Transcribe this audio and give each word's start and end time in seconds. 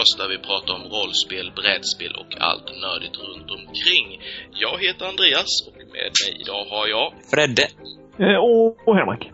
podcast 0.00 0.18
där 0.18 0.28
vi 0.28 0.38
pratar 0.38 0.74
om 0.74 0.84
rollspel, 0.96 1.52
brädspel 1.60 2.12
och 2.22 2.30
allt 2.48 2.68
nördigt 2.84 3.16
runt 3.28 3.50
omkring. 3.58 4.06
Jag 4.64 4.78
heter 4.84 5.04
Andreas 5.06 5.52
och 5.66 5.76
med 5.76 5.86
mig 6.20 6.32
idag 6.42 6.64
har 6.72 6.86
jag... 6.88 7.06
Fredde. 7.32 7.66
Eh, 8.24 8.38
och, 8.86 8.94
Henrik. 8.98 9.24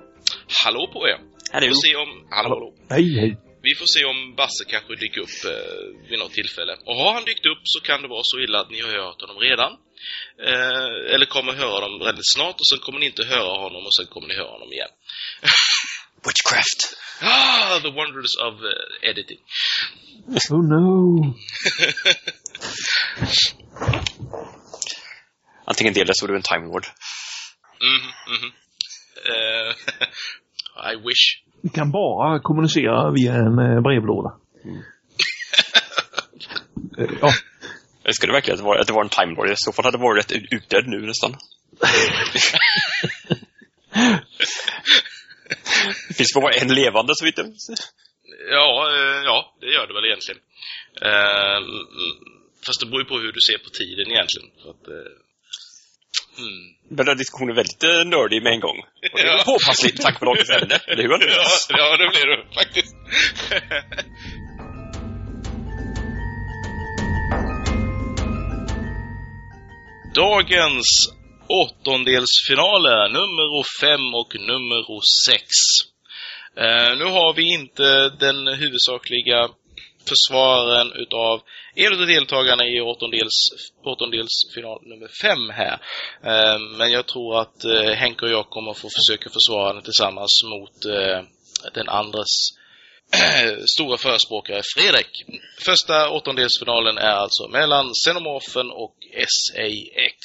Hallå 0.65 0.83
på 0.93 1.09
er! 1.09 1.19
Hallå. 1.53 1.67
Vi 1.67 1.69
får 1.75 1.83
se 1.89 1.97
om... 1.97 2.11
Hallå, 2.37 2.49
hallå. 2.55 2.69
Hej, 2.95 3.09
hej. 3.21 3.31
Vi 3.67 3.73
får 3.79 3.89
se 3.97 4.03
om 4.13 4.19
Basse 4.39 4.65
kanske 4.73 4.93
dyker 5.03 5.21
upp 5.27 5.39
eh, 5.53 6.09
vid 6.09 6.19
något 6.19 6.37
tillfälle. 6.41 6.73
Och 6.87 6.97
har 7.01 7.13
han 7.17 7.25
dykt 7.31 7.47
upp 7.53 7.63
så 7.75 7.79
kan 7.89 8.03
det 8.03 8.09
vara 8.09 8.27
så 8.33 8.37
illa 8.45 8.59
att 8.61 8.71
ni 8.71 8.81
har 8.85 8.93
hört 9.05 9.21
honom 9.25 9.39
redan. 9.49 9.73
Eh, 10.51 11.15
eller 11.15 11.27
kommer 11.35 11.53
höra 11.53 11.85
honom 11.87 11.99
väldigt 12.09 12.33
snart 12.37 12.57
och 12.63 12.69
sen 12.71 12.79
kommer 12.85 12.99
ni 13.01 13.07
inte 13.07 13.25
höra 13.35 13.57
honom 13.65 13.83
och 13.89 13.95
sen 13.99 14.07
kommer 14.13 14.29
ni 14.29 14.35
höra 14.43 14.55
honom 14.57 14.73
igen. 14.73 14.93
Witchcraft. 16.27 16.81
ah, 17.23 17.81
the 17.83 17.91
wonders 17.91 18.37
of 18.47 18.55
eh, 18.55 19.11
editing. 19.11 19.39
Oh 20.51 20.61
no. 20.63 21.35
Antingen 25.65 25.95
det 25.95 26.01
eller 26.01 26.13
så 26.15 26.25
är 26.25 26.29
du 26.29 26.37
en 26.37 26.43
Time 26.43 26.67
Lord. 26.67 26.87
Mhm, 27.81 28.11
mhm. 28.35 28.53
Eh, 29.27 29.75
I 30.93 30.97
wish. 30.97 31.43
Vi 31.63 31.69
kan 31.69 31.91
bara 31.91 32.41
kommunicera 32.41 33.11
via 33.11 33.35
en 33.35 33.59
eh, 33.59 33.81
brevlåda. 33.81 34.35
Eh, 36.99 37.11
ja. 37.21 37.33
Ska 38.13 38.27
det 38.27 38.33
verkligen 38.33 38.55
att 38.55 38.61
det 38.61 38.65
var, 38.65 38.77
att 38.79 38.87
det 38.87 38.93
var 38.93 39.05
en 39.05 39.09
Time 39.09 39.35
Lord? 39.35 39.51
I 39.51 39.55
så 39.57 39.73
fall 39.73 39.85
hade 39.85 39.99
det 39.99 40.03
varit 40.03 40.25
rätt 40.25 40.43
utdöd 40.51 40.87
nu 40.87 41.07
nästan. 41.07 41.37
Det 46.09 46.15
finns 46.15 46.35
bara 46.35 46.53
en 46.53 46.75
levande 46.75 47.13
så 47.17 47.25
vitt 47.25 47.39
jag. 47.39 47.47
Ja, 48.51 48.69
eh, 48.97 49.21
ja, 49.25 49.57
det 49.61 49.67
gör 49.67 49.87
det 49.87 49.95
väl 49.95 50.05
egentligen. 50.05 50.41
Eh, 51.09 51.59
fast 52.67 52.81
det 52.81 52.87
beror 52.87 53.03
ju 53.03 53.09
på 53.09 53.19
hur 53.19 53.33
du 53.33 53.41
ser 53.49 53.59
på 53.59 53.71
tiden 53.71 54.07
egentligen. 54.15 54.49
För 54.63 54.71
att, 54.75 54.85
eh, 54.97 55.13
mm. 56.45 56.65
Den 56.97 57.07
här 57.07 57.15
diskussionen 57.15 57.51
är 57.51 57.61
väldigt 57.63 57.83
nördig 58.15 58.43
med 58.43 58.53
en 58.53 58.61
gång. 58.61 58.79
Och 59.13 59.19
det 59.21 59.23
är 59.23 59.37
Ja. 59.37 59.43
påpassligt 59.47 60.03
tanke 60.03 60.19
på 60.19 60.25
dagens 60.25 60.51
ämne, 60.51 60.79
eller 60.87 61.03
hur 61.03 61.11
ja, 61.15 61.15
Andreas? 61.15 61.67
ja, 61.71 61.97
det 61.97 62.09
blir 62.15 62.27
det 62.27 62.55
faktiskt. 62.61 62.95
Dagens 70.15 70.87
åttondelsfinaler, 71.49 73.09
nummer 73.09 73.65
fem 73.81 74.15
och 74.15 74.35
nummer 74.41 75.01
sex. 75.27 75.49
Eh, 76.57 76.99
nu 76.99 77.05
har 77.05 77.35
vi 77.35 77.53
inte 77.53 78.09
den 78.09 78.47
huvudsakliga 78.47 79.49
försvararen 80.09 80.93
utav 80.93 81.43
en 81.75 82.01
av 82.01 82.07
deltagarna 82.07 82.67
i 82.67 82.81
åttondels, 82.81 83.37
åttondelsfinal 83.85 84.79
nummer 84.83 85.09
fem 85.23 85.51
här. 85.51 85.79
Eh, 86.23 86.59
men 86.79 86.91
jag 86.91 87.07
tror 87.07 87.41
att 87.41 87.65
eh, 87.65 87.91
Henke 87.91 88.25
och 88.25 88.31
jag 88.31 88.51
kommer 88.51 88.73
få 88.75 88.89
försöka 88.99 89.31
försvara 89.31 89.73
den 89.73 89.83
tillsammans 89.83 90.43
mot 90.45 90.85
eh, 90.85 91.21
den 91.75 91.89
andres 91.89 92.33
stora 93.77 93.97
förespråkare 93.97 94.63
Fredrik. 94.75 95.11
Första 95.65 96.11
åttondelsfinalen 96.11 96.99
är 96.99 97.17
alltså 97.25 97.49
mellan 97.49 97.93
Xenomorphen 98.05 98.71
och 98.71 98.97
SAX. 99.13 100.21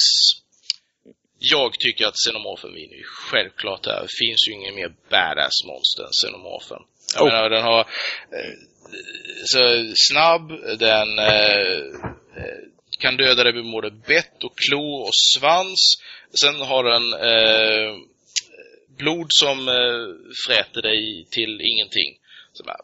Jag 1.44 1.74
tycker 1.80 2.06
att 2.08 2.16
Xenomorphen 2.26 2.74
vinner 2.74 2.96
ju 2.96 3.04
självklart 3.04 3.86
här. 3.86 4.02
Det 4.02 4.08
finns 4.26 4.48
ju 4.48 4.54
ingen 4.54 4.76
mer 4.76 4.92
badass 5.10 5.58
monster 5.66 6.04
än 6.04 6.12
Xenomorphen. 6.22 6.84
Jag 7.16 7.24
Oh. 7.24 7.28
menar, 7.28 7.50
den 7.50 7.64
har 7.64 7.80
eh, 7.80 8.54
så 9.46 9.60
snabb, 9.96 10.50
den 10.80 11.20
eh, 11.20 11.78
eh, 12.38 12.62
kan 13.00 13.18
döda 13.18 13.44
dig 13.44 13.54
med 13.54 13.72
både 13.72 13.92
bett 13.92 14.44
och 14.44 14.58
klo 14.58 14.86
och 15.08 15.16
svans. 15.38 15.80
Sen 16.42 16.56
har 16.56 16.84
den 16.84 17.14
eh, 17.14 17.96
blod 18.98 19.28
som 19.30 19.68
eh, 19.68 20.06
fräter 20.48 20.82
dig 20.82 21.28
till 21.32 21.62
ingenting. 21.62 22.18
Så 22.54 22.64
bara, 22.64 22.78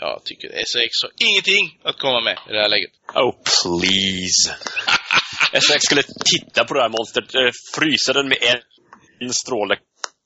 jag 0.00 0.24
tycker 0.24 0.48
SX 0.48 1.02
har 1.02 1.28
ingenting 1.28 1.78
att 1.82 1.98
komma 1.98 2.20
med 2.20 2.38
i 2.48 2.52
det 2.52 2.60
här 2.60 2.68
läget. 2.68 2.90
Oh, 3.14 3.34
please. 3.62 4.56
SX 5.52 5.84
skulle 5.84 6.02
titta 6.02 6.64
på 6.64 6.74
det 6.74 6.82
här 6.82 6.88
monstret, 6.88 7.34
eh, 7.34 7.50
frysa 7.74 8.12
den 8.12 8.28
med 8.28 8.38
en, 9.20 9.32
stråle, 9.32 9.76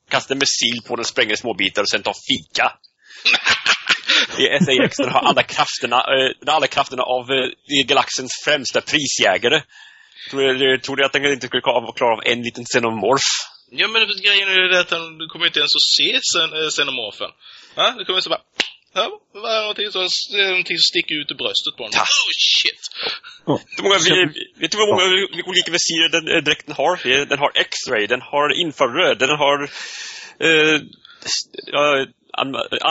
kasta 0.09 0.33
en 0.33 0.39
missil 0.39 0.81
på 0.87 0.95
den, 0.95 1.05
spränga 1.05 1.33
i 1.33 1.37
små 1.37 1.53
bitar 1.53 1.81
och 1.81 1.89
sen 1.89 2.03
ta 2.03 2.13
fika. 2.29 2.71
I 4.37 4.47
är 4.47 4.59
SAX, 4.59 4.97
har 5.13 5.29
alla 5.29 5.43
krafterna, 5.43 5.95
eh, 5.95 6.55
alla 6.55 6.67
krafterna 6.67 7.03
av 7.03 7.31
eh, 7.31 7.85
galaxens 7.85 8.31
främsta 8.45 8.81
prisjägare. 8.81 9.61
Tror 10.29 10.95
du, 10.95 11.05
att 11.05 11.13
den 11.13 11.25
inte 11.25 11.47
skulle 11.47 11.61
klara 11.61 12.13
av 12.13 12.21
en 12.25 12.41
liten 12.41 12.65
xenomorf? 12.65 13.27
Ja 13.71 13.87
men 13.87 14.01
grejen 14.07 14.47
är 14.49 14.61
ju 14.63 14.67
det 14.67 14.79
att 14.79 14.89
du 15.19 15.27
kommer 15.27 15.45
inte 15.45 15.59
ens 15.59 15.75
att 15.75 15.89
se 15.97 16.19
xenomorfen. 16.69 17.31
Ja, 17.75 17.95
du 17.97 18.05
kommer 18.05 18.19
så 18.19 18.29
bara... 18.29 18.41
Ja, 18.97 19.05
vad 19.33 19.51
är 19.57 19.61
någonting 19.61 19.91
som, 19.91 20.07
det 20.31 20.49
någonting 20.49 20.77
som 20.77 20.87
sticker 20.93 21.15
ut 21.21 21.31
ur 21.31 21.39
bröstet 21.43 21.73
på 21.77 21.83
honom. 21.83 21.99
Oh 21.99 22.31
shit! 22.55 22.81
Hur 23.77 23.83
många, 23.83 23.97
vi, 24.05 24.11
vet 24.59 24.71
du 24.71 24.77
hur 24.77 24.91
många 24.91 25.05
olika 25.51 25.71
visirer 25.71 26.09
den 26.17 26.25
eh, 26.35 26.41
dräkten 26.47 26.73
har? 26.81 27.25
Den 27.31 27.39
har 27.39 27.51
X-ray, 27.65 28.07
den 28.07 28.21
har 28.21 28.47
infraröd, 28.63 29.17
den 29.19 29.29
har 29.43 29.57
eh, 30.47 30.77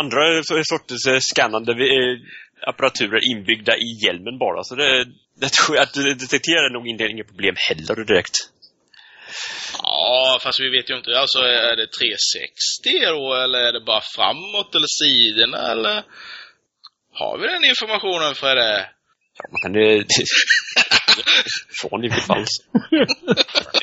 andra 0.00 0.20
so- 0.42 0.62
sorters 0.64 1.06
eh, 1.06 1.18
scannande 1.20 1.72
eh, 1.72 2.14
apparaturer 2.66 3.30
inbyggda 3.30 3.76
i 3.76 3.90
hjälmen 4.04 4.38
bara. 4.38 4.64
Så 4.64 4.74
det, 4.74 5.04
det 5.40 5.52
tror 5.52 5.76
jag 5.76 5.82
att 5.82 5.94
detektera 5.94 6.66
är 6.66 6.70
nog 6.70 6.88
inte 6.88 7.04
inget 7.04 7.28
problem 7.28 7.54
heller 7.68 8.04
direkt. 8.04 8.36
Ja, 10.06 10.38
fast 10.42 10.60
vi 10.60 10.70
vet 10.76 10.90
ju 10.90 10.96
inte. 10.96 11.10
Alltså, 11.18 11.38
är 11.38 11.76
det 11.76 11.86
360 11.86 13.06
då, 13.14 13.34
eller 13.34 13.58
är 13.68 13.72
det 13.72 13.80
bara 13.80 14.04
framåt, 14.16 14.74
eller 14.74 14.90
sidorna, 15.00 15.60
eller? 15.72 15.96
Har 17.20 17.38
vi 17.38 17.46
den 17.46 17.64
informationen 17.64 18.34
för 18.34 18.54
det? 18.56 18.86
Ja, 19.38 19.44
man 19.52 19.60
kan 19.62 19.72
eh, 19.82 20.04
Från 21.80 22.04
i 22.04 22.08
vilket 22.08 22.26
fall. 22.26 22.44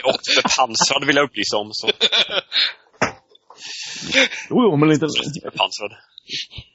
Och 0.03 0.19
bepansrad 0.43 1.05
vill 1.07 1.15
jag 1.15 1.25
upplysa 1.25 1.57
om. 1.57 1.69
Så 1.71 1.87
Jo, 4.49 4.55
jo, 4.65 4.77
men 4.77 4.89
lite, 4.89 5.05
bepansrad. 5.43 5.91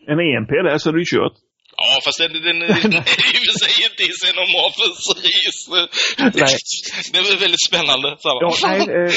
en 0.06 0.20
EMP 0.20 0.48
där 0.48 0.78
så 0.78 0.88
är 0.88 0.92
det 0.92 0.98
ju 0.98 1.04
kört. 1.04 1.36
Ja, 1.82 1.90
fast 2.04 2.18
den, 2.22 2.32
den, 2.32 2.58
den 2.58 2.92
är 3.02 3.06
i 3.34 3.38
och 3.40 3.44
för 3.46 3.56
sig 3.64 3.74
inte 3.88 4.02
i 4.08 4.10
Xenomorphens 4.18 5.02
register. 5.26 5.82
Nej. 6.18 6.56
Det 7.12 7.18
är 7.18 7.24
väl 7.30 7.38
väldigt 7.46 7.66
spännande. 7.70 8.08
Ja, 8.22 8.54
nej, 8.68 8.80
eh, 8.80 9.12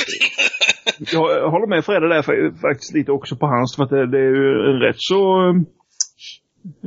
jag 1.15 1.49
håller 1.53 1.67
med 1.73 1.85
Fredde 1.85 2.07
där 2.13 2.21
fa- 2.29 2.61
faktiskt 2.67 2.93
lite 2.97 3.11
också 3.11 3.33
på 3.41 3.45
hans 3.53 3.69
för 3.75 3.83
att 3.83 3.89
det, 3.95 4.11
det 4.13 4.21
är 4.27 4.33
ju 4.39 4.47
en 4.69 4.79
rätt 4.85 5.01
så 5.11 5.19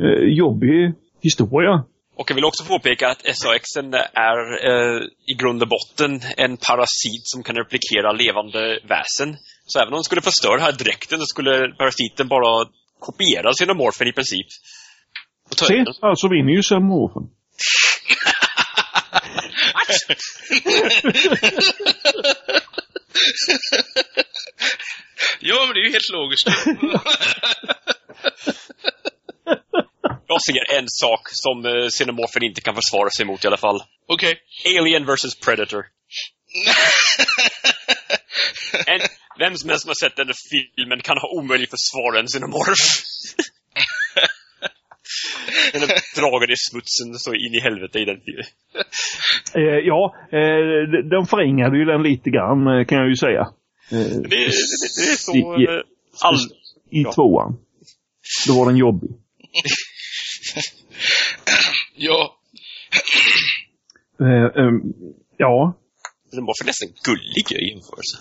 eh, 0.04 0.24
jobbig 0.42 0.78
historia. 1.22 1.74
Och 2.16 2.30
jag 2.30 2.34
vill 2.34 2.44
också 2.44 2.64
påpeka 2.64 3.08
att 3.08 3.22
SAX 3.36 3.64
är 4.30 4.38
eh, 4.70 5.00
i 5.32 5.34
grund 5.40 5.62
och 5.62 5.68
botten 5.68 6.20
en 6.36 6.56
parasit 6.56 7.24
som 7.32 7.42
kan 7.42 7.56
replikera 7.56 8.12
levande 8.12 8.60
väsen. 8.88 9.36
Så 9.66 9.78
även 9.80 9.92
om 9.92 9.98
den 9.98 10.04
skulle 10.04 10.20
förstöra 10.30 10.60
här 10.60 10.72
dräkten 10.72 11.18
så 11.18 11.26
skulle 11.26 11.52
parasiten 11.80 12.28
bara 12.28 12.66
kopiera 13.00 13.52
xenomorfen 13.52 14.08
i 14.08 14.12
princip. 14.12 14.46
Se, 15.58 15.84
alltså 16.00 16.28
vinner 16.28 16.52
ju 16.52 16.62
Xenomorphen. 16.62 17.22
Ja, 25.44 25.64
men 25.66 25.74
det 25.74 25.80
är 25.80 25.84
ju 25.84 25.92
helt 25.92 26.10
logiskt. 26.12 26.46
Jag 30.26 30.42
ser 30.42 30.78
en 30.78 30.88
sak 30.88 31.28
som 31.30 31.66
eh, 31.66 31.88
xenomorfen 31.90 32.42
inte 32.42 32.60
kan 32.60 32.74
försvara 32.74 33.10
sig 33.10 33.26
mot 33.26 33.44
i 33.44 33.46
alla 33.46 33.56
fall. 33.56 33.82
Okej. 34.08 34.34
Alien 34.78 35.06
vs 35.06 35.40
Predator. 35.44 35.84
En, 38.86 39.00
vem 39.38 39.56
som 39.56 39.70
helst 39.70 39.82
som 39.82 39.88
har 39.88 39.94
sett 39.94 40.16
den 40.16 40.32
filmen 40.50 41.00
kan 41.00 41.18
ha 41.18 41.28
omöjligt 41.38 41.70
försvara 41.70 42.20
en 42.20 42.26
xenomorf. 42.26 42.78
Den 45.72 45.82
är 45.82 46.20
dragen 46.20 46.50
i 46.50 46.56
smutsen 46.56 47.14
så 47.14 47.34
in 47.34 47.54
i 47.54 47.60
helvete 47.60 47.98
i 47.98 48.04
den 48.04 48.20
filmen. 48.24 48.44
Eh, 49.54 49.78
ja, 49.90 50.14
eh, 50.32 50.90
de- 50.92 51.08
de 51.08 51.26
förringade 51.26 51.78
ju 51.78 51.84
den 51.84 52.02
lite 52.02 52.30
grann 52.30 52.66
eh, 52.66 52.84
kan 52.86 52.98
jag 52.98 53.08
ju 53.08 53.16
säga. 53.16 53.40
Eh, 53.92 53.98
Det, 53.98 54.28
det, 54.28 54.28
det 54.98 55.12
är 55.12 55.16
så... 55.18 55.32
I- 55.36 55.64
eh, 55.64 55.80
All, 56.20 56.36
I 56.90 57.02
Ja. 57.02 57.12
tvåan. 57.12 57.56
Då 58.46 58.58
var 58.58 58.66
den 58.66 58.76
jobbig. 58.76 59.10
Ja. 61.96 62.36
Eh, 64.20 64.62
ehm, 64.64 64.80
ja, 65.36 65.74
den 66.32 66.44
var 66.46 66.54
för 66.60 66.66
nästan 66.66 66.88
gullig 67.04 67.52
i 67.52 67.68
jämförelse. 67.70 68.18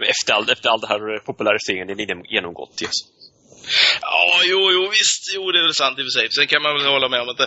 efter, 0.12 0.32
all, 0.32 0.50
efter 0.50 0.68
all 0.68 0.80
det 0.80 0.86
här 0.86 1.18
populariseringen 1.18 1.86
den 1.86 1.98
genom- 1.98 2.24
genomgått. 2.24 2.82
Yes. 2.82 2.92
Ja, 4.00 4.40
jo, 4.44 4.70
jo, 4.72 4.88
visst. 4.90 5.22
Jo, 5.34 5.52
det 5.52 5.58
är 5.58 5.62
väl 5.62 5.74
sant 5.74 5.98
i 5.98 6.02
och 6.02 6.06
för 6.06 6.20
sig. 6.20 6.30
Sen 6.30 6.46
kan 6.46 6.62
man 6.62 6.74
väl 6.74 6.86
hålla 6.86 7.08
med 7.08 7.20
om 7.20 7.28
att 7.28 7.40
eh, 7.40 7.46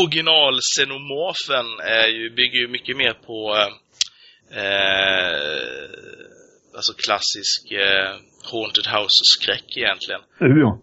original-xenomorfen 0.00 1.80
är 1.80 2.08
ju, 2.08 2.30
bygger 2.30 2.58
ju 2.58 2.68
mycket 2.68 2.96
mer 2.96 3.12
på 3.12 3.56
eh, 3.56 3.68
eh, 4.62 5.88
alltså 6.76 6.92
klassisk 7.04 7.72
eh, 7.72 8.16
Haunted 8.50 8.86
House-skräck 8.86 9.76
egentligen. 9.76 10.20
Uh, 10.42 10.58
ja. 10.64 10.82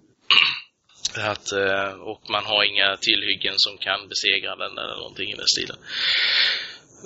Att, 1.32 1.52
eh, 1.52 1.94
och 2.12 2.22
man 2.30 2.46
har 2.46 2.64
inga 2.64 2.98
tillhyggen 2.98 3.54
som 3.58 3.78
kan 3.78 4.08
besegra 4.08 4.56
den 4.56 4.78
eller 4.78 4.96
någonting 4.96 5.30
i 5.32 5.36
den 5.36 5.48
stilen. 5.56 5.78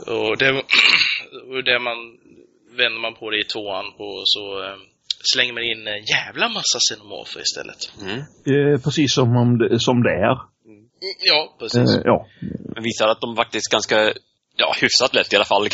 Och 0.08 0.38
det, 0.38 0.50
och 1.54 1.64
det 1.64 1.80
man, 1.80 1.98
vänder 2.72 3.00
man 3.00 3.16
på 3.16 3.30
det 3.30 3.40
i 3.40 3.44
tvåan 3.44 3.94
på 3.98 4.24
så 4.26 4.44
slänger 5.34 5.54
man 5.54 5.64
in 5.64 5.88
en 5.88 6.06
jävla 6.06 6.50
massa 6.50 6.80
xenomorfer 6.90 7.42
istället. 7.42 7.92
Mm. 8.02 8.18
Eh, 8.20 8.82
precis 8.84 9.14
som, 9.14 9.38
om 9.38 9.58
det, 9.58 9.80
som 9.80 10.04
det 10.04 10.10
är. 10.10 10.38
Ja, 11.20 11.56
precis. 11.60 11.96
Eh, 11.96 12.02
ja. 12.04 12.28
Men 12.74 12.84
visar 12.84 13.08
att 13.08 13.22
de 13.22 13.36
faktiskt 13.36 13.72
ganska, 13.72 14.14
ja, 14.56 14.76
hyfsat 14.82 15.14
lätt 15.16 15.34
i 15.34 15.36
alla 15.36 15.46
fall, 15.46 15.64
eh, 15.66 15.70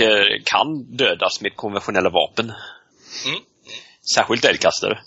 kan 0.46 0.96
dödas 0.98 1.42
med 1.42 1.56
konventionella 1.56 2.10
vapen. 2.10 2.46
Mm. 2.46 3.40
Särskilt 4.16 4.46
eldkastare. 4.46 5.00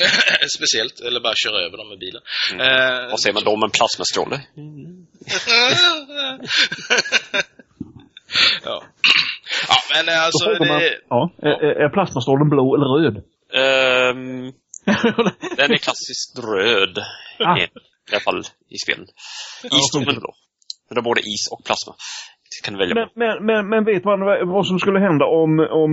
Speciellt, 0.56 1.00
eller 1.00 1.20
bara 1.20 1.34
köra 1.36 1.58
över 1.66 1.76
dem 1.76 1.88
med 1.88 1.98
bilen. 1.98 2.22
Mm. 2.52 2.60
Eh, 2.66 3.10
Vad 3.10 3.20
säger 3.20 3.34
man 3.34 3.44
då 3.44 3.50
om 3.50 3.62
en 3.62 3.70
plasmastråle? 3.70 4.40
ja. 8.64 8.84
ja, 9.68 9.76
men 9.94 10.08
eh, 10.08 10.14
Då 10.14 10.20
alltså 10.20 10.48
man, 10.48 10.80
det... 10.80 10.98
ja, 11.08 11.32
är, 11.42 11.84
är 11.84 11.88
plasmastrålen 11.88 12.48
blå 12.48 12.74
eller 12.76 12.86
röd? 12.98 13.24
Ehm, 13.54 14.52
den 15.56 15.72
är 15.72 15.76
klassiskt 15.86 16.38
röd. 16.38 16.98
Ah. 17.38 17.58
I 17.58 17.68
alla 18.12 18.20
fall 18.20 18.42
i 18.68 18.78
spelen. 18.84 19.06
Isstolen 19.64 20.08
är 20.08 20.20
blå. 20.20 20.32
Men 20.88 20.94
det 20.94 21.00
är 21.00 21.10
både 21.12 21.20
is 21.20 21.48
och 21.52 21.64
plasma. 21.64 21.94
Kan 22.64 22.78
välja 22.78 22.94
Men, 22.94 23.08
men, 23.14 23.46
men, 23.46 23.68
men 23.68 23.84
vet 23.84 24.04
man 24.04 24.20
vad 24.56 24.66
som 24.66 24.78
skulle 24.78 25.00
hända 25.00 25.24
om, 25.24 25.52
om, 25.82 25.92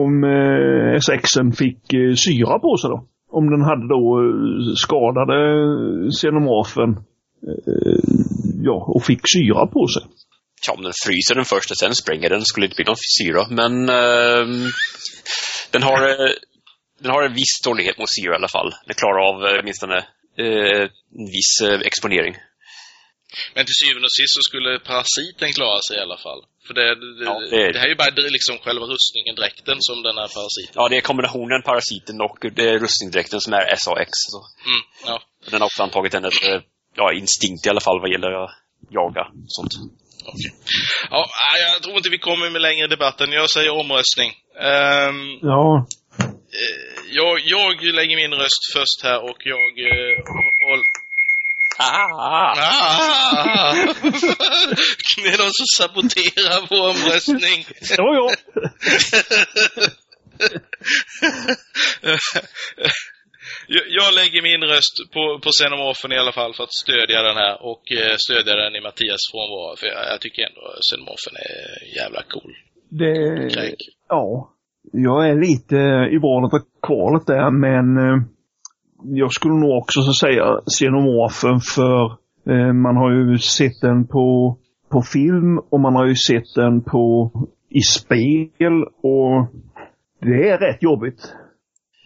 om 0.00 0.12
eh, 0.24 0.98
SXen 1.06 1.52
fick 1.52 1.92
eh, 1.92 2.14
syra 2.14 2.58
på 2.58 2.76
sig 2.76 2.90
då? 2.90 2.98
Om 3.30 3.50
den 3.50 3.62
hade 3.70 3.88
då 3.96 4.02
eh, 4.22 4.74
skadade 4.84 5.36
xenomorfen 6.16 6.90
eh, 7.48 7.98
ja, 8.68 8.84
och 8.94 9.04
fick 9.04 9.22
syra 9.34 9.66
på 9.66 9.86
sig. 9.94 10.02
Ja, 10.66 10.72
om 10.76 10.82
den 10.82 10.92
fryser 11.06 11.34
den 11.34 11.44
först 11.44 11.70
och 11.70 11.78
sen 11.78 11.94
spränger 11.94 12.28
den 12.30 12.44
skulle 12.44 12.66
det 12.66 12.68
inte 12.70 12.80
bli 12.82 12.90
någon 12.90 13.04
syra. 13.18 13.42
Men 13.60 13.72
ehm, 13.88 14.64
den 15.72 15.82
har 15.82 16.00
eh, 16.08 16.32
den 16.98 17.10
har 17.10 17.22
en 17.22 17.34
viss 17.34 17.60
tålighet 17.64 17.98
mot 17.98 18.14
syra 18.16 18.32
i 18.32 18.36
alla 18.36 18.48
fall. 18.48 18.70
Den 18.86 18.94
klarar 18.94 19.20
av 19.28 19.36
eh, 19.46 19.60
åtminstone 19.60 19.96
eh, 20.38 20.82
en 21.20 21.26
viss 21.36 21.52
eh, 21.68 21.80
exponering. 21.90 22.34
Men 23.54 23.64
till 23.66 23.78
syvende 23.84 24.06
och 24.06 24.16
sist 24.20 24.34
så 24.36 24.42
skulle 24.48 24.78
parasiten 24.90 25.52
klara 25.58 25.80
sig 25.88 25.96
i 25.96 26.00
alla 26.06 26.18
fall. 26.26 26.40
För 26.66 26.74
det, 26.74 26.86
det, 27.18 27.24
Ja, 27.24 27.34
det, 27.40 27.72
det- 27.72 27.78
här 27.78 27.86
är 27.86 27.88
ju 27.88 27.94
bara 28.02 28.10
liksom 28.38 28.58
själva 28.64 28.86
rustningen, 28.94 29.34
dräkten, 29.40 29.76
som 29.80 30.02
den 30.02 30.16
här 30.20 30.28
parasiten. 30.38 30.72
Ja, 30.74 30.88
det 30.88 30.96
är 30.96 31.00
kombinationen 31.00 31.62
parasiten 31.62 32.20
och 32.26 32.38
rustningsdräkten 32.84 33.40
som 33.40 33.52
är 33.52 33.76
SAX. 33.84 34.10
Så. 34.32 34.38
Mm, 34.70 34.82
ja. 35.06 35.16
Den 35.50 35.60
har 35.60 35.66
också 35.66 35.82
antagit 35.82 36.14
eh, 36.14 36.20
ja, 37.00 37.12
instinkt 37.12 37.66
i 37.66 37.70
alla 37.70 37.80
fall 37.80 38.00
vad 38.00 38.10
gäller 38.10 38.32
att 38.44 38.50
jaga 38.90 39.22
och 39.44 39.50
sånt. 39.58 39.72
Okej. 40.32 40.52
Ja, 41.10 41.26
jag 41.72 41.82
tror 41.82 41.96
inte 41.96 42.08
vi 42.10 42.18
kommer 42.18 42.50
med 42.50 42.60
längre 42.62 42.84
i 42.84 42.88
debatten. 42.88 43.32
Jag 43.32 43.50
säger 43.50 43.70
omröstning. 43.80 44.30
Ehm, 44.60 45.38
Ja, 45.42 45.86
jag, 47.10 47.40
jag 47.44 47.82
lägger 47.82 48.16
min 48.16 48.34
röst 48.34 48.72
först 48.72 49.02
här 49.02 49.24
och 49.24 49.38
jag... 49.44 49.78
Eh, 49.78 50.24
håll... 50.68 50.82
Ah! 51.78 52.54
Ah! 52.56 53.74
det 55.22 55.28
är 55.28 55.38
någon 55.38 55.52
som 55.52 55.66
saboterar 55.76 56.66
vår 56.70 56.88
omröstning. 56.90 57.66
jag. 58.14 58.30
jag, 63.66 63.84
jag 63.88 64.14
lägger 64.14 64.42
min 64.42 64.62
röst 64.62 64.96
på, 65.12 65.40
på 65.42 65.50
Xenomorphen 65.50 66.12
i 66.12 66.18
alla 66.18 66.32
fall 66.32 66.54
för 66.54 66.64
att 66.64 66.74
stödja 66.74 67.22
den 67.22 67.36
här 67.36 67.62
och 67.62 67.92
eh, 67.92 68.16
stödja 68.16 68.54
den 68.56 68.76
i 68.76 68.80
Mattias 68.80 69.30
frånvaro. 69.30 69.76
För 69.76 69.86
jag, 69.86 70.06
jag 70.12 70.20
tycker 70.20 70.42
ändå 70.42 70.74
Xenomorphen 70.80 71.36
är 71.36 71.96
jävla 71.96 72.22
cool. 72.22 72.56
Det, 72.90 73.54
Kräk. 73.54 73.74
ja, 74.08 74.50
jag 74.92 75.28
är 75.28 75.34
lite 75.34 75.76
i 76.14 76.18
valet 76.18 76.52
och 76.52 76.62
kvalet 76.86 77.26
där, 77.26 77.50
men 77.50 77.98
eh, 77.98 78.22
jag 79.04 79.32
skulle 79.32 79.54
nog 79.54 79.78
också 79.78 80.02
så 80.02 80.12
säga 80.12 80.60
xenomorfen 80.78 81.60
för 81.60 82.04
eh, 82.50 82.72
man 82.72 82.96
har 82.96 83.10
ju 83.10 83.38
sett 83.38 83.80
den 83.80 84.06
på, 84.06 84.56
på 84.90 85.02
film 85.02 85.58
och 85.70 85.80
man 85.80 85.94
har 85.94 86.06
ju 86.06 86.14
sett 86.14 86.54
den 86.54 86.82
på 86.82 87.32
i 87.70 87.80
spel 87.80 88.84
och 89.02 89.48
det 90.20 90.48
är 90.48 90.58
rätt 90.58 90.82
jobbigt. 90.82 91.34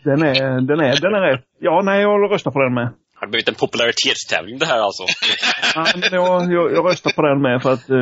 Den 0.04 0.22
är, 0.22 0.60
den 0.60 0.80
är, 0.80 1.00
den 1.00 1.14
är 1.14 1.32
rätt, 1.32 1.44
ja 1.58 1.82
nej 1.84 2.02
jag 2.02 2.32
röstar 2.32 2.50
på 2.50 2.62
den 2.62 2.74
med. 2.74 2.92
Har 3.14 3.26
det 3.26 3.30
blivit 3.30 3.48
en 3.48 3.54
popularitetstävling 3.54 4.58
det 4.58 4.66
här 4.66 4.80
alltså? 4.80 5.02
Ja, 5.74 5.84
jag, 6.12 6.52
jag, 6.52 6.72
jag 6.72 6.86
röstar 6.90 7.10
på 7.16 7.22
den 7.22 7.42
med 7.42 7.62
för 7.62 7.72
att 7.72 7.90
eh, 7.90 7.96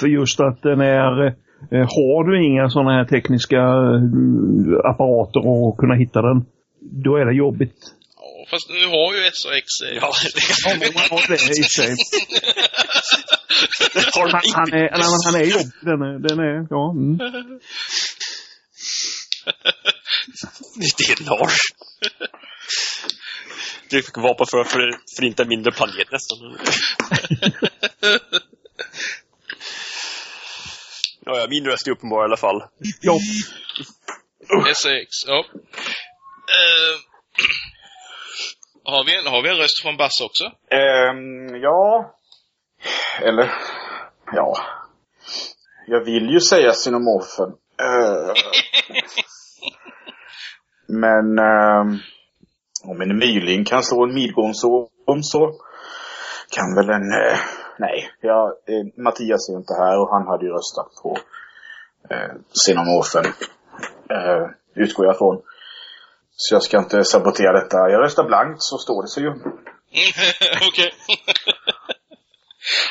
för 0.00 0.08
just 0.08 0.40
att 0.40 0.62
den 0.62 0.80
är 0.80 1.34
har 1.70 2.24
du 2.30 2.44
inga 2.46 2.68
sådana 2.70 2.90
här 2.90 3.04
tekniska 3.04 3.56
eh, 3.56 4.90
apparater 4.90 5.40
och 5.46 5.78
kunna 5.78 5.94
hitta 5.94 6.22
den, 6.22 6.44
då 7.04 7.16
är 7.16 7.24
det 7.24 7.34
jobbigt. 7.34 7.78
Ja, 8.16 8.46
fast 8.50 8.68
nu 8.68 8.86
har 8.86 9.14
ju 9.14 9.20
SAX... 9.32 9.66
eh, 9.86 9.96
Ja, 10.02 10.10
det 10.34 10.40
Ja, 10.64 10.70
men 10.80 10.88
man 10.94 11.06
har 11.10 11.28
det 11.28 11.34
i 11.60 11.62
sig. 11.62 11.96
Han, 14.14 14.30
han, 14.54 14.72
är, 14.72 14.90
nej, 14.90 14.90
men 15.12 15.20
han 15.26 15.34
är 15.40 15.44
jobbig, 15.44 15.72
den 15.82 16.02
är, 16.02 16.18
den 16.28 16.38
är 16.38 16.66
ja. 16.70 16.90
Mm. 16.90 17.18
Det 20.76 21.04
är 21.12 21.24
Lars. 21.30 21.56
Du 23.90 24.02
fick 24.02 24.16
vapen 24.16 24.46
för 24.50 24.58
att 24.58 24.68
för- 24.68 24.98
förinta 25.16 25.44
mindre 25.44 25.72
planet 25.72 26.12
nästan. 26.12 26.38
Ja, 31.30 31.38
ja, 31.38 31.46
min 31.50 31.64
röst 31.64 31.86
är 31.86 31.90
uppenbar 31.90 32.22
i 32.22 32.24
alla 32.24 32.36
fall. 32.36 32.62
Ja, 33.00 33.18
SAX, 34.74 35.08
ja. 35.26 35.44
Eh, 36.58 36.96
har, 38.84 39.04
vi 39.06 39.18
en, 39.18 39.26
har 39.26 39.42
vi 39.42 39.48
en 39.48 39.56
röst 39.56 39.82
från 39.82 39.96
Basse 39.96 40.24
också? 40.24 40.44
Ehm, 40.74 41.62
ja. 41.62 42.14
Eller, 43.20 43.52
ja. 44.32 44.56
Jag 45.86 46.04
vill 46.04 46.30
ju 46.30 46.40
säga 46.40 46.72
Xenomorphen. 46.72 47.48
Eh, 47.80 48.34
men 50.88 51.38
ehm, 51.38 51.98
om 52.84 53.00
en 53.00 53.18
myling 53.18 53.64
kan 53.64 53.82
slå 53.82 54.04
en 54.04 54.14
midgångsorm 54.14 55.22
så 55.22 55.52
kan 56.50 56.74
väl 56.74 56.90
en... 56.90 57.12
eh, 57.12 57.38
nej, 57.84 57.96
ja, 58.20 58.40
eh, 58.68 59.02
Mattias 59.04 59.48
är 59.48 59.56
inte 59.62 59.74
här 59.82 59.94
och 60.00 60.10
han 60.14 60.26
hade 60.30 60.44
ju 60.46 60.52
röstat 60.58 60.90
på 61.02 61.10
eh, 62.10 62.32
Xenomorphen. 62.60 63.26
Eh, 64.14 64.44
utgår 64.74 65.06
jag 65.06 65.18
från. 65.18 65.42
Så 66.36 66.54
jag 66.54 66.62
ska 66.62 66.78
inte 66.78 67.04
sabotera 67.04 67.60
detta. 67.60 67.76
Jag 67.76 68.04
röstar 68.04 68.24
blankt 68.24 68.62
så 68.62 68.78
står 68.78 69.02
det 69.02 69.08
sig 69.08 69.22
ju. 69.22 69.30
Okej. 70.68 70.92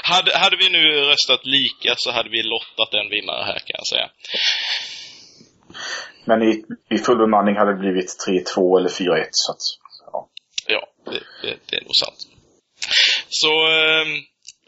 hade, 0.04 0.38
hade 0.38 0.58
vi 0.58 0.70
nu 0.70 0.84
röstat 1.12 1.46
lika 1.46 1.94
så 1.98 2.12
hade 2.12 2.30
vi 2.30 2.44
lottat 2.44 2.94
en 2.94 3.10
vinnare 3.10 3.44
här 3.44 3.60
kan 3.60 3.76
jag 3.82 3.88
säga. 3.88 4.10
Men 6.26 6.44
i, 6.44 6.64
i 6.96 6.98
full 6.98 7.18
bemanning 7.18 7.56
hade 7.58 7.72
det 7.72 7.80
blivit 7.80 8.16
3-2 8.28 8.78
eller 8.78 8.90
4-1. 8.90 9.28
Så 9.32 9.52
att, 9.52 9.64
ja. 10.12 10.30
Ja, 10.68 10.88
det, 11.06 11.20
det, 11.42 11.58
det 11.70 11.76
är 11.76 11.82
nog 11.82 11.96
sant. 12.06 12.20
Så, 13.30 13.52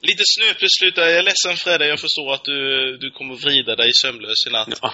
lite 0.01 0.23
snöpligt 0.25 0.95
där. 0.95 1.09
Jag 1.09 1.17
är 1.17 1.21
ledsen 1.23 1.57
Fredde, 1.57 1.87
jag 1.87 1.99
förstår 1.99 2.33
att 2.33 2.43
du, 2.43 2.97
du 2.97 3.11
kommer 3.11 3.35
vrida 3.35 3.75
dig 3.75 3.91
sömnlös 3.93 4.47
i 4.47 4.49
natt. 4.49 4.79
Ja. 4.81 4.93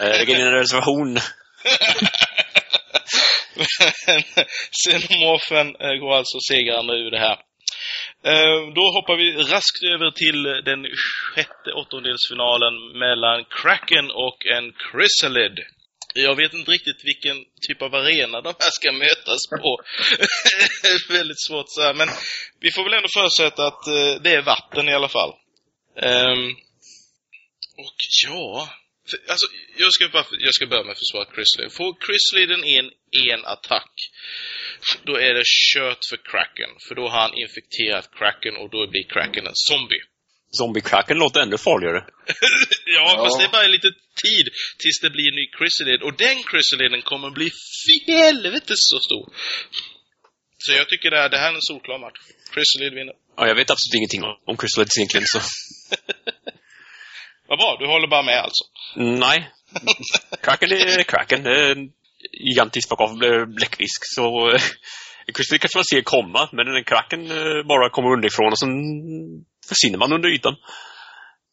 Eh, 0.00 0.18
Lägg 0.18 0.30
in 0.30 0.36
en 0.40 0.52
reservation. 0.52 1.14
Men 3.56 4.22
Xenomorphen 4.78 5.76
eh, 5.80 5.94
går 6.00 6.14
alltså 6.16 6.38
segrande 6.50 6.92
ur 6.94 7.10
det 7.10 7.18
här. 7.18 7.38
Eh, 8.24 8.72
Då 8.74 8.84
hoppar 8.96 9.16
vi 9.16 9.32
raskt 9.54 9.82
över 9.94 10.10
till 10.10 10.42
den 10.42 10.86
sjätte 11.34 11.72
åttondelsfinalen 11.74 12.74
mellan 12.98 13.44
Kraken 13.62 14.10
och 14.10 14.46
en 14.46 14.72
Chrysalid. 14.72 15.58
Jag 16.22 16.36
vet 16.36 16.54
inte 16.54 16.70
riktigt 16.70 17.04
vilken 17.04 17.36
typ 17.68 17.82
av 17.82 17.94
arena 17.94 18.40
de 18.40 18.54
här 18.58 18.70
ska 18.70 18.92
mötas 18.92 19.48
på. 19.50 19.80
Väldigt 21.12 21.42
svårt 21.46 21.66
så 21.68 21.82
här. 21.82 21.94
Men 21.94 22.08
vi 22.60 22.70
får 22.72 22.84
väl 22.84 22.94
ändå 22.94 23.08
förutsätta 23.14 23.66
att 23.66 23.86
eh, 23.86 24.22
det 24.22 24.30
är 24.30 24.42
vatten 24.42 24.88
i 24.88 24.94
alla 24.94 25.08
fall. 25.08 25.32
Um, 26.02 26.56
och 27.84 27.98
ja, 28.24 28.68
För, 29.10 29.18
alltså, 29.32 29.46
jag 29.76 29.92
ska, 29.92 30.08
bara, 30.08 30.24
jag 30.30 30.54
ska 30.54 30.66
börja 30.66 30.84
med 30.84 30.92
att 30.92 31.04
försvara 31.04 31.34
Chrisley. 31.34 31.68
Får 31.70 31.90
Chrysaliden 32.04 32.64
en, 32.64 32.90
en 33.30 33.44
attack, 33.44 33.92
då 35.04 35.16
är 35.16 35.34
det 35.34 35.44
kört 35.74 36.02
för 36.10 36.16
Kraken. 36.30 36.70
För 36.88 36.94
då 36.94 37.08
har 37.08 37.20
han 37.20 37.34
infekterat 37.34 38.14
Kraken 38.18 38.56
och 38.56 38.70
då 38.70 38.86
blir 38.86 39.08
Kraken 39.14 39.46
en 39.46 39.60
zombie. 39.68 40.02
Zombie-cracken 40.50 41.16
låter 41.18 41.40
ännu 41.40 41.58
farligare. 41.58 42.04
ja, 42.86 42.94
Ja. 43.16 43.24
fast 43.24 43.38
det 43.38 43.44
är 43.44 43.48
bara 43.52 43.66
lite 43.66 43.88
tid 44.24 44.48
tills 44.78 45.00
det 45.02 45.10
blir 45.10 45.28
en 45.28 45.34
ny 45.36 45.50
Chrysalid. 45.58 46.02
Och 46.02 46.14
den 46.16 46.36
Chrysaliden 46.50 47.02
kommer 47.02 47.30
bli 47.30 47.50
fy 47.86 48.12
helvete 48.12 48.74
så 48.76 48.98
stor. 48.98 49.32
Så 50.58 50.72
jag 50.72 50.88
tycker 50.88 51.10
det 51.10 51.16
här, 51.18 51.28
det 51.28 51.38
här 51.38 51.50
är 51.50 51.54
en 51.54 51.62
solklar 51.62 51.98
match. 51.98 52.18
Chrysalid 52.54 52.94
vinner. 52.94 53.14
Ja, 53.36 53.46
jag 53.46 53.54
vet 53.54 53.70
absolut 53.70 53.94
ingenting 53.94 54.24
om- 54.24 54.38
om 54.46 54.56
Chrysalids 54.56 54.98
egentligen, 54.98 55.26
så... 55.26 55.40
Vad 57.48 57.58
bra, 57.58 57.76
du 57.80 57.86
håller 57.86 58.08
bara 58.08 58.22
med 58.22 58.38
alltså. 58.38 58.64
Nej. 58.96 59.50
Kraken 60.42 60.72
är 60.72 61.02
Kraken. 61.02 61.42
Det 61.42 61.60
är 61.60 61.70
en 61.76 61.92
gigantisk 62.32 62.92
off 63.00 63.10
bläckfisk, 63.56 64.00
så... 64.14 64.58
Chrysalid 65.34 65.60
kanske 65.60 65.78
man 65.78 65.84
ser 65.92 66.02
komma, 66.16 66.48
men 66.52 66.66
den 66.66 66.84
Kraken 66.84 67.20
eh, 67.38 67.66
bara 67.72 67.90
kommer 67.90 68.10
underifrån 68.16 68.52
och 68.54 68.58
sen 68.58 68.74
försvinner 69.68 69.98
man 69.98 70.12
under 70.12 70.28
ytan. 70.28 70.54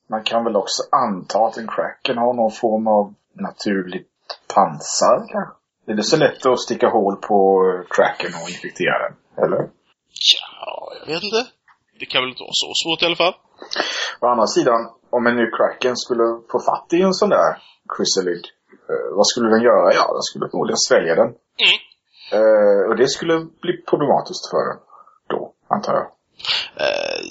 Man 0.09 0.23
kan 0.23 0.43
väl 0.43 0.55
också 0.55 0.81
anta 1.03 1.39
att 1.45 1.57
en 1.57 1.67
Kraken 1.67 2.17
har 2.17 2.33
någon 2.33 2.51
form 2.51 2.87
av 2.87 3.13
naturligt 3.47 4.11
pansar 4.53 5.17
kanske? 5.33 5.55
Är 5.87 5.95
det 5.95 6.03
så 6.03 6.17
lätt 6.17 6.45
att 6.45 6.59
sticka 6.59 6.87
hål 6.87 7.15
på 7.15 7.37
Kraken 7.95 8.31
och 8.41 8.49
infektera 8.49 8.97
den? 9.05 9.13
Eller? 9.43 9.61
Ja, 10.35 10.93
jag 10.99 11.07
vet 11.13 11.23
inte. 11.23 11.41
Det 11.99 12.05
kan 12.05 12.21
väl 12.21 12.29
inte 12.29 12.43
vara 12.43 12.59
så 12.63 12.69
svårt 12.81 13.01
i 13.03 13.05
alla 13.05 13.21
fall. 13.23 13.35
Å 14.21 14.27
andra 14.27 14.47
sidan, 14.47 14.79
om 15.09 15.27
en 15.27 15.35
ny 15.35 15.47
Kraken 15.57 15.95
skulle 16.03 16.27
få 16.51 16.57
fatt 16.69 16.87
i 16.93 17.01
en 17.01 17.13
sån 17.13 17.29
där 17.29 17.49
Chrysalid, 17.93 18.45
eh, 18.89 19.07
vad 19.17 19.27
skulle 19.27 19.49
den 19.55 19.63
göra? 19.69 19.87
Ja, 19.99 20.05
den 20.17 20.25
skulle 20.29 20.45
förmodligen 20.51 20.83
svälja 20.87 21.13
den. 21.21 21.29
Mm. 21.65 21.77
Eh, 22.31 22.89
och 22.89 22.95
det 22.97 23.07
skulle 23.07 23.39
bli 23.61 23.73
problematiskt 23.89 24.49
för 24.51 24.63
den 24.69 24.79
då, 25.29 25.53
antar 25.67 25.93
jag. 25.93 26.07
Eh, 26.85 27.21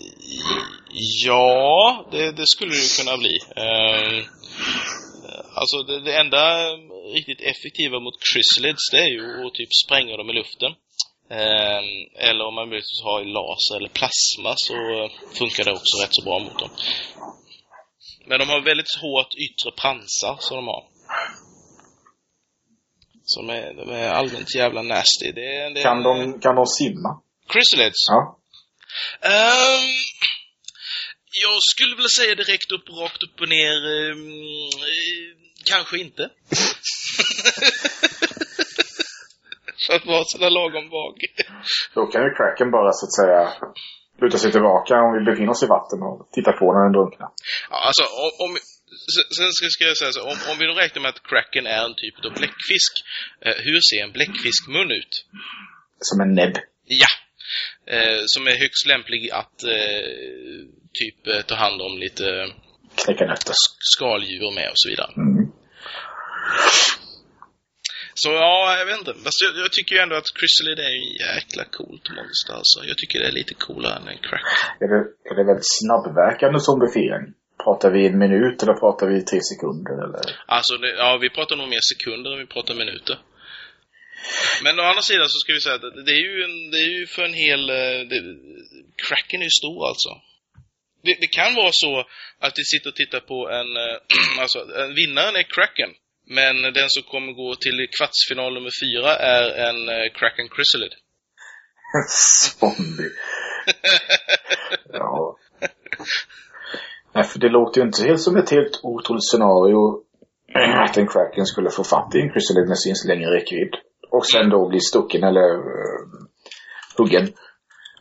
ja, 1.24 2.04
det, 2.10 2.32
det 2.32 2.46
skulle 2.46 2.70
det 2.70 2.82
ju 2.86 3.04
kunna 3.04 3.16
bli. 3.16 3.38
Eh, 3.56 4.24
alltså 5.54 5.82
det, 5.82 6.00
det 6.00 6.16
enda 6.16 6.44
riktigt 7.14 7.40
effektiva 7.40 8.00
mot 8.00 8.14
chrysalids 8.28 8.90
det 8.90 8.98
är 8.98 9.12
ju 9.18 9.46
att 9.46 9.54
typ 9.54 9.68
spränga 9.84 10.16
dem 10.16 10.30
i 10.30 10.32
luften. 10.32 10.72
Eh, 11.30 11.82
eller 12.28 12.44
om 12.44 12.54
man 12.54 12.70
vill 12.70 12.82
ha 13.04 13.20
i 13.20 13.24
laser 13.24 13.76
eller 13.76 13.88
plasma 13.88 14.54
så 14.56 14.74
funkar 15.38 15.64
det 15.64 15.72
också 15.72 16.02
rätt 16.02 16.14
så 16.14 16.24
bra 16.24 16.38
mot 16.38 16.58
dem. 16.58 16.70
Men 18.26 18.38
de 18.38 18.48
har 18.48 18.60
väldigt 18.60 18.94
hårt 19.02 19.34
yttre 19.46 19.70
pansar 19.82 20.36
som 20.40 20.56
de 20.56 20.66
har. 20.66 20.84
Som 23.24 23.50
är, 23.50 23.74
de 23.74 23.90
är 23.90 24.08
allmänt 24.08 24.54
jävla 24.54 24.82
nasty. 24.82 25.32
Det, 25.32 25.74
det, 25.74 25.82
Kan 25.82 26.02
de, 26.02 26.40
kan 26.40 26.54
de 26.54 26.66
simma? 26.66 27.20
Chrysalids? 27.52 28.06
Ja. 28.08 28.38
Ehm, 29.20 29.90
jag 31.44 31.58
skulle 31.72 31.94
vilja 31.96 32.08
säga 32.08 32.34
direkt 32.34 32.72
upp, 32.72 32.88
rakt 33.02 33.22
upp 33.22 33.40
och 33.40 33.48
ner. 33.48 33.76
eh, 33.96 34.16
kanske 35.72 35.98
inte. 35.98 36.22
För 39.86 39.94
att 39.94 40.06
vara 40.06 40.24
sådär 40.26 40.50
lagom 40.50 40.88
vag. 40.90 41.14
Då 41.94 42.06
kan 42.06 42.22
ju 42.22 42.30
Kraken 42.34 42.70
bara 42.70 42.92
så 42.92 43.06
att 43.06 43.16
säga 43.20 43.40
luta 44.22 44.38
sig 44.38 44.52
tillbaka 44.52 44.94
om 45.04 45.10
vi 45.16 45.20
befinner 45.30 45.50
oss 45.50 45.62
i 45.62 45.66
vatten 45.66 46.02
och 46.02 46.28
titta 46.32 46.52
på 46.52 46.64
när 46.72 46.82
den 46.86 46.92
drunknar. 46.92 47.28
Ja, 47.70 47.76
alltså, 47.88 48.04
om, 48.24 48.30
om, 48.44 48.52
sen- 49.36 49.70
ska, 49.70 49.84
jag 49.84 49.96
säga 49.96 50.12
så, 50.12 50.22
om, 50.22 50.36
om 50.50 50.58
vi 50.58 50.66
då 50.66 50.72
räknar 50.74 51.02
med 51.02 51.08
att 51.08 51.22
Kraken 51.22 51.66
är 51.66 51.84
en 51.84 51.94
typ 51.94 52.14
av 52.26 52.32
bläckfisk. 52.40 52.92
Eh, 53.44 53.54
hur 53.66 53.78
ser 53.90 54.02
en 54.04 54.12
bläckfiskmun 54.12 54.90
ut? 54.90 55.14
Som 56.00 56.20
en 56.20 56.34
näbb. 56.34 56.54
Ja! 56.84 57.06
Eh, 57.94 58.22
som 58.26 58.46
är 58.46 58.56
högst 58.64 58.86
lämplig 58.86 59.30
att 59.30 59.62
eh, 59.64 60.06
typ 61.00 61.26
eh, 61.26 61.40
ta 61.42 61.54
hand 61.54 61.82
om 61.82 61.98
lite 61.98 62.24
Knäcka 63.04 63.24
nötter. 63.26 63.52
sk- 63.52 63.78
skaldjur 63.96 64.54
med 64.54 64.68
och 64.70 64.78
så 64.82 64.88
vidare. 64.88 65.12
Mm. 65.16 65.44
Så 68.14 68.30
ja, 68.30 68.76
jag 68.78 68.86
vet 68.86 68.98
inte. 68.98 69.14
Fast 69.24 69.40
jag, 69.44 69.64
jag 69.64 69.72
tycker 69.72 69.94
ju 69.96 70.00
ändå 70.02 70.16
att 70.16 70.32
Chrysalid 70.38 70.78
är 70.78 70.92
en 71.00 71.08
jäkla 71.26 71.64
coolt 71.64 72.06
monster 72.16 72.54
alltså. 72.60 72.78
Jag 72.90 72.96
tycker 72.98 73.18
det 73.20 73.26
är 73.26 73.32
lite 73.32 73.54
coolare 73.54 73.96
än 73.96 74.08
en 74.08 74.18
crack. 74.18 74.46
Är 74.80 74.88
det, 74.92 75.00
är 75.30 75.34
det 75.38 75.44
väldigt 75.50 75.70
snabbverkande 75.80 76.58
zombifiering? 76.60 77.26
Pratar 77.64 77.90
vi 77.90 78.06
en 78.06 78.18
minut 78.18 78.62
eller 78.62 78.74
pratar 78.74 79.06
vi 79.06 79.24
tre 79.30 79.40
sekunder? 79.52 79.94
Eller? 80.04 80.24
Alltså, 80.46 80.76
det, 80.76 80.90
ja, 81.02 81.18
vi 81.20 81.30
pratar 81.30 81.56
nog 81.56 81.68
mer 81.68 81.80
sekunder 81.92 82.32
än 82.32 82.38
vi 82.38 82.46
pratar 82.46 82.74
minuter. 82.74 83.16
Men 84.64 84.80
å 84.80 84.82
andra 84.82 85.02
sidan 85.02 85.28
så 85.28 85.38
ska 85.42 85.52
vi 85.52 85.60
säga 85.60 85.74
att 85.74 86.06
det- 86.06 86.12
är 86.12 86.24
ju, 86.28 86.44
en, 86.44 86.70
det 86.70 86.78
är 86.78 86.90
ju 86.98 87.06
för 87.06 87.22
en 87.22 87.34
hel... 87.34 87.70
eh, 87.70 88.00
Det, 88.10 88.20
cracken 89.06 89.40
är 89.40 89.44
ju 89.44 89.50
stor 89.62 89.88
alltså. 89.88 90.08
Det, 91.04 91.14
det 91.20 91.26
kan 91.26 91.54
vara 91.54 91.70
så 91.72 91.92
att 92.38 92.54
vi 92.58 92.64
sitter 92.64 92.88
och 92.90 92.96
tittar 92.96 93.20
på 93.20 93.38
en... 93.58 93.68
eh, 93.76 93.96
alltså, 94.42 94.58
en 94.82 94.94
vinnaren 94.94 95.36
är 95.36 95.42
cracken. 95.42 95.90
Men 96.26 96.62
den 96.62 96.88
som 96.90 97.02
kommer 97.02 97.32
gå 97.32 97.54
till 97.54 97.88
kvartsfinal 97.98 98.54
nummer 98.54 98.70
fyra 98.84 99.16
är 99.16 99.44
en 99.68 99.88
eh, 99.88 100.12
Kraken 100.18 100.48
Chrysalid. 100.54 100.94
Zombie. 102.08 103.12
Ja. 104.92 105.36
Nej, 107.14 107.24
för 107.24 107.38
det 107.38 107.48
låter 107.48 107.80
ju 107.80 107.86
inte 107.86 108.02
helt 108.02 108.20
som 108.20 108.36
ett 108.36 108.50
helt 108.50 108.80
otroligt 108.82 109.30
scenario 109.30 110.04
att 110.54 110.96
en 110.96 111.08
Kraken 111.08 111.46
skulle 111.46 111.70
få 111.70 111.84
fatt 111.84 112.14
i 112.14 112.20
en 112.20 112.30
Chrysalid 112.30 112.68
med 112.68 112.78
sin 112.78 112.94
längre 113.06 113.30
räckvidd. 113.36 113.74
Och 114.10 114.26
sen 114.26 114.50
då 114.50 114.68
bli 114.68 114.80
stucken 114.80 115.24
eller 115.24 115.50
uh, 115.54 116.06
huggen. 116.98 117.26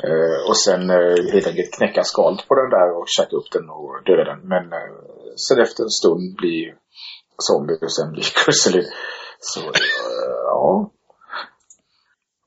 Eh, 0.04 0.50
och 0.50 0.58
sen 0.58 0.90
uh, 0.90 1.32
helt 1.34 1.48
enkelt 1.48 1.76
knäcka 1.78 2.04
skalet 2.04 2.48
på 2.48 2.56
den 2.56 2.70
där 2.70 2.98
och 2.98 3.06
käka 3.08 3.36
upp 3.36 3.52
den 3.52 3.70
och 3.70 4.04
döda 4.06 4.24
den. 4.24 4.40
Men 4.48 4.64
uh, 4.74 5.34
sen 5.48 5.60
efter 5.62 5.84
en 5.84 5.90
stund 5.90 6.36
bli 6.36 6.74
zombie 7.38 7.86
och 7.86 7.94
sen 7.94 8.12
bli 8.12 8.22
Chrysalid. 8.46 8.88
Så 9.40 9.62
ja. 10.46 10.90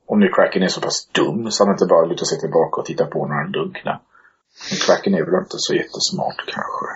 Om 0.07 0.21
nu 0.21 0.29
Kraken 0.29 0.63
är 0.63 0.69
så 0.69 0.81
pass 0.81 1.09
dum 1.19 1.51
så 1.51 1.65
han 1.65 1.75
inte 1.75 1.87
bara 1.87 2.07
lutar 2.07 2.25
sig 2.25 2.41
tillbaka 2.41 2.81
och 2.81 2.87
tittar 2.87 3.07
på 3.07 3.27
när 3.27 3.35
han 3.35 3.53
drunknar. 3.53 4.03
Kraken 4.87 5.15
är 5.15 5.25
väl 5.27 5.43
inte 5.45 5.59
så 5.67 5.73
jättesmart 5.83 6.41
kanske. 6.55 6.89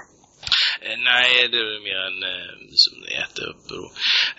Eh, 0.87 0.99
Nej, 1.11 1.31
det 1.53 1.59
är 1.59 1.81
mer 1.89 2.01
en 2.11 2.21
eh, 2.33 2.53
som 2.85 2.97
äter 3.23 3.45
upp. 3.53 3.67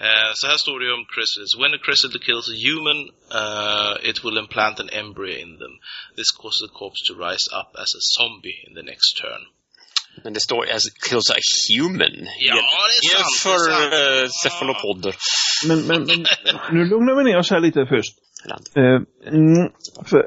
Eh, 0.07 0.29
så 0.39 0.43
här 0.49 0.57
står 0.65 0.77
det 0.79 0.89
om 0.97 1.05
crystals. 1.13 1.53
When 1.61 1.73
a 1.77 1.81
crystal 1.85 2.21
kills 2.27 2.47
a 2.55 2.57
human, 2.67 2.99
uh, 3.41 3.93
it 4.09 4.17
will 4.23 4.37
implant 4.43 4.77
an 4.83 4.89
embryo 5.01 5.33
in 5.43 5.51
them. 5.61 5.73
This 6.17 6.29
causes 6.41 6.61
the 6.65 6.73
corpse 6.79 7.01
to 7.07 7.13
rise 7.27 7.45
up 7.59 7.69
as 7.83 7.89
a 7.99 8.03
zombie 8.15 8.57
in 8.67 8.71
the 8.79 8.85
next 8.91 9.09
turn. 9.23 9.41
Men 10.23 10.33
det 10.35 10.41
står 10.47 10.61
as 10.75 10.83
kills 11.09 11.29
a 11.37 11.39
human. 11.69 12.15
Ja, 12.49 12.55
det 13.01 13.07
är 13.07 13.23
sant, 13.23 13.35
För 13.45 13.59
det 13.69 13.75
är 13.75 13.89
sant. 13.91 14.23
uh, 14.23 14.29
cephalopoder. 14.43 15.13
Men, 15.69 15.79
men, 15.89 15.99
men 16.07 16.19
nu 16.75 16.81
lugnar 16.91 17.13
vi 17.17 17.23
ner 17.29 17.37
oss 17.41 17.51
här 17.55 17.59
lite 17.67 17.81
först. 17.93 18.13
Eh, 18.81 18.99
mm, 19.39 19.63
för, 20.09 20.21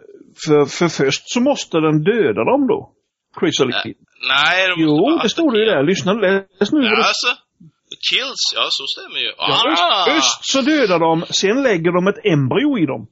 för, 0.46 0.64
för 0.78 0.88
först 0.88 1.22
så 1.34 1.40
måste 1.40 1.76
den 1.86 2.02
döda 2.02 2.42
dem 2.50 2.66
då. 2.72 2.90
Chrysalid. 3.40 3.74
Eh, 3.74 3.82
Nej, 4.34 4.68
de 4.68 4.74
Jo, 4.82 4.96
bara 5.00 5.22
det 5.22 5.28
står 5.28 5.52
det 5.52 5.58
ju 5.58 5.64
där. 5.64 5.82
Lyssna, 5.82 6.12
läs 6.12 6.72
nu. 6.72 6.80
Ja, 6.84 6.90
det 6.90 6.96
alltså. 7.12 7.30
Kills, 8.10 8.42
ja 8.54 8.64
så 8.78 8.84
stämmer 8.94 9.18
ju. 9.26 9.30
Ja, 9.36 9.46
Ah! 9.48 10.04
först, 10.06 10.14
först 10.14 10.52
så 10.52 10.60
dödar 10.60 10.98
de, 10.98 11.24
sen 11.30 11.62
lägger 11.62 11.90
de 11.92 12.06
ett 12.12 12.20
embryo 12.34 12.78
i 12.82 12.86
dem. 12.86 13.02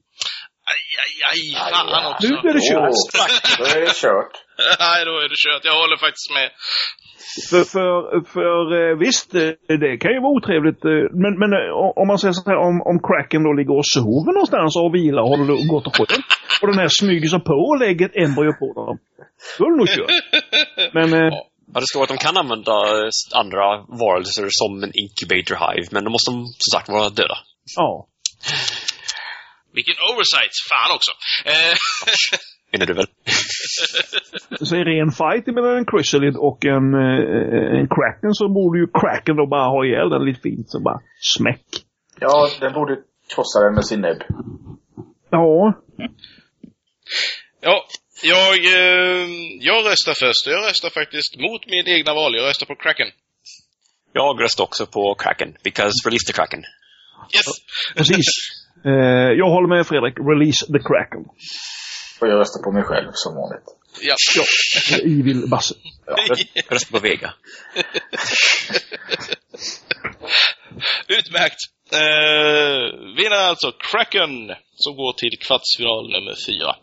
Aj, 0.73 0.83
aj, 1.03 1.13
aj, 1.31 1.71
fan 1.71 1.87
Aj, 1.89 2.13
också. 2.13 2.27
Nu 2.27 2.49
är 2.49 2.53
det 2.53 2.63
kört. 2.71 2.97
Åh, 3.19 3.57
då 3.59 3.65
är 3.77 3.81
det 3.81 3.93
kört. 4.03 4.33
Nej, 4.85 4.99
då 5.05 5.13
är 5.23 5.27
det 5.31 5.39
kört. 5.45 5.63
Jag 5.69 5.77
håller 5.81 5.97
faktiskt 6.05 6.29
med. 6.37 6.49
För, 7.49 7.63
för, 7.73 7.91
för 8.35 8.57
eh, 8.79 8.93
visst, 9.05 9.29
eh, 9.41 9.77
det 9.83 9.91
kan 10.01 10.11
ju 10.15 10.19
vara 10.25 10.35
otrevligt. 10.37 10.81
eh, 10.91 11.05
Men, 11.23 11.33
men 11.41 11.49
om 12.01 12.05
man 12.11 12.17
säger 12.21 12.33
så 12.37 12.49
här, 12.51 12.59
om, 12.67 12.75
om 12.91 12.97
cracken 13.07 13.41
då 13.47 13.51
ligger 13.59 13.75
och 13.81 13.89
sover 13.95 14.31
någonstans 14.37 14.71
och 14.81 14.91
vilar 14.97 15.21
och 15.23 15.29
har 15.31 15.37
det 15.49 15.67
gott 15.73 15.87
och 15.89 15.95
skönt. 15.97 16.25
Och 16.61 16.67
den 16.71 16.79
här 16.83 16.89
smyger 16.99 17.29
sig 17.33 17.41
på 17.49 17.55
och 17.69 17.77
lägger 17.83 18.05
ett 18.09 18.17
embryo 18.25 18.53
på 18.61 18.67
dem. 18.89 18.97
Då 19.57 19.61
är 19.65 19.69
det 19.71 19.77
nog 19.81 19.89
kört. 19.97 20.13
Men, 20.97 21.09
Ja. 21.33 21.49
Ja, 21.75 21.79
det 21.79 21.87
står 21.93 22.03
att 22.03 22.13
de 22.15 22.17
kan 22.17 22.37
använda 22.37 22.75
andra 23.41 23.65
varelser 24.01 24.45
som 24.61 24.83
en 24.85 24.91
incubator 25.03 25.55
hive, 25.63 25.87
men 25.91 26.03
då 26.05 26.09
måste 26.15 26.31
de 26.31 26.37
som 26.63 26.69
sagt 26.73 26.89
vara 26.89 27.09
döda. 27.09 27.37
ja. 27.79 28.07
Vilken 29.73 29.95
oversight. 30.09 30.53
Fan 30.69 30.91
också. 30.97 31.11
Eh, 31.53 31.75
Menar 32.73 32.85
du 32.85 32.93
väl? 32.93 33.05
Så 34.67 34.75
i 34.75 34.83
ren 34.83 35.11
fight 35.11 35.45
mellan 35.55 35.77
en 35.77 35.85
chrysalid 35.91 36.35
och 36.37 36.65
en, 36.65 36.87
eh, 36.93 37.79
en 37.79 37.87
kraken 37.95 38.33
så 38.33 38.45
borde 38.57 38.79
ju 38.79 38.87
kraken 39.01 39.35
då 39.35 39.45
bara 39.47 39.67
ha 39.75 39.85
ihjäl 39.85 40.09
den 40.09 40.25
lite 40.25 40.41
fint. 40.41 40.69
Så 40.69 40.79
bara 40.79 40.99
smäck. 41.35 41.65
Ja, 42.19 42.49
den 42.59 42.73
borde 42.73 42.95
krossa 43.35 43.59
den 43.65 43.73
med 43.73 43.85
sin 43.85 44.01
näbb. 44.01 44.21
Ja, 45.29 45.73
ja, 47.61 47.75
jag, 48.23 48.57
eh, 48.77 49.27
jag 49.69 49.79
röstar 49.89 50.15
först. 50.25 50.43
Jag 50.47 50.61
röstar 50.69 50.89
faktiskt 50.89 51.31
mot 51.45 51.61
min 51.73 51.87
egna 51.87 52.13
val. 52.13 52.35
Jag 52.35 52.45
röstar 52.49 52.65
på 52.65 52.75
Kraken. 52.75 53.07
Jag 54.13 54.41
röstar 54.41 54.63
också 54.63 54.85
på 54.85 55.15
Kraken, 55.15 55.49
because 55.63 55.93
release 56.05 56.25
the 56.27 56.33
Kraken. 56.33 56.61
Yes! 57.35 57.47
Precis. 57.95 58.25
Eh, 58.85 59.31
jag 59.41 59.49
håller 59.49 59.67
med 59.75 59.87
Fredrik. 59.87 60.15
Release 60.31 60.65
the 60.73 60.79
Kraken. 60.89 61.23
Och 62.23 62.29
jag 62.29 62.39
röstar 62.39 62.61
på 62.63 62.71
mig 62.71 62.83
själv 62.83 63.11
som 63.13 63.35
vanligt. 63.35 63.63
Ja. 64.01 64.15
Ja. 64.35 64.43
Evil 64.97 65.49
Basse. 65.49 65.75
Ja, 66.05 66.15
Röst- 66.29 66.71
Rösta 66.71 66.91
på 66.91 66.99
Vega. 66.99 67.33
Utmärkt! 71.07 71.59
Eh, 71.91 72.83
vinnaren 73.17 73.49
alltså 73.49 73.71
Kraken, 73.71 74.31
som 74.75 74.95
går 74.95 75.13
till 75.13 75.39
kvartsfinal 75.45 76.11
nummer 76.11 76.35
fyra. 76.47 76.75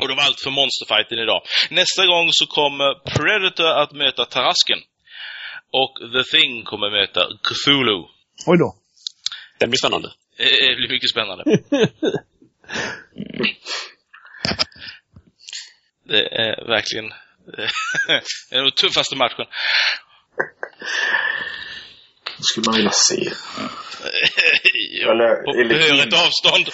Och 0.00 0.08
det 0.08 0.14
var 0.14 0.22
allt 0.22 0.40
för 0.40 0.50
Monsterfighten 0.50 1.18
idag. 1.18 1.40
Nästa 1.70 2.06
gång 2.06 2.28
så 2.32 2.46
kommer 2.46 2.94
Predator 3.16 3.66
att 3.82 3.92
möta 3.92 4.24
Tarasken. 4.24 4.78
Och 5.82 5.94
The 6.14 6.22
Thing 6.38 6.64
kommer 6.64 6.90
möta 6.90 7.20
Cthulhu. 7.46 7.98
Oj 8.46 8.58
då. 8.58 8.74
Den 9.60 9.70
blir 9.70 9.78
spännande. 9.78 10.08
Eh, 10.38 10.68
Det 10.68 10.76
blir 10.76 10.88
mycket 10.88 11.10
spännande. 11.10 11.44
Är 16.42 16.66
verkligen 16.68 17.04
eh, 17.58 17.70
det 18.50 18.56
är 18.56 18.62
nog 18.62 18.76
tuffaste 18.76 19.16
matchen. 19.16 19.46
Det 22.36 22.44
skulle 22.44 22.64
man 22.66 22.76
vilja 22.76 22.90
se. 22.90 23.30
ja, 25.02 25.10
Eller- 25.10 25.36
på 25.44 25.68
behörigt 25.68 26.14
avstånd. 26.24 26.66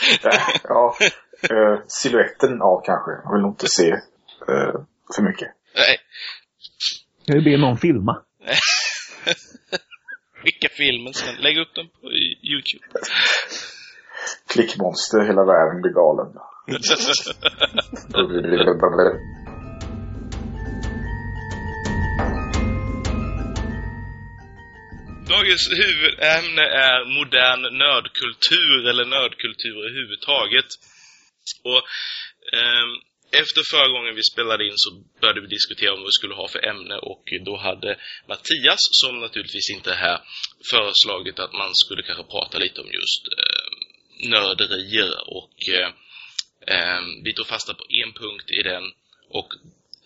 Ja, 0.62 0.96
uh, 1.52 1.80
siluetten 1.88 2.62
av 2.62 2.82
kanske. 2.84 3.10
Jag 3.24 3.32
vill 3.32 3.42
nog 3.42 3.52
inte 3.52 3.66
se 3.68 3.88
eh, 4.48 4.74
för 5.16 5.22
mycket. 5.22 5.48
Nej, 5.76 5.96
Kan 7.26 7.36
vi 7.38 7.42
be 7.50 7.56
någon 7.56 7.78
filma? 7.78 8.22
skicka 10.42 10.68
filmen 10.70 11.14
sen. 11.14 11.34
Lägg 11.34 11.58
upp 11.58 11.74
den 11.74 11.88
på 11.88 12.06
Youtube. 12.50 12.84
Klickmonster, 14.52 15.20
hela 15.20 15.44
världen 15.44 15.80
blir 15.82 15.92
galen. 15.92 16.28
Dagens 25.40 25.70
huvudämne 25.70 26.62
är 26.62 27.04
modern 27.04 27.78
nördkultur 27.78 28.88
eller 28.88 29.04
nördkultur 29.04 29.76
överhuvudtaget. 29.78 30.66
Och 31.64 31.82
ehm, 32.56 32.92
efter 33.42 33.62
förra 33.70 33.88
gången 33.88 34.14
vi 34.14 34.22
spelade 34.32 34.66
in 34.66 34.76
så 34.76 34.90
började 35.20 35.40
vi 35.40 35.46
diskutera 35.46 35.92
om 35.92 36.00
vad 36.00 36.06
vi 36.06 36.18
skulle 36.20 36.34
ha 36.34 36.48
för 36.48 36.66
ämne 36.66 36.96
och 36.96 37.24
då 37.44 37.56
hade 37.56 37.98
Mattias, 38.28 38.82
som 39.02 39.20
naturligtvis 39.20 39.70
inte 39.70 39.90
är 39.90 39.96
här, 39.96 40.20
föreslagit 40.70 41.38
att 41.38 41.52
man 41.52 41.70
skulle 41.74 42.02
kanske 42.02 42.24
prata 42.24 42.58
lite 42.58 42.80
om 42.80 42.90
just 43.00 43.22
eh, 43.38 43.68
nörderier 44.28 45.12
och 45.38 45.56
eh, 45.78 45.90
ehm, 46.66 47.22
vi 47.24 47.32
tog 47.32 47.46
fasta 47.46 47.74
på 47.74 47.84
en 48.02 48.12
punkt 48.12 48.50
i 48.50 48.62
den 48.62 48.84
och 49.28 49.48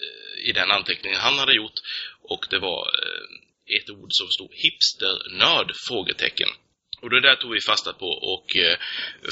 eh, 0.05 0.49
i 0.49 0.53
den 0.53 0.71
anteckningen 0.71 1.21
han 1.21 1.39
hade 1.39 1.55
gjort 1.57 1.79
och 2.23 2.47
det 2.51 2.59
var 2.59 2.83
eh, 3.03 3.45
ett 3.67 3.91
ord 3.91 4.09
som 4.11 4.29
stod 4.29 4.51
hipsternörd? 4.53 5.73
Frågetecken. 5.89 6.49
Och 7.01 7.11
det 7.11 7.21
där 7.21 7.37
tog 7.37 7.53
vi 7.53 7.61
fasta 7.61 7.93
på 7.93 8.07
och 8.07 8.57
eh, 8.57 8.79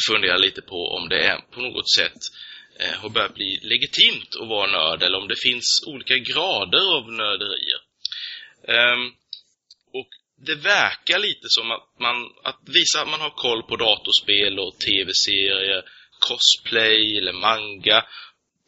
funderade 0.08 0.42
lite 0.42 0.62
på 0.62 0.88
om 0.96 1.08
det 1.08 1.24
är 1.24 1.38
på 1.54 1.60
något 1.60 1.90
sätt 1.90 2.20
eh, 2.80 2.94
har 3.00 3.08
börjat 3.08 3.34
bli 3.34 3.60
legitimt 3.62 4.36
att 4.40 4.48
vara 4.48 4.70
nörd 4.70 5.02
eller 5.02 5.18
om 5.18 5.28
det 5.28 5.42
finns 5.42 5.84
olika 5.86 6.16
grader 6.18 6.96
av 6.96 7.12
nörderier. 7.12 7.80
Ehm, 8.68 9.12
och 9.92 10.08
det 10.46 10.54
verkar 10.54 11.18
lite 11.18 11.46
som 11.48 11.70
att 11.70 11.86
man, 11.98 12.16
att 12.44 12.60
visa 12.66 13.02
att 13.02 13.08
man 13.08 13.20
har 13.20 13.30
koll 13.30 13.62
på 13.62 13.76
datorspel 13.76 14.58
och 14.58 14.78
tv-serier, 14.78 15.82
cosplay 16.28 17.18
eller 17.18 17.32
manga. 17.32 18.04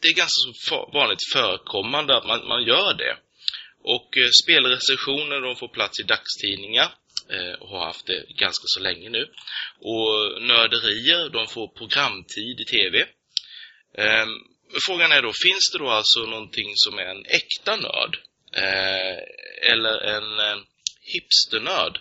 Det 0.01 0.09
är 0.09 0.15
ganska 0.15 0.53
så 0.55 0.91
vanligt 0.93 1.33
förekommande 1.33 2.17
att 2.17 2.27
man, 2.27 2.49
man 2.49 2.65
gör 2.65 2.95
det. 2.95 3.17
Och 3.85 4.19
eh, 4.19 4.31
spelrecensioner 4.43 5.41
de 5.41 5.57
får 5.57 5.69
plats 5.69 6.01
i 6.01 6.03
dagstidningar 6.03 6.89
eh, 7.31 7.55
och 7.61 7.69
har 7.69 7.87
haft 7.87 8.07
det 8.07 8.25
ganska 8.29 8.65
så 8.67 8.81
länge 8.81 9.11
nu. 9.11 9.25
Och 9.93 10.43
nörderier 10.43 11.29
de 11.29 11.47
får 11.47 11.69
programtid 11.69 12.61
i 12.61 12.65
tv. 12.65 13.07
Eh, 13.99 14.27
frågan 14.87 15.13
är 15.13 15.23
då, 15.23 15.33
finns 15.47 15.71
det 15.73 15.79
då 15.79 15.91
alltså 15.91 16.21
någonting 16.21 16.73
som 16.75 16.99
är 16.99 17.09
en 17.15 17.27
äkta 17.27 17.77
nörd? 17.77 18.19
Eh, 18.57 19.19
eller 19.73 19.97
en 20.17 20.39
eh, 20.39 20.59
hipsternörd? 21.13 22.01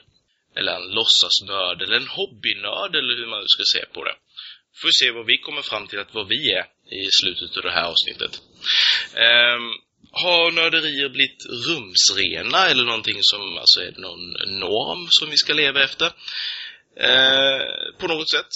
Eller 0.56 0.76
en 0.76 0.88
låtsasnörd? 0.98 1.82
Eller 1.82 1.96
en 1.96 2.08
hobbynörd? 2.08 2.96
Eller 2.96 3.18
hur 3.18 3.28
man 3.28 3.40
nu 3.40 3.48
ska 3.48 3.64
se 3.80 3.86
på 3.94 4.04
det. 4.04 4.16
Får 4.82 4.88
vi 4.88 4.94
se 4.94 5.12
vad 5.12 5.26
vi 5.26 5.38
kommer 5.38 5.62
fram 5.62 5.88
till 5.88 6.00
att 6.00 6.14
vad 6.14 6.28
vi 6.28 6.52
är 6.52 6.66
i 7.00 7.08
slutet 7.22 7.58
av 7.58 7.64
det 7.64 7.72
här 7.72 7.88
avsnittet. 7.94 8.34
Ehm, 9.16 9.72
har 10.16 10.52
nörderier 10.52 11.10
blivit 11.10 11.46
rumsrena 11.68 12.68
eller 12.68 12.84
någonting 12.84 13.18
som 13.22 13.58
alltså 13.58 13.80
är 13.80 14.02
någon 14.02 14.60
norm 14.60 15.08
som 15.10 15.30
vi 15.30 15.38
ska 15.38 15.54
leva 15.54 15.84
efter? 15.84 16.06
Eh, 17.00 17.62
på 18.00 18.08
något 18.08 18.30
sätt. 18.30 18.52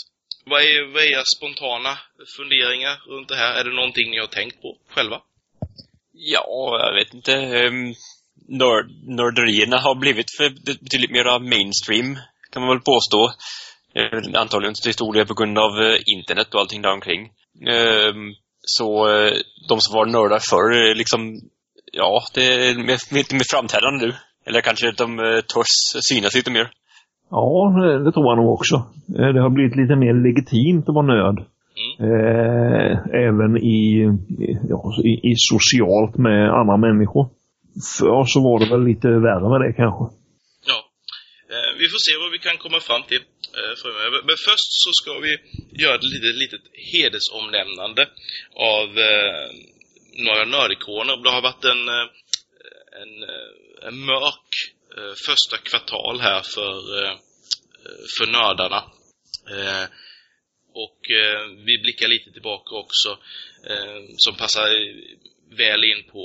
Vad 0.45 0.61
är, 0.61 0.93
vad 0.93 1.03
är 1.03 1.11
era 1.11 1.23
spontana 1.37 1.97
funderingar 2.37 2.95
runt 3.07 3.29
det 3.29 3.35
här? 3.35 3.59
Är 3.59 3.63
det 3.63 3.75
någonting 3.75 4.11
ni 4.11 4.19
har 4.19 4.27
tänkt 4.27 4.61
på 4.61 4.77
själva? 4.89 5.21
Ja, 6.13 6.79
jag 6.85 6.93
vet 6.93 7.13
inte. 7.13 7.31
Um, 7.35 7.93
nörd, 8.47 8.85
nörderierna 9.17 9.77
har 9.77 9.95
blivit 9.95 10.31
för 10.37 10.49
betydligt 10.83 11.11
mera 11.11 11.39
mainstream, 11.39 12.17
kan 12.51 12.61
man 12.61 12.69
väl 12.69 12.83
påstå. 12.93 13.31
Uh, 13.97 14.41
antagligen 14.41 14.73
till 14.83 14.93
stor 14.93 15.13
del 15.13 15.27
på 15.27 15.33
grund 15.33 15.57
av 15.57 15.71
uh, 15.71 15.97
internet 16.05 16.53
och 16.53 16.59
allting 16.59 16.81
där 16.81 16.93
omkring. 16.93 17.31
Ehm, 17.67 18.35
så 18.77 18.87
eh, 19.09 19.31
de 19.69 19.75
som 19.83 19.91
var 19.97 20.05
nördar 20.05 20.41
förr, 20.51 20.69
eh, 20.89 20.95
liksom, 21.01 21.19
ja, 22.01 22.11
det 22.35 22.45
är 22.45 22.73
lite 23.19 23.35
mer 23.35 23.51
framträdande 23.53 24.05
nu. 24.05 24.13
Eller 24.47 24.61
kanske 24.61 24.91
de 24.91 25.19
eh, 25.19 25.41
törs 25.51 25.73
synas 26.09 26.35
lite 26.35 26.51
mer. 26.51 26.67
Ja, 27.29 27.47
det- 28.05 28.11
tror 28.11 28.25
jag 28.31 28.37
nog 28.37 28.53
också. 28.53 28.75
Det 29.33 29.41
har 29.45 29.49
blivit 29.57 29.75
lite 29.81 29.95
mer 30.03 30.13
legitimt 30.27 30.89
att 30.89 30.95
vara 30.95 31.05
nörd. 31.15 31.39
Eh, 32.07 32.91
även 33.27 33.51
i, 33.57 33.79
i- 34.47 34.57
ja, 34.73 34.79
i, 35.11 35.13
i 35.31 35.33
socialt 35.51 36.15
med 36.27 36.41
andra 36.59 36.77
människor. 36.77 37.23
Förr 37.99 38.25
så 38.33 38.39
var 38.47 38.55
det 38.59 38.69
väl 38.73 38.83
lite 38.91 39.07
värre 39.27 39.47
med 39.53 39.59
det 39.65 39.73
kanske. 39.83 40.03
Ja. 40.71 40.77
Eh, 41.53 41.69
vi 41.79 41.85
får 41.91 42.01
se 42.07 42.13
vad 42.23 42.31
vi 42.35 42.39
kan 42.47 42.57
komma 42.63 42.79
fram 42.89 43.03
till 43.09 43.21
Eh, 43.55 43.75
framöver. 43.81 44.21
Men 44.23 44.37
först 44.37 44.69
så 44.83 44.91
ska 45.01 45.19
vi 45.19 45.37
göra 45.81 45.95
ett 45.95 46.03
litet, 46.03 46.35
litet 46.35 46.61
hedersomnämnande 46.93 48.09
av 48.55 48.99
eh, 48.99 49.49
några 50.25 50.45
nördikoner. 50.45 51.23
Det 51.23 51.29
har 51.29 51.41
varit 51.41 51.65
en, 51.65 51.87
eh, 51.87 52.07
en, 53.01 53.23
eh, 53.23 53.87
en 53.87 54.05
mörk 54.05 54.49
eh, 54.97 55.13
första 55.27 55.57
kvartal 55.57 56.19
här 56.19 56.41
för, 56.55 57.03
eh, 57.03 57.15
för 58.17 58.27
nördarna. 58.31 58.83
Eh, 59.51 59.85
och 60.73 61.11
eh, 61.11 61.47
vi 61.65 61.77
blickar 61.77 62.07
lite 62.07 62.31
tillbaka 62.31 62.75
också 62.75 63.09
eh, 63.69 63.99
som 64.17 64.35
passar 64.35 64.67
väl 65.57 65.83
in 65.83 66.03
på 66.11 66.23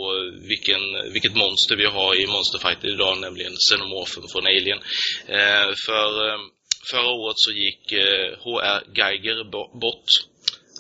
vilken, 0.49 1.13
vilket 1.13 1.35
monster 1.35 1.77
vi 1.77 1.87
har 1.87 2.21
i 2.21 2.27
Monsterfighter 2.27 2.89
idag, 2.89 3.21
nämligen 3.21 3.57
Xenomorphen 3.57 4.29
från 4.33 4.47
Alien. 4.47 4.81
Eh, 5.27 5.69
för 5.87 6.29
eh, 6.29 6.41
förra 6.91 7.11
året 7.11 7.37
så 7.37 7.53
gick 7.53 7.93
eh, 7.93 8.39
H.R. 8.45 8.83
Geiger 8.97 9.45
bort. 9.81 10.09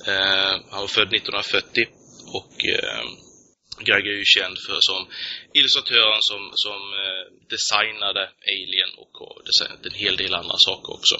Eh, 0.06 0.52
han 0.70 0.80
var 0.80 0.88
född 0.88 1.14
1940 1.14 1.86
och 2.38 2.64
eh, 2.64 3.04
Geiger 3.86 4.10
är 4.10 4.18
ju 4.24 4.24
känd 4.38 4.56
för 4.66 4.78
som 4.80 5.08
illustratören 5.54 6.22
som, 6.30 6.42
som 6.54 6.80
eh, 7.02 7.24
designade 7.52 8.22
Alien 8.54 8.92
och 9.02 9.12
har 9.20 9.42
designat 9.48 9.86
en 9.86 9.98
hel 10.04 10.16
del 10.16 10.34
andra 10.34 10.56
saker 10.68 10.92
också. 10.92 11.16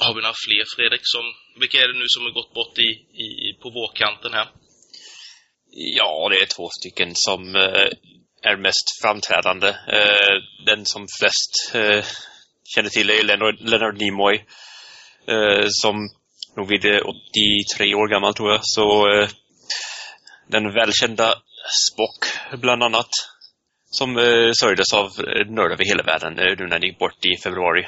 Har 0.00 0.14
vi 0.14 0.20
några 0.22 0.42
fler 0.46 0.64
Fredrik? 0.76 1.00
Som, 1.04 1.24
vilka 1.60 1.78
är 1.78 1.88
det 1.88 1.98
nu 1.98 2.08
som 2.08 2.22
har 2.22 2.30
gått 2.30 2.54
bort 2.54 2.78
i, 2.78 2.90
i, 3.26 3.28
på 3.62 3.70
vårkanten 3.70 4.32
här? 4.32 4.48
Ja, 5.70 6.28
det 6.30 6.36
är 6.42 6.46
två 6.46 6.68
stycken 6.78 7.10
som 7.14 7.56
eh, 7.56 7.88
är 8.42 8.56
mest 8.56 8.86
framträdande. 9.02 9.68
Eh, 9.68 10.36
den 10.66 10.86
som 10.86 11.06
flest 11.20 11.74
eh, 11.74 12.04
känner 12.74 12.88
till 12.88 13.10
är 13.10 13.22
Leonard, 13.22 13.60
Leonard 13.60 13.98
Nimoy. 13.98 14.44
Eh, 15.28 15.66
som 15.68 16.08
nog 16.56 16.68
vid 16.68 16.84
83 16.84 17.94
år 17.94 18.08
gammal 18.08 18.34
tror 18.34 18.50
jag. 18.50 18.60
Så 18.62 19.12
eh, 19.12 19.28
den 20.48 20.72
välkända 20.72 21.34
Spock 21.88 22.58
bland 22.60 22.82
annat. 22.82 23.10
Som 23.90 24.16
eh, 24.16 24.50
sörjdes 24.52 24.92
av 24.92 25.06
eh, 25.06 25.46
nördar 25.46 25.72
över 25.72 25.84
hela 25.84 26.02
världen 26.02 26.38
eh, 26.38 26.54
nu 26.58 26.66
när 26.66 26.78
den 26.78 26.82
gick 26.82 26.98
bort 26.98 27.24
i 27.24 27.36
februari. 27.42 27.86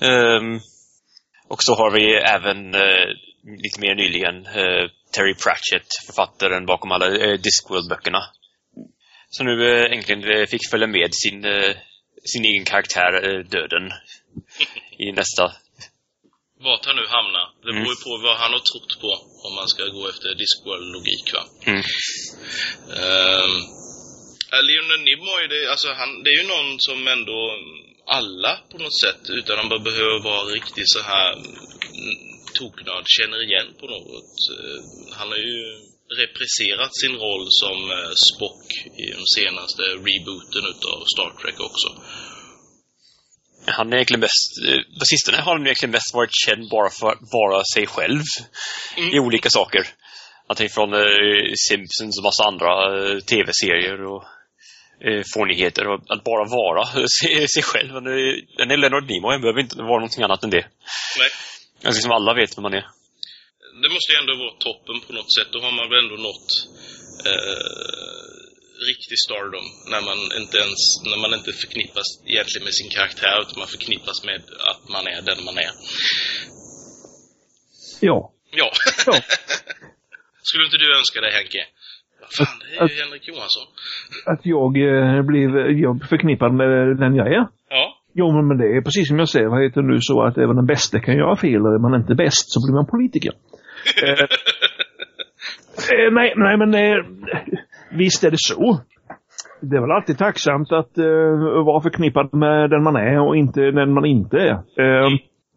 Um, 0.00 0.60
och 1.48 1.62
så 1.62 1.74
har 1.74 1.90
vi 1.90 2.14
även 2.14 2.74
eh, 2.74 3.08
lite 3.62 3.80
mer 3.80 3.94
nyligen 3.94 4.46
eh, 4.46 4.90
Terry 5.14 5.34
Pratchett, 5.34 5.88
författaren 6.06 6.66
bakom 6.66 6.92
alla 6.92 7.06
eh, 7.06 7.38
Discworld-böckerna. 7.38 8.22
som 9.30 9.46
nu 9.46 9.68
eh, 9.68 9.92
äntligen 9.92 10.24
eh, 10.24 10.46
fick 10.46 10.70
följa 10.70 10.86
med 10.86 11.08
sin, 11.12 11.44
eh, 11.44 11.76
sin 12.32 12.44
egen 12.44 12.64
karaktär, 12.64 13.42
Döden, 13.52 13.92
i 14.98 15.12
nästa. 15.12 15.52
Vart 16.60 16.84
han 16.86 16.96
nu 16.96 17.06
hamnar. 17.06 17.46
Det 17.62 17.70
Mm. 17.70 17.82
beror 17.82 17.94
ju 17.96 18.00
på 18.04 18.12
vad 18.26 18.36
han 18.42 18.52
har 18.52 18.62
trott 18.70 18.92
på. 19.00 19.10
Om 19.46 19.54
man 19.54 19.68
ska 19.68 19.82
gå 19.98 20.08
efter 20.08 20.28
Discworld-logik 20.42 21.26
va. 21.34 21.42
Mm. 21.70 21.82
Um, 23.02 23.52
Leonard 24.68 25.00
Nimoy, 25.08 25.40
är 25.44 25.48
det, 25.48 25.70
alltså 25.70 25.88
han, 26.00 26.22
det 26.22 26.30
är 26.30 26.38
ju 26.42 26.48
någon 26.54 26.70
som 26.80 27.08
ändå 27.08 27.38
alla 28.06 28.52
på 28.70 28.78
något 28.78 29.00
sätt, 29.04 29.22
utan 29.38 29.58
att 29.58 29.66
man 29.70 29.82
behöver 29.84 30.18
vara 30.22 30.44
riktigt 30.44 30.90
så 30.96 31.00
här 31.02 31.32
mm, 31.32 32.16
toknörd, 32.58 33.04
känner 33.06 33.40
igen 33.48 33.68
på 33.80 33.86
något. 33.86 34.34
Eh, 34.56 34.78
Han 35.18 35.28
har 35.28 35.36
ju 35.36 35.62
represserat 36.20 36.92
sin 37.00 37.14
roll 37.24 37.46
som 37.62 37.90
eh, 37.90 38.12
Spock 38.28 38.66
i 38.98 39.06
den 39.10 39.26
senaste 39.36 39.82
rebooten 39.82 40.64
utav 40.72 40.98
Star 41.14 41.30
Trek 41.42 41.60
också. 41.60 41.88
Han 43.66 43.92
är 43.92 43.96
egentligen 43.96 44.20
mest, 44.20 44.50
eh, 44.68 44.98
på 44.98 45.04
sistone 45.12 45.36
har 45.36 45.52
han 45.52 45.66
egentligen 45.66 45.90
mest 45.90 46.14
varit 46.14 46.30
känd 46.46 46.70
bara 46.70 46.90
för 46.90 47.08
att 47.12 47.18
vara 47.32 47.62
sig 47.74 47.86
själv 47.86 48.22
Mm. 48.96 49.14
i 49.14 49.18
olika 49.20 49.50
saker. 49.50 49.82
Allting 50.48 50.68
från 50.68 50.94
eh, 50.94 51.52
Simpsons 51.68 52.18
och 52.18 52.24
massa 52.24 52.44
andra 52.44 52.70
eh, 52.98 53.18
tv-serier 53.18 54.04
och 54.12 54.24
eh, 55.06 55.22
fånigheter. 55.34 55.86
Och 55.88 56.00
att 56.08 56.24
bara 56.24 56.44
vara 56.44 56.86
sig, 57.20 57.48
sig 57.48 57.62
själv. 57.62 57.90
Eh, 57.96 58.02
Den 58.58 58.70
är 58.70 58.76
Leonard 58.76 59.06
Nimoy, 59.10 59.32
han 59.32 59.40
behöver 59.40 59.60
inte 59.60 59.76
vara 59.76 60.00
någonting 60.02 60.24
annat 60.24 60.44
än 60.44 60.50
det. 60.50 60.66
Nej. 61.18 61.30
Alltså 61.84 62.02
som 62.02 62.10
alla 62.12 62.34
vet 62.34 62.58
vem 62.58 62.62
man 62.62 62.74
är. 62.74 62.86
Det 63.82 63.88
måste 63.94 64.10
ju 64.12 64.18
ändå 64.22 64.34
vara 64.44 64.54
toppen 64.66 64.96
på 65.06 65.12
något 65.18 65.32
sätt. 65.36 65.48
Då 65.54 65.58
har 65.66 65.72
man 65.78 65.86
väl 65.90 66.02
ändå 66.04 66.16
nått 66.28 66.50
eh, 67.30 68.36
riktig 68.90 69.16
stardom. 69.24 69.66
När 69.92 70.02
man 70.08 70.18
inte 70.40 70.56
ens, 70.64 70.80
när 71.10 71.18
man 71.24 71.32
inte 71.38 71.52
förknippas 71.62 72.08
egentligen 72.32 72.64
med 72.68 72.74
sin 72.80 72.90
karaktär 72.96 73.36
utan 73.42 73.56
man 73.62 73.70
förknippas 73.76 74.18
med 74.28 74.40
att 74.70 74.82
man 74.94 75.04
är 75.14 75.20
den 75.28 75.40
man 75.48 75.56
är. 75.66 75.72
Ja. 78.08 78.18
Ja. 78.60 78.68
Ja. 79.06 79.12
Skulle 80.48 80.64
inte 80.68 80.78
du 80.84 80.88
önska 80.98 81.18
det 81.24 81.30
Henke? 81.38 81.62
Vad 82.20 82.32
fan, 82.38 82.58
det 82.62 82.76
är 82.76 82.88
ju 82.88 82.96
Henrik 83.02 83.28
Johansson. 83.30 83.66
Att 84.32 84.42
jag 84.54 84.70
eh, 84.90 85.22
blev 85.30 85.50
jag 85.84 85.94
förknippad 86.12 86.52
med 86.60 86.68
den 87.02 87.14
jag 87.20 87.26
är. 87.38 87.44
Ja. 87.70 87.84
Jo, 88.20 88.26
men- 88.46 88.58
det 88.58 88.68
är 88.76 88.80
precis 88.88 89.08
som 89.08 89.18
jag 89.18 89.28
säger, 89.28 89.48
vad 89.54 89.62
heter 89.64 89.82
nu, 89.82 89.96
så 90.00 90.22
att 90.26 90.38
även 90.38 90.56
den 90.56 90.66
bästa 90.66 91.00
kan 91.00 91.14
göra 91.22 91.36
fel. 91.36 91.60
och 91.66 91.74
Är 91.74 91.82
man 91.86 92.00
inte 92.00 92.14
bäst 92.14 92.46
så 92.52 92.58
blir 92.64 92.74
man 92.74 92.86
politiker 92.86 93.32
eh, 95.92 96.12
nej, 96.12 96.32
nej, 96.36 96.56
men 96.56 96.74
eh, 96.74 97.04
visst 97.90 98.24
är 98.24 98.30
det 98.30 98.40
så. 98.40 98.80
Det 99.60 99.76
är 99.76 99.80
väl 99.80 99.90
alltid 99.90 100.18
tacksamt 100.18 100.72
att 100.72 100.98
eh, 100.98 101.64
vara 101.64 101.80
förknippad 101.82 102.34
med 102.34 102.70
den 102.70 102.82
man 102.82 102.96
är 102.96 103.20
och 103.20 103.36
inte 103.36 103.60
den 103.60 103.94
man 103.94 104.04
inte 104.04 104.36
är. 104.36 104.52
Eh, 104.52 105.10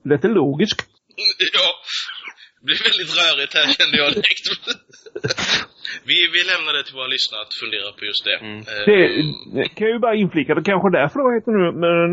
lite 0.04 0.28
logiskt. 0.28 0.82
ja. 1.54 1.79
Det 2.60 2.65
blir 2.67 2.82
väldigt 2.89 3.13
rörigt 3.22 3.54
här 3.58 3.65
kände 3.78 3.95
jag 4.02 4.10
direkt. 4.17 4.45
vi, 6.10 6.17
vi 6.36 6.39
lämnar 6.52 6.74
det 6.78 6.84
till 6.86 6.98
våra 7.00 7.12
lyssnare 7.15 7.41
att 7.45 7.56
fundera 7.62 7.88
på 7.98 8.02
just 8.10 8.24
det. 8.30 8.38
Mm. 8.45 8.58
Eh, 8.72 8.82
Det, 8.89 9.00
det 9.56 9.65
kan 9.76 9.84
jag 9.88 9.93
ju 9.98 10.02
bara 10.08 10.15
inflika, 10.24 10.50
det 10.58 10.63
kanske 10.72 10.88
är 10.91 10.95
därför 11.02 11.17
då 11.24 11.28
heter 11.38 11.52
nu 11.58 11.63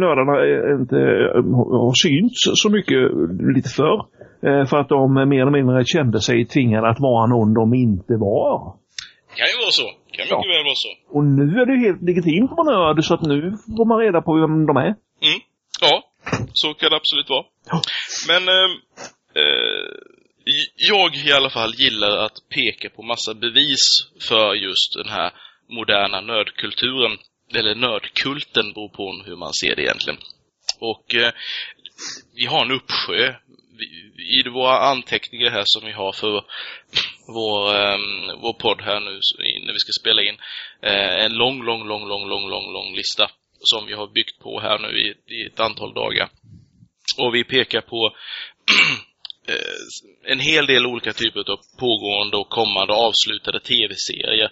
nördarna 0.05 0.35
eh, 0.51 0.81
inte 0.81 0.99
eh, 1.37 1.43
har 1.85 1.95
synts 2.05 2.41
så 2.63 2.69
mycket 2.77 3.03
lite 3.57 3.71
förr. 3.81 3.99
För 4.71 4.77
att 4.81 4.89
de 4.97 5.03
mer 5.33 5.41
eller 5.43 5.57
mindre 5.59 5.85
kände 5.95 6.19
sig 6.29 6.39
tvingade 6.55 6.87
att 6.91 7.01
vara 7.09 7.25
någon 7.35 7.51
de 7.61 7.65
inte 7.87 8.15
var. 8.29 8.55
Kan 9.39 9.47
ju 9.53 9.57
vara 9.65 9.75
så. 9.81 9.87
Kan 10.15 10.25
Ja. 10.31 10.35
mycket 10.37 10.53
väl 10.55 10.65
vara 10.71 10.81
så. 10.87 10.91
Och 11.17 11.25
nu 11.39 11.47
är 11.63 11.67
det 11.71 11.77
helt 11.87 12.03
legitimt 12.11 12.51
att 12.51 12.57
vara 12.61 12.71
nörd 12.77 12.99
så 13.05 13.15
att 13.15 13.23
nu 13.33 13.39
får 13.77 13.87
man 13.91 13.99
reda 14.05 14.21
på 14.27 14.31
vem 14.43 14.55
de 14.71 14.75
är. 14.87 14.93
Mm. 15.27 15.39
Ja, 15.87 15.95
så 16.61 16.67
kan 16.79 16.91
det 16.91 16.97
absolut 17.03 17.29
vara. 17.35 17.45
Ja. 17.71 17.77
Men 18.31 18.43
eh, 18.57 18.69
eh, 19.41 19.66
jag 20.77 21.17
i 21.17 21.33
alla 21.33 21.51
fall 21.51 21.75
gillar 21.75 22.17
att 22.17 22.49
peka 22.49 22.91
på 22.91 23.03
massa 23.03 23.35
bevis 23.35 23.87
för 24.29 24.55
just 24.55 24.95
den 24.95 25.09
här 25.09 25.33
moderna 25.69 26.21
nördkulturen. 26.21 27.19
Eller 27.55 27.75
nördkulten 27.75 28.73
beror 28.73 28.89
på 28.89 29.23
hur 29.27 29.37
man 29.37 29.53
ser 29.53 29.77
det 29.77 29.83
egentligen. 29.83 30.19
Och 30.79 31.15
eh, 31.15 31.33
vi 32.35 32.47
har 32.47 32.65
en 32.65 32.73
uppsjö 32.73 33.35
i 34.19 34.49
våra 34.49 34.79
anteckningar 34.79 35.51
här 35.51 35.63
som 35.65 35.87
vi 35.87 35.93
har 35.93 36.13
för 36.13 36.45
vår, 37.27 37.75
ehm, 37.75 38.41
vår 38.43 38.53
podd 38.53 38.81
här 38.81 39.01
nu 39.01 39.21
när 39.67 39.73
vi 39.73 39.79
ska 39.79 39.93
spela 40.01 40.23
in. 40.23 40.37
Eh, 40.83 41.25
en 41.25 41.33
lång, 41.33 41.65
lång, 41.65 41.89
lång, 41.89 42.09
lång, 42.09 42.29
lång, 42.29 42.51
lång, 42.51 42.73
lång 42.73 42.95
lista 42.95 43.31
som 43.61 43.87
vi 43.87 43.93
har 43.93 44.07
byggt 44.07 44.39
på 44.39 44.61
här 44.61 44.79
nu 44.79 44.89
i, 45.01 45.35
i 45.35 45.47
ett 45.47 45.61
antal 45.61 45.95
dagar. 45.95 46.29
Och 47.19 47.35
vi 47.35 47.45
pekar 47.45 47.81
på 47.81 48.17
en 50.33 50.41
hel 50.41 50.67
del 50.67 50.87
olika 50.87 51.13
typer 51.13 51.41
av 51.41 51.59
pågående 51.79 52.37
och 52.37 52.49
kommande 52.49 52.93
avslutade 52.95 53.61
tv-serier. 53.61 54.51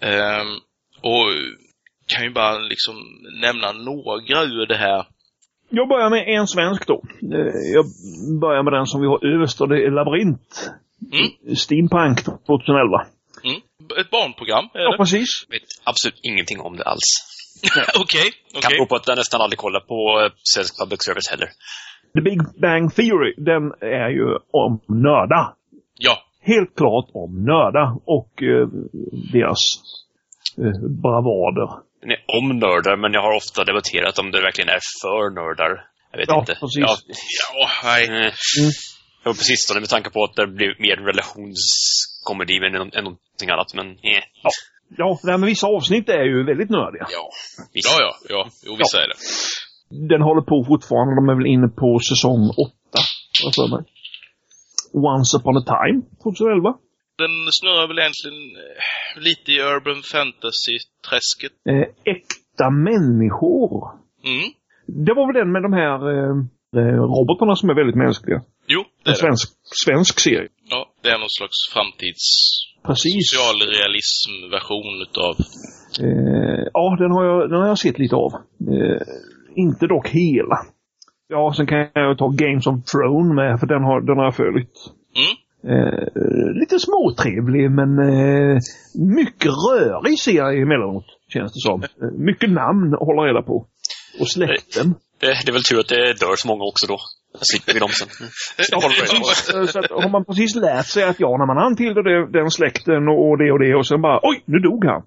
Ehm, 0.00 0.46
och 1.02 1.26
kan 2.06 2.24
ju 2.24 2.30
bara 2.30 2.58
liksom 2.58 2.94
nämna 3.40 3.72
några 3.72 4.42
ur 4.44 4.66
det 4.66 4.76
här. 4.76 5.06
Jag 5.70 5.88
börjar 5.88 6.10
med 6.10 6.28
en 6.28 6.46
svensk 6.46 6.86
då. 6.86 7.02
Eh, 7.34 7.72
Jag 7.74 7.84
börjar 8.40 8.62
med 8.62 8.72
den 8.72 8.86
som 8.86 9.00
vi 9.00 9.06
har 9.06 9.34
överst 9.34 9.60
och 9.60 9.68
det 9.68 9.76
är 9.86 9.90
Labyrint. 9.90 10.70
Mm. 11.12 11.56
Steampunk 11.56 12.24
2011. 12.46 13.06
Mm. 13.44 13.60
Ett 14.00 14.10
barnprogram, 14.10 14.64
är 14.74 14.80
Ja, 14.80 14.90
det? 14.92 14.96
precis. 14.98 15.28
Vet 15.48 15.62
absolut 15.84 16.18
ingenting 16.22 16.60
om 16.60 16.76
det 16.76 16.84
alls. 16.84 17.08
Okej, 18.00 18.30
Kan 18.52 18.58
okej. 18.58 18.78
bero 18.78 18.86
på 18.86 18.96
att 18.96 19.06
jag 19.08 19.16
nästan 19.16 19.40
aldrig 19.40 19.58
kollar 19.58 19.80
på 19.80 20.20
eh, 20.24 20.32
svensk 20.42 20.78
public 20.80 21.00
service 21.04 21.28
heller. 21.30 21.48
The 22.14 22.20
Big 22.20 22.38
Bang 22.62 22.94
Theory, 22.94 23.34
den 23.36 23.62
är 23.80 24.08
ju 24.08 24.26
om 24.52 24.80
nördar. 24.88 25.54
Ja. 25.98 26.18
Helt 26.42 26.76
klart 26.76 27.06
om 27.14 27.44
nördar 27.44 27.88
och 28.16 28.42
eh, 28.42 28.66
deras 29.32 29.62
eh, 30.58 30.76
bravader. 31.02 31.68
Den 32.00 32.10
är 32.10 32.20
om 32.38 32.48
nördar, 32.58 32.96
men 32.96 33.12
jag 33.12 33.22
har 33.22 33.36
ofta 33.36 33.64
debatterat 33.64 34.18
om 34.18 34.30
det 34.30 34.40
verkligen 34.40 34.68
är 34.68 34.80
för 35.02 35.30
nördar. 35.40 35.72
Jag 36.10 36.18
vet 36.18 36.28
Ja, 36.28 36.38
inte. 36.40 36.54
precis. 36.60 36.78
Ja, 36.86 36.96
Ja, 37.54 37.68
nej. 37.84 38.26
eh, 38.26 38.32
Och 39.30 39.36
på 39.38 39.44
sistone 39.52 39.80
med 39.80 39.88
tanke 39.88 40.10
på 40.10 40.24
att 40.24 40.34
det 40.36 40.46
blir 40.46 40.72
mer 40.86 40.96
relationskomedi 40.96 42.56
än, 42.56 42.74
än 42.98 43.04
någonting 43.04 43.50
annat. 43.54 43.74
Men 43.74 43.86
eh, 43.90 44.22
Ja. 44.42 44.50
Ja, 44.96 45.36
med 45.38 45.46
vissa 45.46 45.66
avsnitt 45.66 46.08
är 46.08 46.24
ju 46.24 46.44
väldigt 46.44 46.70
nördiga. 46.70 47.06
Ja. 47.10 47.24
visst. 47.74 47.88
Ja, 47.90 47.96
ja, 48.06 48.12
ja. 48.28 48.48
Jo, 48.66 48.76
vissa 48.76 48.98
är 49.02 49.08
det. 49.08 49.14
Den 50.10 50.22
håller 50.28 50.42
på 50.50 50.56
fortfarande. 50.72 51.12
De 51.20 51.24
är 51.32 51.36
väl 51.40 51.52
inne 51.54 51.68
på 51.82 51.88
säsong 52.10 52.42
åtta, 52.66 53.00
har 53.40 53.46
jag 53.48 53.54
för 53.60 53.68
mig. 53.76 53.82
Once 55.12 55.30
upon 55.38 55.56
a 55.62 55.64
time, 55.76 55.98
2011. 56.22 56.74
Den 57.22 57.34
snurrar 57.58 57.86
väl 57.90 57.98
egentligen 58.02 58.40
eh, 58.64 59.22
lite 59.26 59.48
i 59.56 59.58
urban 59.72 60.00
fantasy-träsket. 60.14 61.54
Eh, 61.72 61.86
äkta 62.14 62.66
människor. 62.88 63.72
Mm. 64.32 64.46
Det 65.06 65.14
var 65.18 65.24
väl 65.28 65.36
den 65.40 65.50
med 65.54 65.62
de 65.68 65.72
här 65.82 65.98
eh, 66.14 66.34
eh, 66.80 67.00
robotarna 67.14 67.54
som 67.60 67.66
är 67.70 67.74
väldigt 67.80 68.00
mänskliga. 68.06 68.38
Jo, 68.74 68.80
det 69.04 69.10
En 69.10 69.12
är 69.12 69.16
det. 69.16 69.22
svensk, 69.24 69.46
svensk 69.84 70.14
serie. 70.20 70.48
Ja, 70.70 70.80
det 71.02 71.08
är 71.14 71.18
någon 71.24 71.36
slags 71.38 71.58
framtids... 71.74 72.24
Precis. 72.88 73.14
Socialrealism-version 73.30 75.02
utav... 75.06 75.34
Eh, 76.06 76.62
ja, 76.72 76.96
den 77.02 77.10
har, 77.10 77.24
jag, 77.24 77.50
den 77.50 77.58
har 77.60 77.68
jag 77.68 77.78
sett 77.78 77.98
lite 77.98 78.16
av. 78.16 78.32
Eh, 78.74 79.02
inte 79.56 79.86
dock 79.86 80.08
hela. 80.08 80.58
Ja, 81.28 81.52
sen 81.56 81.66
kan 81.66 81.78
jag 81.94 82.18
ta 82.18 82.28
Games 82.28 82.66
of 82.66 82.74
Throne 82.84 83.34
med, 83.34 83.60
för 83.60 83.66
den 83.66 83.82
har, 83.84 84.00
den 84.00 84.16
har 84.16 84.24
jag 84.24 84.36
följt. 84.36 84.76
Mm. 85.20 85.32
Eh, 85.72 86.08
lite 86.60 86.78
småtrevlig, 86.78 87.70
men 87.70 87.90
eh, 87.98 88.58
mycket 89.16 89.50
rörig 89.68 90.18
serie 90.18 90.62
emellanåt, 90.62 91.04
känns 91.28 91.52
det 91.54 91.60
som. 91.60 91.82
Eh, 91.82 91.88
mycket 92.18 92.50
namn 92.50 92.94
att 92.94 93.06
hålla 93.08 93.22
reda 93.22 93.42
på. 93.42 93.66
Och 94.20 94.28
släkten. 94.28 94.94
Det, 95.20 95.26
det 95.44 95.50
är 95.50 95.52
väl 95.52 95.62
tur 95.70 95.80
att 95.80 95.88
det 95.88 96.20
dör 96.26 96.36
så 96.36 96.48
många 96.48 96.64
också 96.64 96.86
då. 96.86 96.98
Slipper 97.40 97.72
vi 97.74 97.78
dem 97.78 97.88
sen. 97.88 98.08
Eh, 99.60 99.66
Så 99.66 99.78
att, 99.78 99.90
har 100.02 100.10
man 100.10 100.24
precis 100.24 100.54
lärt 100.54 100.86
sig 100.86 101.04
att 101.04 101.20
ja, 101.20 101.36
när 101.38 101.46
man 101.46 101.56
han 101.56 101.76
tillhör 101.76 102.02
det- 102.02 102.38
den 102.38 102.50
släkten 102.50 103.08
och 103.08 103.38
det 103.38 103.52
och 103.52 103.58
det 103.64 103.74
och 103.74 103.86
sen 103.86 104.02
bara 104.02 104.20
oj, 104.22 104.42
nu 104.46 104.58
dog 104.58 104.84
han. 104.84 105.02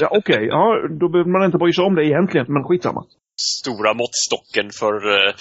Ja, 0.00 0.08
okej. 0.20 0.46
Ja, 0.46 0.64
då 1.00 1.08
behöver 1.08 1.30
man 1.30 1.44
inte 1.44 1.58
bry 1.58 1.72
sig 1.72 1.84
om 1.84 1.94
det 1.94 2.04
egentligen, 2.06 2.46
men 2.48 2.64
skitsamma. 2.64 3.02
Stora 3.36 3.94
måttstocken 3.94 4.70
för 4.80 4.94
uh, 5.06 5.34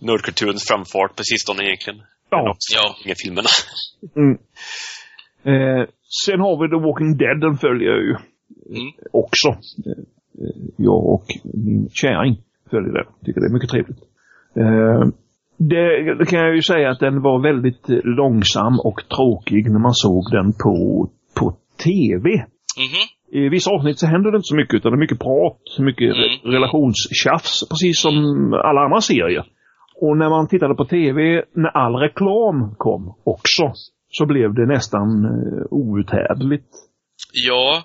nördkulturens 0.00 0.64
framfart 0.68 1.16
på 1.16 1.22
sistone 1.24 1.64
egentligen. 1.64 2.00
Ja. 2.30 2.56
Ja. 2.74 2.96
Inga 3.04 3.14
filmerna. 3.24 3.48
Mm. 4.16 4.38
Eh, 5.44 5.86
sen 6.26 6.40
har 6.40 6.54
vi 6.62 6.68
The 6.68 6.80
Walking 6.86 7.16
Dead, 7.16 7.40
den 7.40 7.56
följer 7.58 7.88
jag 7.90 8.02
ju 8.08 8.16
Mm. 8.66 8.92
också. 9.12 9.48
Eh, 9.48 10.02
eh, 10.42 10.56
jag 10.76 11.06
och 11.14 11.26
min 11.66 11.88
käring 11.92 12.34
följer 12.70 12.92
den. 12.92 13.06
Tycker 13.24 13.40
det 13.40 13.46
är 13.46 13.52
mycket 13.56 13.70
trevligt. 13.70 14.02
Eh, 14.62 15.00
det, 15.56 16.14
det 16.18 16.26
kan 16.26 16.38
jag 16.38 16.54
ju 16.54 16.62
säga 16.62 16.90
att 16.90 17.00
den 17.00 17.22
var 17.22 17.42
väldigt 17.42 17.88
eh, 17.90 17.96
långsam 18.04 18.80
och 18.88 19.00
tråkig 19.16 19.70
när 19.70 19.80
man 19.80 19.94
såg 19.94 20.24
den 20.30 20.52
på, 20.52 20.74
på 21.38 21.56
TV. 21.84 22.24
Mhm. 22.84 23.04
I 23.34 23.48
vissa 23.48 23.70
avsnitt 23.70 23.98
så 23.98 24.06
händer 24.06 24.30
det 24.30 24.36
inte 24.36 24.52
så 24.52 24.56
mycket 24.56 24.74
utan 24.74 24.92
det 24.92 24.96
är 24.96 25.04
mycket 25.06 25.18
prat, 25.20 25.62
mycket 25.78 26.10
Mm. 26.16 26.18
re- 26.22 26.50
relationstjafs, 26.54 27.68
precis 27.70 28.00
som 28.00 28.14
alla 28.52 28.80
andra 28.80 29.00
serier. 29.00 29.44
Och 30.00 30.16
när 30.16 30.28
man 30.28 30.48
tittade 30.48 30.74
på 30.74 30.84
TV, 30.84 31.18
när 31.62 31.70
all 31.76 31.94
reklam 31.94 32.74
kom 32.78 33.02
också, 33.24 33.72
så 34.08 34.26
blev 34.26 34.54
det 34.54 34.66
nästan 34.66 35.08
eh, 35.24 35.62
outhärdligt. 35.70 36.70
Ja, 37.48 37.82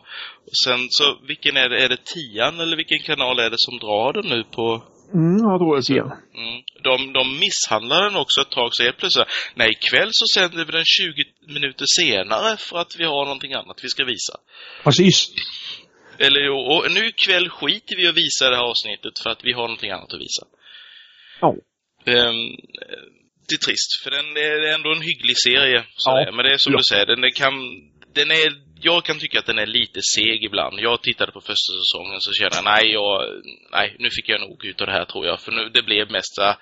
och 0.48 0.58
sen 0.66 0.80
så, 0.90 1.04
vilken 1.28 1.58
är 1.58 1.70
det? 1.70 1.78
Är 1.86 1.90
det 1.90 2.02
tian 2.14 2.60
eller 2.60 2.76
vilken 2.78 3.00
kanal 3.10 3.40
är 3.40 3.50
det 3.50 3.60
som 3.68 3.78
drar 3.84 4.14
den 4.14 4.26
nu 4.34 4.44
på? 4.56 4.82
Mm, 5.13 5.38
jag 5.38 5.60
tror 5.60 5.76
det 5.76 5.93
igen. 5.93 6.12
Mm. 6.43 6.63
De, 6.84 7.13
de 7.13 7.39
misshandlar 7.39 8.04
den 8.04 8.15
också 8.15 8.41
ett 8.41 8.50
tag, 8.52 8.70
så 8.72 8.84
helt 8.84 8.98
plötsligt 8.98 9.28
Nej, 9.56 9.70
ikväll 9.72 10.10
så 10.12 10.26
sänder 10.39 10.65
vi 10.65 10.72
den 10.72 10.86
20 10.86 11.24
minuter 11.54 11.86
senare 12.00 12.58
för 12.58 12.78
att 12.78 12.96
vi 13.00 13.04
har 13.04 13.26
någonting 13.26 13.54
annat 13.54 13.80
vi 13.84 13.89
ska 13.89 14.04
visa. 14.04 14.34
Precis. 14.84 15.32
Eller 16.20 16.39
jo, 16.46 16.56
och 16.56 16.91
nu 16.91 17.08
ikväll 17.08 17.50
skiter 17.50 17.96
vi 17.96 18.08
att 18.08 18.17
visa 18.17 18.50
det 18.50 18.56
här 18.56 18.63
avsnittet 18.63 19.20
för 19.24 19.30
att 19.30 19.43
vi 19.43 19.54
har 19.54 19.62
någonting 19.62 19.91
annat 19.91 20.13
att 20.13 20.22
visa. 20.22 20.43
Ja. 21.41 21.56
Ehm, 22.06 22.56
det 23.48 23.56
är 23.56 23.65
trist, 23.67 23.91
för 24.04 24.12
den 24.12 24.28
är 24.38 24.74
ändå 24.76 24.91
en 24.91 25.02
hygglig 25.02 25.38
serie. 25.48 25.84
Så 25.96 26.10
Ja. 26.10 26.32
Men 26.36 26.46
det 26.46 26.52
är 26.54 26.58
som 26.58 26.74
Ja. 26.74 26.78
du 26.78 26.84
säger, 26.91 27.06
den, 27.06 27.22
den 27.22 27.32
kan... 27.32 27.54
Den 28.15 28.32
är, 28.32 28.66
jag 28.82 29.04
kan 29.06 29.20
tycka 29.20 29.40
att 29.40 29.46
den 29.46 29.60
är 29.60 29.66
lite 29.66 30.00
seg 30.16 30.44
ibland. 30.44 30.80
Jag 30.80 31.02
tittade 31.02 31.32
på 31.32 31.42
första 31.42 31.72
säsongen 31.82 32.18
så 32.20 32.32
kände 32.34 32.56
jag, 32.56 32.66
nej, 32.66 32.92
jag, 32.94 33.22
nej, 33.72 33.96
nu 34.00 34.10
fick 34.10 34.30
jag 34.30 34.42
nog 34.42 34.66
ut 34.66 34.82
av 34.82 34.88
det 34.88 34.94
här 34.94 35.06
tror 35.06 35.26
jag. 35.26 35.40
För 35.40 35.52
nu, 35.52 35.70
det 35.74 35.84
blev 35.86 36.12
mest 36.12 36.40
här 36.42 36.56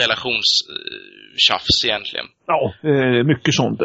relationstjafs 0.00 1.84
egentligen. 1.84 2.26
Ja, 2.46 2.74
eh, 2.90 3.24
mycket 3.24 3.54
sånt. 3.54 3.80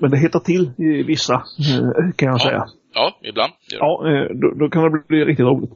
Men 0.00 0.10
det 0.10 0.18
hettar 0.18 0.40
till 0.40 0.64
i 0.88 1.02
vissa, 1.02 1.34
eh, 1.34 2.16
kan 2.16 2.28
jag 2.28 2.34
Ja. 2.40 2.44
säga. 2.48 2.64
Ja, 2.94 3.18
ibland. 3.22 3.52
Ja, 3.82 3.92
eh, 4.08 4.24
då, 4.42 4.46
då 4.60 4.68
kan 4.70 4.82
det 4.82 5.08
bli 5.08 5.24
riktigt 5.24 5.46
roligt. 5.46 5.70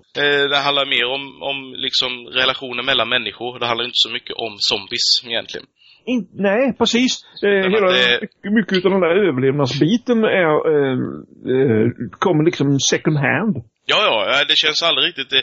Det 0.51 0.57
handlar 0.67 0.87
mer 0.87 1.07
om, 1.17 1.43
om 1.51 1.75
liksom 1.77 2.27
relationer 2.41 2.83
mellan 2.83 3.09
människor. 3.09 3.59
Det 3.59 3.67
handlar 3.67 3.85
inte 3.85 4.03
så 4.07 4.11
mycket 4.11 4.37
om 4.37 4.53
zombies 4.59 5.07
egentligen. 5.25 5.67
In, 6.07 6.29
nej, 6.33 6.75
precis. 6.79 7.13
Eh, 7.43 7.49
hela, 7.73 7.87
det- 7.91 8.21
mycket, 8.21 8.53
mycket 8.53 8.85
av 8.87 8.91
den 8.91 9.01
där 9.01 9.17
överlevnadsbiten 9.29 10.19
är, 10.25 10.53
eh, 10.73 10.97
eh, 11.55 11.87
kommer 12.25 12.45
liksom 12.45 12.81
second 12.81 13.17
hand. 13.17 13.55
Ja, 13.87 13.99
ja, 14.09 14.17
ja, 14.31 14.45
det 14.49 14.57
känns 14.57 14.83
aldrig 14.83 15.09
riktigt. 15.09 15.31
Det, 15.31 15.43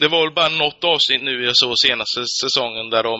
det 0.00 0.08
var 0.08 0.20
väl 0.24 0.34
bara 0.34 0.48
något 0.64 0.84
avsnitt 0.84 1.22
nu 1.22 1.44
jag 1.44 1.56
såg 1.56 1.72
senaste 1.86 2.20
säsongen 2.42 2.90
där 2.90 3.02
de 3.02 3.16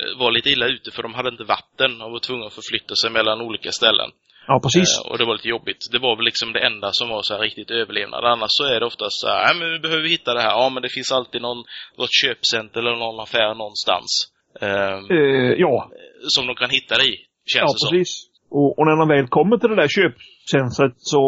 eh, 0.00 0.18
var 0.20 0.30
lite 0.32 0.50
illa 0.50 0.66
ute 0.66 0.90
för 0.90 1.02
de 1.02 1.14
hade 1.14 1.28
inte 1.34 1.44
vatten 1.44 1.92
och 2.02 2.10
var 2.12 2.18
tvungna 2.26 2.46
att 2.46 2.58
förflytta 2.60 2.94
sig 3.02 3.10
mellan 3.10 3.40
olika 3.40 3.70
ställen. 3.72 4.10
Ja, 4.46 4.60
precis. 4.64 4.90
Eh, 4.98 5.10
och 5.10 5.18
det 5.18 5.24
var 5.24 5.34
lite 5.38 5.48
jobbigt. 5.56 5.82
Det 5.92 5.98
var 5.98 6.16
väl 6.16 6.24
liksom 6.24 6.52
det 6.52 6.60
enda 6.70 6.88
som 6.92 7.08
var 7.08 7.20
så 7.22 7.34
här 7.34 7.40
riktigt 7.40 7.70
överlevnad. 7.70 8.24
Annars 8.24 8.50
så 8.58 8.64
är 8.74 8.80
det 8.80 8.86
oftast 8.86 9.20
så 9.20 9.26
här, 9.28 9.40
"Nej, 9.46 9.54
men 9.58 9.72
vi 9.72 9.78
behöver 9.78 10.08
hitta 10.08 10.34
det 10.34 10.40
här. 10.46 10.50
Ja, 10.60 10.68
men 10.74 10.82
det 10.82 10.88
finns 10.96 11.12
alltid 11.12 11.42
någon, 11.42 11.62
något 11.98 12.12
köpcenter 12.22 12.80
eller 12.80 12.96
någon 13.04 13.20
affär 13.20 13.54
någonstans. 13.54 14.10
Eh, 14.60 15.16
Eh, 15.16 15.52
ja, 15.58 15.90
som 16.36 16.46
de 16.46 16.54
kan 16.54 16.70
hitta 16.70 16.94
i, 16.94 17.10
känns 17.52 17.62
ja 17.62 17.72
det 17.72 17.78
som. 17.78 17.90
precis. 17.90 18.26
Och, 18.50 18.78
och 18.78 18.86
när 18.86 18.96
de 18.96 19.08
väl 19.08 19.26
kommer 19.28 19.56
till 19.58 19.68
det 19.70 19.76
där 19.76 19.88
köpcentret 19.88 20.94
så 20.96 21.22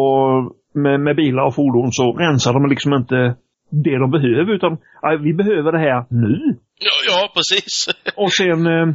med, 0.75 1.01
med 1.01 1.17
bilar 1.17 1.47
och 1.47 1.55
fordon 1.55 1.93
så 1.93 2.13
rensar 2.13 2.53
de 2.53 2.67
liksom 2.71 2.95
inte 2.95 3.17
det 3.71 3.99
de 3.99 4.11
behöver 4.11 4.53
utan 4.55 4.79
"Ja, 5.03 5.19
vi 5.23 5.33
behöver 5.35 5.73
det 5.73 5.79
här 5.79 6.05
nu. 6.11 6.59
Ja, 6.79 6.95
ja 7.11 7.29
precis. 7.35 7.75
Och 8.17 8.33
sen, 8.33 8.67
eh, 8.67 8.89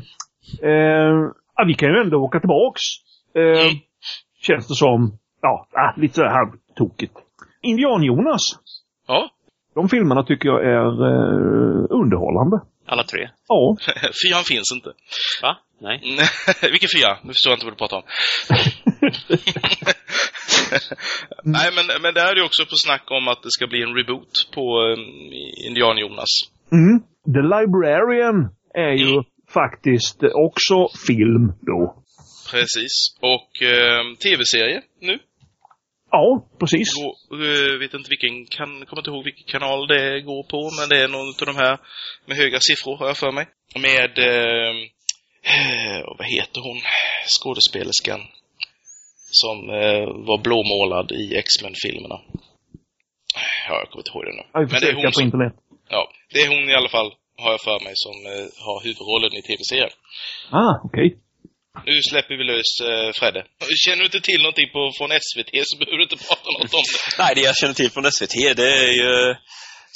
eh, 0.71 1.13
vi 1.67 1.73
kan 1.73 1.89
ju 1.89 1.97
ändå 2.01 2.17
åka 2.17 2.39
tillbaks. 2.39 2.81
Eh, 3.35 3.41
Mm. 3.65 3.75
Känns 4.47 4.67
det 4.67 4.75
som. 4.75 5.17
Ja, 5.41 5.67
ah, 5.73 5.93
lite 5.99 6.13
så 6.13 6.21
här 6.23 6.29
halvtokigt. 6.37 7.13
Indian-Jonas. 7.61 8.41
ja. 9.07 9.29
De 9.75 9.89
filmerna 9.89 10.23
tycker 10.23 10.49
jag 10.49 10.65
är 10.65 10.87
eh, 11.09 11.85
underhållande. 11.89 12.59
Alla 12.91 13.03
tre. 13.03 13.29
Ja. 13.47 13.77
Fyan 14.23 14.43
finns 14.43 14.71
inte. 14.75 14.89
Va? 15.41 15.57
Nej. 15.81 15.97
Vilken 16.71 16.89
fya? 16.95 17.19
Nu 17.23 17.33
förstår 17.33 17.51
jag 17.51 17.55
inte 17.57 17.65
vad 17.65 17.73
du 17.73 17.77
pratar 17.77 17.97
om. 17.97 18.03
Nej, 21.43 21.69
men, 21.75 22.01
men 22.01 22.13
där 22.13 22.25
är 22.29 22.33
det 22.35 22.41
ju 22.41 22.45
också 22.45 22.63
på 22.65 22.75
snack 22.85 23.03
om 23.11 23.27
att 23.27 23.43
det 23.43 23.51
ska 23.51 23.67
bli 23.67 23.81
en 23.83 23.95
reboot 23.95 24.33
på 24.55 24.63
um, 24.81 24.99
Indian-Jonas. 25.67 26.31
Mm. 26.71 26.99
The 27.35 27.43
Librarian 27.55 28.37
är 28.73 28.93
ju 29.03 29.11
Mm. 29.11 29.23
faktiskt 29.53 30.19
också 30.47 30.75
film 31.07 31.43
då. 31.61 32.03
Precis. 32.51 32.93
Och 33.21 33.51
um, 33.61 34.15
tv-serie 34.15 34.81
nu. 35.01 35.19
Ja, 36.11 36.47
precis. 36.59 36.89
Går, 36.93 37.13
uh, 37.41 37.79
vet 37.79 37.93
inte 37.93 38.09
vilken, 38.09 38.45
kan, 38.45 38.85
kommer 38.85 39.01
inte 39.01 39.09
ihåg 39.09 39.23
vilken 39.23 39.47
kanal 39.47 39.87
det 39.87 40.21
går 40.21 40.43
på, 40.43 40.71
men 40.79 40.89
det 40.89 40.97
är 41.03 41.07
någon 41.07 41.27
av 41.41 41.45
de 41.45 41.55
här 41.55 41.77
med 42.25 42.37
höga 42.37 42.59
siffror, 42.59 42.97
har 42.97 43.07
jag 43.07 43.17
för 43.17 43.31
mig. 43.31 43.45
Med, 43.75 44.19
uh, 44.19 44.73
vad 46.17 46.27
heter 46.27 46.61
hon, 46.61 46.79
skådespelerskan? 47.35 48.21
Som 49.41 49.57
uh, 49.69 50.07
var 50.27 50.37
blåmålad 50.37 51.11
i 51.11 51.35
X-Men-filmerna. 51.35 52.19
Ja, 53.67 53.73
jag 53.79 53.89
kommer 53.89 54.01
inte 54.01 54.11
ihåg 54.11 54.25
det 54.25 54.35
nu. 54.39 54.43
Jag 54.53 54.71
Men 54.71 54.81
det 54.81 54.89
är 54.89 54.93
hon 54.93 55.11
som, 55.11 55.23
internet. 55.23 55.53
ja, 55.89 56.11
det 56.33 56.39
är 56.39 56.49
hon 56.55 56.69
i 56.69 56.75
alla 56.79 56.89
fall, 56.89 57.09
har 57.43 57.51
jag 57.51 57.61
för 57.61 57.79
mig, 57.85 57.93
som 58.05 58.15
eh, 58.31 58.47
har 58.65 58.77
huvudrollen 58.83 59.33
i 59.39 59.41
tv-serien. 59.41 59.93
Ah, 60.51 60.73
okej. 60.83 61.17
Nu 61.85 62.01
släpper 62.09 62.35
vi 62.37 62.43
lös 62.43 62.71
eh, 62.89 63.11
Fredde. 63.19 63.41
Känner 63.85 63.97
du 63.97 64.05
inte 64.05 64.21
till 64.21 64.41
någonting 64.41 64.69
på, 64.75 64.81
från 64.97 65.09
SVT 65.27 65.51
så 65.69 65.77
behöver 65.77 65.97
du 65.97 66.03
inte 66.03 66.17
prata 66.27 66.47
något 66.51 66.73
om 66.73 66.83
det. 66.91 67.17
Nej, 67.23 67.31
det 67.35 67.41
jag 67.41 67.55
känner 67.57 67.73
till 67.73 67.91
från 67.91 68.11
SVT, 68.11 68.35
det 68.59 68.69
är 68.85 68.91
ju 69.03 69.35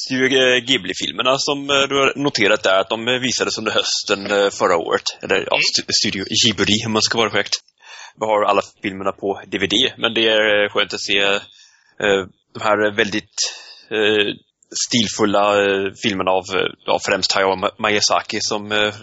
Studio 0.06 0.28
Ghibli-filmerna 0.68 1.34
som 1.38 1.60
eh, 1.70 1.84
du 1.90 1.96
har 2.02 2.14
noterat 2.26 2.64
där, 2.64 2.80
att 2.80 2.90
de 2.90 3.08
eh, 3.08 3.20
visades 3.28 3.58
under 3.58 3.72
hösten 3.72 4.22
eh, 4.32 4.50
förra 4.60 4.78
året. 4.78 5.08
Eller 5.24 5.38
ja, 5.52 5.58
Stu- 5.72 5.92
Studio 6.02 6.24
Ghibli, 6.46 6.86
om 6.86 6.92
man 6.92 7.02
ska 7.02 7.18
vara 7.18 7.30
korrekt. 7.30 7.56
Vi 8.20 8.26
har 8.26 8.44
alla 8.50 8.62
filmerna 8.84 9.12
på 9.12 9.42
DVD, 9.52 9.76
men 9.98 10.14
det 10.14 10.26
är 10.28 10.64
eh, 10.64 10.70
skönt 10.70 10.94
att 10.94 11.02
se 11.02 11.20
eh, 11.20 12.22
de 12.54 12.60
här 12.68 12.96
väldigt 12.96 13.38
eh, 13.92 14.26
stilfulla 14.86 15.46
eh, 15.62 15.86
filmerna 16.04 16.32
av, 16.32 16.44
eh, 16.58 16.94
av 16.94 17.00
främst 17.08 17.32
Hayao 17.32 17.56
Miyazaki 17.84 18.38
som 18.42 18.72
eh, 18.72 18.94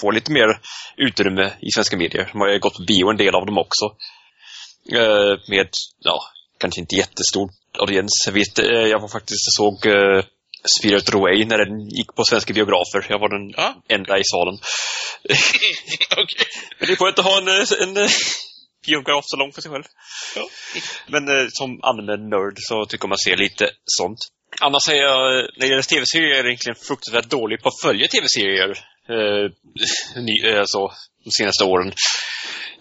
får 0.00 0.12
lite 0.12 0.32
mer 0.32 0.60
utrymme 0.96 1.52
i 1.60 1.70
svenska 1.74 1.96
medier. 1.96 2.28
De 2.32 2.40
har 2.40 2.48
ju 2.48 2.58
gått 2.58 2.76
på 2.76 2.82
bio 2.88 3.10
en 3.10 3.16
del 3.16 3.34
av 3.34 3.46
dem 3.46 3.58
också. 3.58 3.84
Eh, 4.92 5.38
med, 5.48 5.68
ja, 5.98 6.18
kanske 6.60 6.80
inte 6.80 6.94
jättestor 6.96 7.50
audiens. 7.78 8.22
Jag 8.26 8.32
vet, 8.32 8.58
eh, 8.58 8.66
jag 8.66 9.00
var 9.00 9.08
faktiskt 9.08 9.56
såg 9.56 9.86
eh, 9.86 10.24
Spirit 10.78 11.14
Away 11.14 11.44
när 11.44 11.58
den 11.58 11.88
gick 11.88 12.14
på 12.14 12.24
svenska 12.24 12.52
biografer. 12.54 13.06
Jag 13.08 13.18
var 13.18 13.28
den 13.28 13.54
Ja. 13.56 13.82
enda 13.88 14.18
i 14.18 14.22
salen. 14.24 14.58
Okej. 16.12 16.46
Men 16.78 16.88
det 16.88 16.96
skönt 16.96 17.18
att 17.18 17.24
ha 17.24 17.38
en, 17.38 17.48
eh, 17.48 17.82
en 17.82 17.96
eh, 17.96 18.10
biografsalong 18.86 19.52
för 19.52 19.62
sig 19.62 19.70
själv. 19.70 19.84
Ja. 20.36 20.48
Men 21.06 21.28
eh, 21.28 21.46
som 21.50 21.80
allmän 21.82 22.28
nörd 22.28 22.56
så 22.56 22.86
tycker 22.86 23.08
man 23.08 23.18
ser 23.18 23.36
lite 23.36 23.70
sånt. 23.84 24.18
Annars 24.60 24.88
är 24.88 24.94
jag, 24.94 25.38
eh, 25.38 25.44
när 25.56 25.60
det 25.60 25.66
gäller 25.66 25.82
tv-serier, 25.82 26.46
egentligen 26.46 26.76
fruktansvärt 26.88 27.30
dålig 27.30 27.62
på 27.62 27.68
att 27.68 27.80
följa 27.82 28.08
tv-serier. 28.08 28.78
Eh, 29.08 29.50
ny, 30.22 30.44
eh, 30.44 30.60
alltså, 30.60 30.78
de 31.24 31.30
senaste 31.30 31.64
åren. 31.64 31.92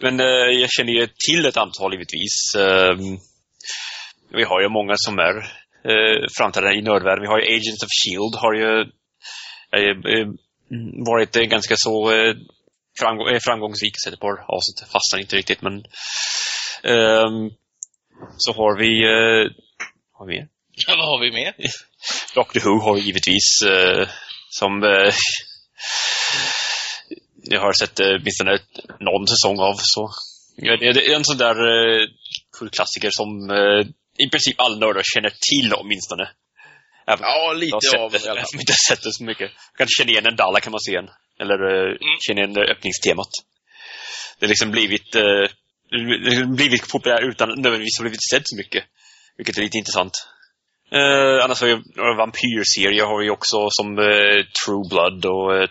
Men 0.02 0.20
eh, 0.20 0.60
jag 0.62 0.70
känner 0.72 0.94
ju 0.94 1.08
till 1.08 1.46
ett 1.46 1.58
antal 1.58 1.94
givetvis. 1.94 2.56
Eh, 2.58 2.96
vi 4.30 4.44
har 4.44 4.62
ju 4.62 4.70
många 4.70 4.94
som 4.98 5.20
är 5.20 5.36
eh, 5.92 6.28
framträdande 6.38 6.80
i 6.80 6.82
nördvärlden. 6.82 7.22
Vi 7.22 7.28
har 7.28 7.40
ju 7.40 7.56
Agents 7.56 7.84
of 7.84 7.90
Shield 8.00 8.36
har 8.36 8.54
ju 8.54 8.82
eh, 9.76 10.14
eh, 10.14 10.28
varit 11.06 11.36
eh, 11.36 11.44
ganska 11.44 11.76
så 11.78 12.12
eh, 12.12 12.36
framgång, 13.00 13.40
framgångsrik. 13.46 13.94
Ett 14.08 14.20
par 14.20 14.56
avsnitt, 14.56 14.92
fastnar 14.92 15.20
inte 15.20 15.36
riktigt 15.36 15.62
men 15.62 15.74
ehm, 16.84 17.50
så 18.38 18.54
har 18.54 18.80
vi 18.80 18.92
har 20.14 20.26
vi 20.28 20.34
mer? 20.34 20.48
Ja, 20.88 20.96
vad 20.96 21.06
har 21.06 21.20
vi 21.20 21.32
mer? 21.32 21.54
Doctor 22.36 22.60
Who 22.60 22.80
har 22.80 22.96
vi 22.96 23.02
givetvis 23.02 23.60
som 24.50 24.82
jag 27.44 27.62
har 27.62 27.74
sett 27.74 28.00
eh, 28.00 28.08
åtminstone 28.20 28.60
någon 29.00 29.28
säsong 29.28 29.60
av. 29.60 29.76
Så. 29.78 30.10
Ja, 30.56 30.78
Det 30.78 30.88
är 31.12 31.16
en 31.16 31.26
sån 31.26 31.38
där 31.38 31.56
eh, 31.56 32.08
kultklassiker 32.60 33.10
som 33.12 33.50
eh, 33.50 33.88
i 34.26 34.30
princip 34.30 34.62
alla 34.62 34.76
nördar 34.78 35.02
känner 35.16 35.30
till 35.30 35.74
åtminstone. 35.74 36.30
Även 37.08 37.20
Ja, 37.22 37.54
lite 37.54 37.78
jag 37.82 38.02
av 38.02 38.10
sett 38.10 38.28
alla 38.28 38.36
det, 38.36 38.42
fall. 38.52 38.60
inte 38.60 38.74
sett 38.90 39.04
det 39.04 39.14
så 39.14 39.24
mycket. 39.24 39.52
Kanske 39.78 39.94
känner 39.98 40.12
igen 40.12 40.26
en 40.26 40.36
Dalla 40.36 40.60
kan 40.60 40.72
man 40.72 40.80
se 40.80 40.96
en. 40.96 41.10
Eller 41.42 41.60
eh, 41.74 41.92
Mm. 41.92 42.18
känner 42.28 42.42
igen 42.42 42.58
eh, 42.58 42.72
öppningstemat. 42.72 43.30
Det 44.40 44.46
har 44.46 44.50
liksom 44.50 44.72
blivit, 44.72 45.16
eh, 45.16 45.22
har 45.22 46.56
blivit 46.56 46.90
populär 46.90 47.30
utan 47.30 47.50
nödvändigtvis 47.50 47.98
har 48.00 48.04
blivit 48.04 48.30
sett 48.32 48.42
så 48.46 48.56
mycket. 48.56 48.84
Vilket 49.38 49.58
är 49.58 49.62
lite 49.62 49.78
intressant. 49.78 50.14
Eh, 50.92 51.44
annars 51.44 51.62
har 51.62 51.68
vi 51.68 51.82
några 51.96 52.16
vampyrserier 52.18 53.06
har 53.06 53.24
vi 53.24 53.30
också 53.30 53.68
som 53.70 54.00
eh, 54.00 54.40
True 54.58 54.86
Blood 54.90 55.26
och 55.26 55.56
eh, 55.56 55.70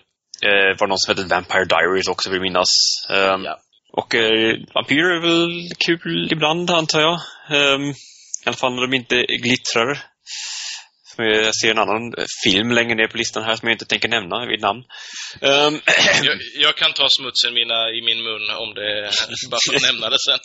eh, 0.48 0.76
var 0.79 0.87
någon 0.87 0.98
som 0.98 1.16
hette 1.16 1.35
Vampire 1.35 1.64
Diaries 1.64 2.09
också 2.09 2.31
vill 2.31 2.40
minnas. 2.40 2.68
Ehm, 3.11 3.44
Ja. 3.44 3.59
Och 3.92 4.14
eh, 4.14 4.57
vampyrer 4.74 5.16
är 5.16 5.20
väl 5.20 5.70
kul 5.87 6.29
ibland 6.33 6.70
antar 6.70 7.00
jag. 7.00 7.20
Ehm, 7.50 7.90
I 7.90 8.46
alla 8.46 8.57
fall 8.57 8.74
när 8.74 8.83
de 8.83 8.94
inte 8.94 9.26
glittrar. 9.29 10.02
Jag 11.18 11.57
ser 11.57 11.70
en 11.70 11.79
annan 11.79 12.14
film 12.44 12.70
längre 12.70 12.94
ner 12.94 13.07
på 13.07 13.16
listan 13.16 13.44
här 13.44 13.57
som 13.57 13.68
jag 13.68 13.74
inte 13.74 13.85
tänker 13.85 14.09
nämna 14.09 14.46
vid 14.46 14.61
namn. 14.61 14.83
Um, 15.40 15.81
jag, 16.22 16.37
jag, 16.55 16.76
kan 16.76 16.92
ta 16.92 17.07
smutsen 17.09 17.55
mina, 17.55 17.90
i 17.90 18.02
min 18.02 18.22
mun 18.22 18.50
om 18.64 18.74
det 18.74 19.11
bara 19.50 19.61
för 19.68 19.76
att 19.76 19.92
nämna 19.92 20.11
det 20.11 20.18
sen. 20.29 20.38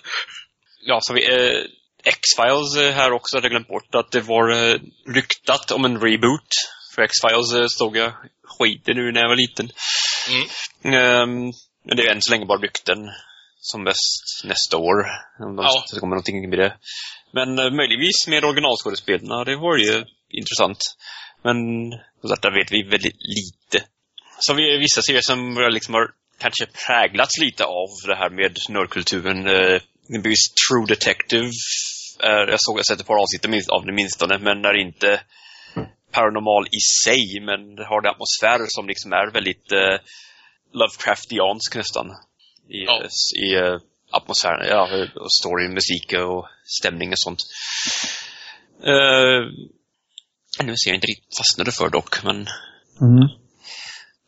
Ja, 0.85 0.99
så 1.01 1.13
vi, 1.13 1.21
eh, 1.33 1.63
X-Files 2.03 2.77
eh, 2.77 2.93
här 2.93 3.11
också 3.11 3.37
hade 3.37 3.45
jag 3.45 3.51
glömt 3.51 3.67
bort 3.67 3.95
att 3.95 4.11
det 4.11 4.21
var 4.21 4.51
eh, 4.51 4.79
ryktat 5.07 5.71
om 5.71 5.85
en 5.85 5.99
reboot. 6.01 6.47
För 6.95 7.01
X-Files 7.01 7.53
eh, 7.53 7.67
stod 7.67 7.97
jag 7.97 8.13
skiten 8.43 8.95
nu 8.95 9.11
när 9.11 9.21
jag 9.21 9.29
var 9.29 9.35
liten. 9.35 9.69
Mm. 10.83 11.23
Um, 11.23 11.53
men 11.85 11.97
det 11.97 12.03
är 12.03 12.11
än 12.11 12.21
så 12.21 12.31
länge 12.31 12.45
bara 12.45 12.61
rykten. 12.61 12.97
Som 13.63 13.83
bäst 13.83 14.43
nästa 14.43 14.77
år. 14.77 14.95
Om 15.39 15.55
de 15.55 15.65
ja. 15.65 15.99
kommer 15.99 16.15
någonting 16.15 16.49
med 16.49 16.59
det. 16.59 16.77
Men 17.33 17.75
möjligtvis 17.75 18.27
med 18.27 18.45
originalskådespelarna, 18.45 19.43
det 19.43 19.55
var 19.55 19.77
ju 19.77 20.05
intressant. 20.29 20.77
Men 21.43 21.55
som 22.21 22.29
sagt, 22.29 22.41
där 22.41 22.51
vet 22.59 22.71
vi 22.71 22.83
väldigt 22.83 23.15
lite. 23.19 23.85
Så 24.39 24.53
vi 24.53 24.77
vissa 24.77 25.01
serier 25.01 25.21
som 25.21 25.67
liksom 25.71 25.93
har 25.93 26.07
kanske 26.39 26.65
präglats 26.65 27.37
lite 27.37 27.63
av 27.65 27.89
det 28.07 28.15
här 28.15 28.29
med 28.29 28.57
nördkulturen. 28.69 29.47
Uh, 30.11 30.21
True 30.67 30.85
Detective. 30.87 31.49
Jag 32.19 32.59
såg, 32.59 32.79
jag 32.79 32.85
sett 32.85 32.99
ett 32.99 33.07
par 33.07 33.21
avsnitt 33.21 33.69
av 33.69 33.85
det 33.85 33.91
minstone, 33.91 34.37
men 34.37 34.65
är 34.65 34.77
inte 34.77 35.21
paranormal 36.11 36.67
i 36.67 36.81
sig, 37.03 37.39
men 37.41 37.75
det 37.75 37.85
har 37.85 38.01
en 38.01 38.09
atmosfär 38.09 38.65
som 38.67 38.87
liksom 38.87 39.13
är 39.13 39.31
väldigt 39.31 39.71
uh, 39.71 39.97
Lovecraftiansk 40.73 41.75
nästan. 41.75 42.07
I, 42.69 42.83
ja. 42.85 43.03
i 43.35 43.55
uh, 43.55 43.79
atmosfären, 44.11 44.67
ja, 44.67 45.07
story, 45.39 45.67
musik 45.67 46.13
och 46.13 46.47
stämning 46.79 47.09
och 47.09 47.19
sånt. 47.19 47.39
Uh, 48.87 49.41
nu 50.63 50.73
ser 50.77 50.89
jag 50.89 50.97
inte 50.97 51.07
riktigt 51.07 51.37
fastnade 51.37 51.71
för 51.71 51.89
dock, 51.89 52.23
men... 52.23 52.35
Mm. 53.01 53.27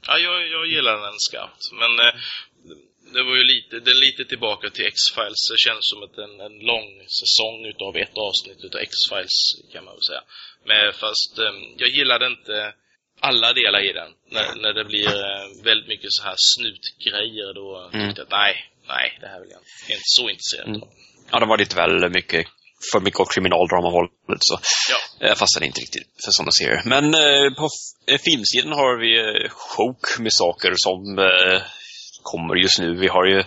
Ja, 0.08 0.18
jag, 0.18 0.48
jag 0.48 0.68
gillar 0.68 0.98
den 1.06 1.20
skarpt. 1.28 1.64
Men 1.82 1.92
eh, 2.06 2.14
det 3.14 3.24
var 3.28 3.36
ju 3.42 3.46
lite, 3.54 3.74
det 3.86 3.92
är 3.96 4.06
lite 4.08 4.24
tillbaka 4.26 4.70
till 4.70 4.86
X-Files. 4.94 5.42
Det 5.52 5.62
känns 5.66 5.84
som 5.92 6.00
ett, 6.06 6.18
en, 6.26 6.36
en 6.48 6.58
lång 6.72 6.90
säsong 7.22 7.58
utav 7.72 7.92
ett 8.04 8.18
avsnitt 8.28 8.60
utav 8.68 8.82
X-Files, 8.90 9.38
kan 9.74 9.84
man 9.86 9.94
väl 9.98 10.08
säga. 10.12 10.24
Men 10.70 10.94
fast 11.04 11.34
eh, 11.44 11.56
jag 11.82 11.90
gillade 11.98 12.26
inte 12.36 12.56
alla 13.30 13.54
delar 13.54 13.82
i 13.90 13.94
den. 14.00 14.12
När, 14.36 14.48
när 14.64 14.74
det 14.74 14.86
blir 14.86 15.14
eh, 15.30 15.46
väldigt 15.70 15.90
mycket 15.94 16.10
så 16.18 16.24
här 16.28 16.38
snutgrejer 16.54 17.50
då 17.62 17.68
mm. 17.78 17.92
tyckte 17.92 18.22
jag 18.22 18.28
att 18.28 18.38
nej, 18.46 18.54
nej, 18.94 19.08
det 19.22 19.28
här 19.28 19.40
vill 19.42 19.52
jag 19.56 19.62
inte. 19.62 19.74
Jag 19.88 19.94
är 19.96 20.00
inte 20.02 20.16
så 20.20 20.26
intresserad 20.34 20.68
mm. 20.68 20.82
av. 20.84 20.90
Ja, 21.32 21.40
det 21.40 21.46
var 21.52 21.58
lite 21.58 21.76
väl 21.76 22.10
mycket 22.20 22.48
för 22.92 23.00
mycket 23.00 23.20
åt 23.20 23.34
kriminaldrama-hållet. 23.36 24.42
Så 24.50 24.60
ja. 24.92 25.28
jag 25.28 25.38
fastnade 25.38 25.66
inte 25.66 25.82
riktigt 25.82 26.08
för 26.24 26.32
sådana 26.32 26.52
serier. 26.52 26.82
Men 26.86 27.06
eh, 27.14 27.54
på 27.60 27.70
eh, 28.08 28.20
filmsidan 28.28 28.74
har 28.82 28.94
vi 29.04 29.12
eh, 29.20 29.50
sjok 29.50 30.20
med 30.20 30.34
saker 30.34 30.74
som 30.76 31.20
eh, 31.20 31.62
kommer 32.24 32.56
just 32.56 32.80
nu. 32.80 32.96
Vi 33.00 33.08
har 33.08 33.26
ju 33.26 33.44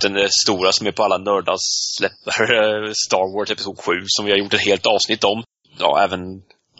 den 0.00 0.28
stora 0.44 0.72
som 0.72 0.86
är 0.86 0.92
på 0.92 1.02
alla 1.02 1.18
nördars 1.18 1.64
släpper, 1.98 2.42
eh, 2.54 2.92
Star 3.06 3.38
Wars 3.38 3.50
Episod 3.50 3.78
7, 3.78 3.92
som 4.06 4.24
vi 4.24 4.30
har 4.30 4.38
gjort 4.38 4.54
ett 4.54 4.66
helt 4.66 4.86
avsnitt 4.86 5.24
om. 5.24 5.44
Ja, 5.78 6.04
även 6.04 6.20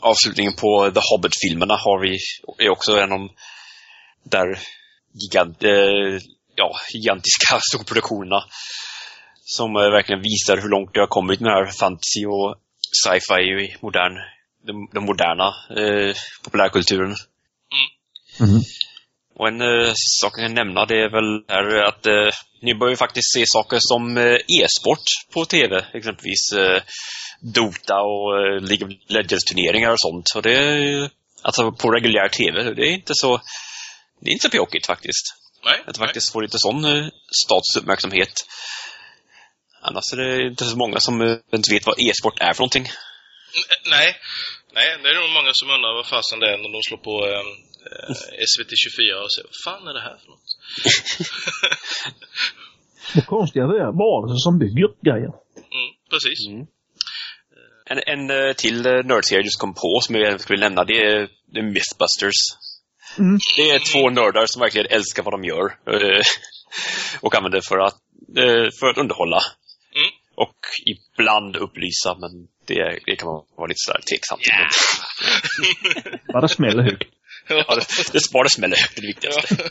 avslutningen 0.01 0.53
på 0.53 0.91
The 0.95 1.01
Hobbit-filmerna 1.11 1.77
har 1.77 1.99
vi, 2.01 2.19
är 2.65 2.71
också 2.71 2.99
en 2.99 3.13
av 3.13 3.29
där 4.31 4.59
gigant, 5.23 5.65
eh, 5.65 6.19
ja, 6.55 6.77
gigantiska 6.93 7.59
storproduktionerna 7.71 8.45
som 9.45 9.77
eh, 9.77 9.91
verkligen 9.91 10.23
visar 10.23 10.63
hur 10.63 10.69
långt 10.69 10.95
det 10.95 11.01
har 11.01 11.07
kommit 11.07 11.41
med 11.41 11.53
här 11.53 11.67
fantasy 11.81 12.27
och 12.27 12.55
sci-fi 13.03 13.41
i 13.43 13.77
modern, 13.81 14.15
den, 14.67 14.77
den 14.93 15.05
moderna 15.05 15.49
eh, 15.81 16.17
populärkulturen. 16.45 17.15
Mm. 18.41 18.51
Mm. 18.51 18.63
Och 19.39 19.49
en 19.49 19.61
eh, 19.61 19.93
sak 19.95 20.33
jag 20.37 20.47
kan 20.47 20.55
nämna 20.55 20.87
det 20.87 20.95
är 20.95 21.11
väl 21.11 21.45
är 21.49 21.85
att 21.85 22.07
eh, 22.07 22.29
ni 22.63 22.75
börjar 22.75 22.97
faktiskt 22.97 23.33
se 23.35 23.45
saker 23.47 23.79
som 23.81 24.17
eh, 24.17 24.35
e-sport 24.35 25.05
på 25.33 25.45
TV. 25.45 25.85
Exempelvis 25.95 26.53
eh, 26.53 26.83
Dota 27.41 27.97
och 28.01 28.39
eh, 28.39 28.61
League 28.61 28.87
of 28.87 28.93
Legends-turneringar 29.09 29.91
och 29.91 30.01
sånt. 30.01 30.27
Och 30.37 30.43
det 30.43 30.55
är 30.55 31.11
alltså 31.43 31.73
på 31.73 31.91
reguljär 31.91 32.29
TV. 32.29 32.75
Det 32.75 32.83
är 32.83 32.93
inte 32.93 33.13
så 33.15 33.41
det 34.21 34.31
är 34.31 34.33
inte 34.33 34.47
så 34.47 34.51
pjåkigt 34.51 34.87
faktiskt. 34.87 35.27
Nej, 35.65 35.83
att 35.87 35.99
faktiskt 35.99 36.33
få 36.33 36.41
lite 36.41 36.59
sån 36.59 36.85
eh, 36.85 37.07
statusuppmärksamhet. 37.43 38.47
Annars 39.83 40.13
är 40.13 40.17
det 40.17 40.47
inte 40.47 40.65
så 40.65 40.77
många 40.77 41.01
som 41.01 41.21
eh, 41.21 41.37
inte 41.55 41.75
vet 41.75 41.87
vad 41.87 42.01
e-sport 42.01 42.39
är 42.41 42.53
för 42.53 42.61
någonting. 42.61 42.87
Nej, 43.91 44.17
nej, 44.73 44.99
det 45.03 45.09
är 45.09 45.21
nog 45.21 45.31
många 45.31 45.51
som 45.53 45.71
undrar 45.71 45.95
vad 45.95 46.07
fasen 46.07 46.41
det 46.41 46.53
är 46.53 46.59
när 46.59 46.73
de 46.73 46.83
slår 46.83 47.03
på 47.09 47.15
eh, 47.87 48.15
SVT24 48.51 49.13
och 49.25 49.33
säger 49.33 49.49
vad 49.53 49.61
fan 49.65 49.89
är 49.89 49.95
det 49.95 50.01
här 50.01 50.17
för 50.21 50.29
något? 50.33 50.51
det 53.15 53.27
konstiga 53.27 53.65
är 53.65 53.93
varelser 54.03 54.41
som 54.47 54.59
bygger 54.59 54.89
grejer. 55.09 55.33
Mm, 55.77 55.91
precis. 56.11 56.47
Mm. 56.47 56.67
En, 57.91 57.99
en 58.07 58.31
eh, 58.31 58.53
till 58.53 58.83
nördserie 58.83 59.45
just 59.45 59.61
kom 59.61 59.75
på 59.75 60.01
som 60.03 60.15
jag 60.15 60.41
skulle 60.41 60.65
nämna, 60.69 60.85
det 60.85 60.99
är, 60.99 61.29
det 61.53 61.59
är 61.59 61.63
Mythbusters. 61.63 62.41
Mm. 63.19 63.39
Det 63.57 63.71
är 63.71 63.93
två 63.93 64.11
nördar 64.11 64.47
som 64.47 64.61
verkligen 64.61 64.87
älskar 64.91 65.23
vad 65.23 65.35
de 65.35 65.45
gör. 65.45 65.67
och 67.21 67.35
använder 67.35 67.59
det 67.59 67.69
för 67.69 67.79
att, 67.79 67.99
för 68.81 68.87
att 68.87 68.99
underhålla. 68.99 69.41
Mm. 69.95 70.11
Och 70.37 70.59
ibland 70.87 71.57
upplysa, 71.57 72.17
men 72.19 72.31
det, 72.67 72.99
det 73.07 73.17
kan 73.17 73.29
man 73.29 73.43
vara 73.57 73.67
lite 73.67 73.79
sådär 73.87 74.01
tveksam 74.11 74.39
till. 74.39 74.53
Yeah. 74.53 76.21
Bara 76.33 76.49
smäller 76.49 76.83
högt. 76.83 77.16
Ja, 77.49 77.75
det, 78.13 78.33
bara 78.33 78.49
smäller 78.49 78.77
högt, 78.77 78.97
det 78.97 79.07
viktigaste. 79.07 79.71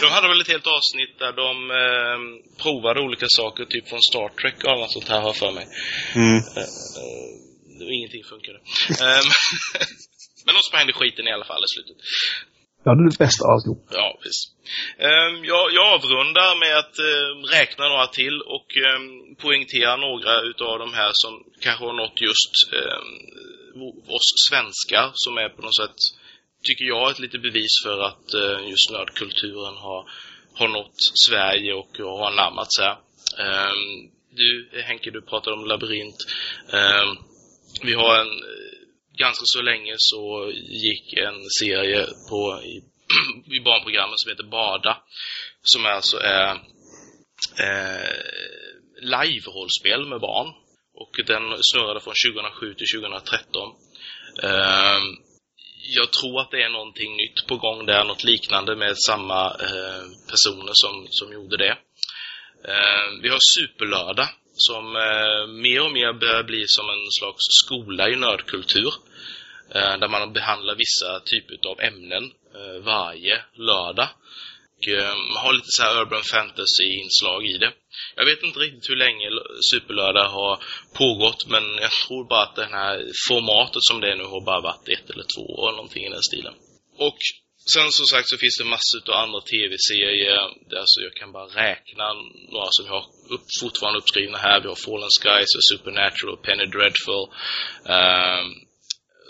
de 0.00 0.06
hade 0.06 0.28
väl 0.28 0.40
ett 0.40 0.54
helt 0.54 0.66
avsnitt 0.66 1.18
där 1.18 1.32
de 1.32 1.70
eh, 1.82 2.18
provade 2.62 3.00
olika 3.00 3.26
saker, 3.28 3.64
typ 3.64 3.88
från 3.88 4.02
Star 4.10 4.28
Trek 4.28 4.64
och 4.64 4.72
annat 4.72 4.92
sånt 4.92 5.08
här, 5.08 5.20
har 5.20 5.32
för 5.32 5.52
mig. 5.52 5.66
Mm. 6.14 6.38
Eh, 6.56 6.68
eh, 7.00 7.94
ingenting 7.96 8.24
funkade. 8.24 8.58
Ehm, 9.04 9.28
men 10.44 10.54
de 10.54 10.62
sprängde 10.68 10.92
skiten 10.92 11.28
i 11.28 11.32
alla 11.32 11.44
fall 11.44 11.62
i 11.68 11.70
slutet. 11.74 11.96
Ja, 12.84 12.94
det 12.94 13.02
är 13.02 13.10
det 13.10 13.18
bästa 13.18 13.44
av 13.44 13.50
alltihop. 13.50 13.82
Ja, 13.90 14.18
visst. 14.24 14.42
Um, 15.10 15.44
jag, 15.44 15.64
jag 15.72 15.86
avrundar 15.94 16.50
med 16.64 16.74
att 16.82 16.96
uh, 17.10 17.28
räkna 17.56 17.88
några 17.88 18.06
till 18.06 18.36
och 18.56 18.68
um, 18.88 19.34
poängtera 19.42 19.96
några 19.96 20.40
utav 20.40 20.78
de 20.78 20.94
här 20.94 21.10
som 21.12 21.32
kanske 21.60 21.84
har 21.84 21.92
nått 21.92 22.20
just 22.20 22.54
um, 22.82 23.08
oss 24.16 24.28
svenskar 24.48 25.10
som 25.14 25.38
är 25.38 25.48
på 25.48 25.62
något 25.62 25.76
sätt, 25.76 25.98
tycker 26.66 26.84
jag, 26.84 27.10
ett 27.10 27.18
litet 27.18 27.42
bevis 27.42 27.74
för 27.84 28.02
att 28.08 28.26
uh, 28.34 28.68
just 28.70 28.90
nördkulturen 28.90 29.76
har, 29.76 30.10
har 30.54 30.68
nått 30.68 30.98
Sverige 31.26 31.72
och 31.74 31.92
har 31.98 32.26
anammats 32.32 32.80
här. 32.80 32.96
du, 34.30 34.68
Henke, 34.88 35.10
du 35.10 35.22
pratade 35.22 35.56
om 35.56 35.66
labyrint. 35.66 36.16
vi 37.82 37.92
har 37.92 38.20
en 38.20 38.32
ganska 39.18 39.42
så 39.44 39.62
länge 39.62 39.94
så 39.98 40.52
gick 40.84 41.12
en 41.12 41.50
serie 41.60 42.06
på 42.30 42.62
i, 42.62 42.76
i 43.56 43.60
barnprogrammet 43.60 44.20
som 44.20 44.30
heter 44.30 44.50
Bada. 44.50 45.02
Som 45.62 45.86
alltså 45.86 46.16
är 46.16 46.50
eh, 47.66 48.10
live-rollspel 49.00 50.06
med 50.06 50.20
barn. 50.20 50.48
Och 50.94 51.14
den 51.26 51.42
snurrade 51.72 52.00
från 52.00 52.14
2007 52.32 52.74
till 52.74 53.00
2013. 53.00 53.68
Eh, 54.42 55.00
jag 55.90 56.12
tror 56.12 56.40
att 56.40 56.50
det 56.50 56.62
är 56.62 56.68
någonting 56.68 57.16
nytt 57.16 57.46
på 57.46 57.56
gång 57.56 57.86
där, 57.86 58.04
något 58.04 58.24
liknande 58.24 58.76
med 58.76 58.94
samma 58.98 59.46
eh, 59.46 60.04
personer 60.30 60.72
som, 60.72 61.06
som 61.10 61.32
gjorde 61.32 61.56
det. 61.56 61.76
Eh, 62.64 63.06
vi 63.22 63.28
har 63.28 63.38
Superlördag 63.56 64.28
som 64.58 64.96
eh, 64.96 65.46
mer 65.46 65.80
och 65.84 65.92
mer 65.92 66.12
börjar 66.12 66.42
bli 66.42 66.64
som 66.66 66.86
en 66.90 67.06
slags 67.18 67.44
skola 67.62 68.08
i 68.08 68.16
nördkultur. 68.16 68.92
Eh, 69.74 69.98
där 70.00 70.08
man 70.08 70.32
behandlar 70.32 70.74
vissa 70.74 71.20
typer 71.20 71.68
av 71.68 71.80
ämnen 71.80 72.24
eh, 72.54 72.84
varje 72.84 73.36
lördag. 73.54 74.08
Och 74.78 74.88
eh, 74.88 75.14
har 75.42 75.52
lite 75.52 75.72
så 75.76 75.82
här 75.82 76.00
urban 76.00 76.22
fantasy-inslag 76.22 77.46
i 77.46 77.58
det. 77.58 77.72
Jag 78.16 78.24
vet 78.24 78.42
inte 78.42 78.58
riktigt 78.58 78.90
hur 78.90 78.96
länge 78.96 79.26
Superlördag 79.72 80.28
har 80.28 80.62
pågått 80.94 81.46
men 81.46 81.64
jag 81.80 81.90
tror 81.90 82.28
bara 82.28 82.42
att 82.42 82.56
det 82.56 82.68
här 82.78 82.96
formatet 83.28 83.82
som 83.88 84.00
det 84.00 84.12
är 84.12 84.16
nu 84.16 84.24
har 84.24 84.44
bara 84.44 84.60
varit 84.60 84.88
ett 84.88 85.10
eller 85.10 85.26
två 85.34 85.44
år 85.62 85.72
någonting 85.72 86.04
i 86.04 86.08
den 86.08 86.22
stilen. 86.22 86.54
Och 86.98 87.18
sen 87.74 87.92
som 87.92 88.06
sagt 88.06 88.28
så 88.28 88.36
finns 88.38 88.58
det 88.58 88.64
massor 88.64 89.00
av 89.08 89.22
andra 89.24 89.40
tv-serier. 89.40 90.36
Alltså 90.82 90.98
jag 91.06 91.14
kan 91.20 91.32
bara 91.32 91.48
räkna 91.64 92.06
några 92.52 92.70
som 92.76 92.86
jag 92.86 92.92
har 92.92 93.06
upp, 93.34 93.46
fortfarande 93.62 93.98
uppskrivna 93.98 94.38
här. 94.38 94.60
Vi 94.60 94.68
har 94.68 94.78
Fallen 94.86 95.14
Skies, 95.20 95.52
Supernatural, 95.70 96.36
Penny 96.46 96.66
Dreadful. 96.74 97.24
Um, 97.96 98.67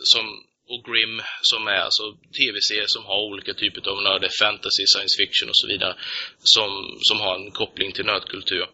som, 0.03 0.27
och 0.69 0.85
Grim 0.85 1.23
som 1.43 1.67
är 1.67 1.81
alltså 1.89 2.03
tv-serier 2.39 2.87
som 2.87 3.05
har 3.05 3.21
olika 3.21 3.55
typer 3.55 3.89
av 3.91 4.03
nördar, 4.03 4.31
fantasy, 4.41 4.85
science 4.87 5.17
fiction 5.23 5.49
och 5.49 5.57
så 5.57 5.67
vidare 5.67 5.95
som, 6.39 6.99
som 7.01 7.21
har 7.21 7.35
en 7.37 7.51
koppling 7.51 7.93
till 7.93 8.05
nördkultur. 8.05 8.67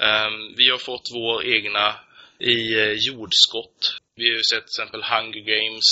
Um, 0.00 0.54
vi 0.56 0.70
har 0.70 0.78
fått 0.78 1.06
vår 1.14 1.44
egna 1.44 1.94
i 2.40 2.74
eh, 2.74 2.92
jordskott. 2.92 3.80
Vi 4.16 4.28
har 4.30 4.36
ju 4.36 4.42
sett 4.42 4.66
till 4.66 4.82
exempel 4.82 5.02
Hunger 5.02 5.44
Games 5.52 5.88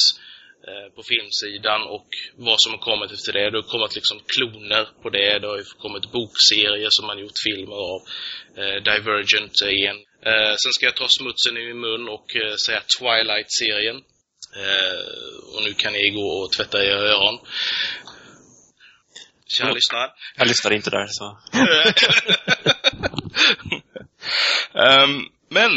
eh, 0.69 0.89
på 0.95 1.03
filmsidan 1.03 1.83
och 1.83 2.09
vad 2.37 2.61
som 2.61 2.73
har 2.73 2.79
kommit 2.79 3.13
efter 3.13 3.33
det. 3.33 3.51
Det 3.51 3.59
har 3.59 3.73
kommit 3.75 3.95
liksom 3.95 4.21
kloner 4.35 4.85
på 5.03 5.11
det. 5.11 5.39
Det 5.39 5.47
har 5.47 5.59
ju 5.59 5.65
kommit 5.65 6.13
bokserier 6.13 6.89
som 6.91 7.07
man 7.07 7.19
gjort 7.19 7.45
filmer 7.47 7.77
av. 7.93 8.01
Eh, 8.59 8.77
Divergent 8.91 9.57
är 9.63 9.89
en. 9.91 10.01
Eh, 10.31 10.55
sen 10.63 10.73
ska 10.73 10.87
jag 10.87 10.97
ta 10.97 11.09
smutsen 11.09 11.57
i 11.57 11.67
min 11.67 11.81
mun 11.81 12.09
och 12.09 12.37
eh, 12.37 12.55
säga 12.67 12.83
Twilight-serien. 12.99 13.99
Eh, 14.57 15.55
och 15.55 15.63
nu 15.65 15.75
kan 15.75 15.93
ni 15.93 16.11
gå 16.11 16.29
och 16.43 16.53
tvätta 16.53 16.85
era 16.85 17.01
öron. 17.01 17.39
Kära 19.47 19.73
lyssnare. 19.73 20.11
Jag 20.37 20.49
lyssnade 20.49 20.77
inte 20.77 20.91
där, 20.91 21.07
så... 21.09 21.39
Ehm, 24.75 25.23
men 25.49 25.71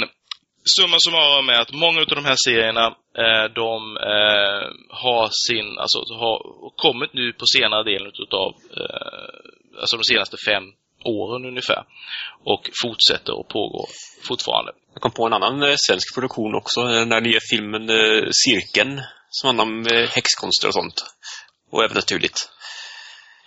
summa 0.64 0.98
summarum 1.06 1.50
är 1.50 1.62
att 1.62 1.74
många 1.74 2.00
av 2.02 2.08
de 2.08 2.26
här 2.26 2.36
serierna, 2.46 2.86
eh, 3.18 3.46
de 3.62 3.98
eh, 3.98 4.64
har 4.90 5.30
sin, 5.48 5.78
alltså 5.80 6.00
har 6.14 6.70
kommit 6.76 7.14
nu 7.14 7.34
på 7.34 7.46
senare 7.56 7.84
delen 7.84 8.12
utav, 8.20 8.54
eh, 8.78 9.80
alltså 9.80 9.98
de 9.98 10.04
senaste 10.04 10.38
fem 10.50 10.64
åren 11.06 11.46
ungefär. 11.46 11.84
Och 12.44 12.70
fortsätter 12.82 13.40
och 13.40 13.48
pågår 13.48 13.88
fortfarande. 14.28 14.72
Jag 14.94 15.02
kom 15.02 15.12
på 15.12 15.26
en 15.26 15.34
annan 15.34 15.64
eh, 15.64 15.76
svensk 15.78 16.16
produktion 16.16 16.56
också. 16.56 16.84
Den 16.84 17.10
där 17.10 17.22
nya 17.22 17.40
filmen 17.52 17.90
eh, 17.90 18.30
Cirkeln. 18.32 19.02
Som 19.30 19.48
handlar 19.48 19.66
om 19.66 19.88
eh, 19.88 20.10
häxkonster 20.10 20.68
och 20.68 20.74
sånt. 20.74 21.04
Och 21.72 21.84
även 21.84 21.96
naturligt. 21.96 22.50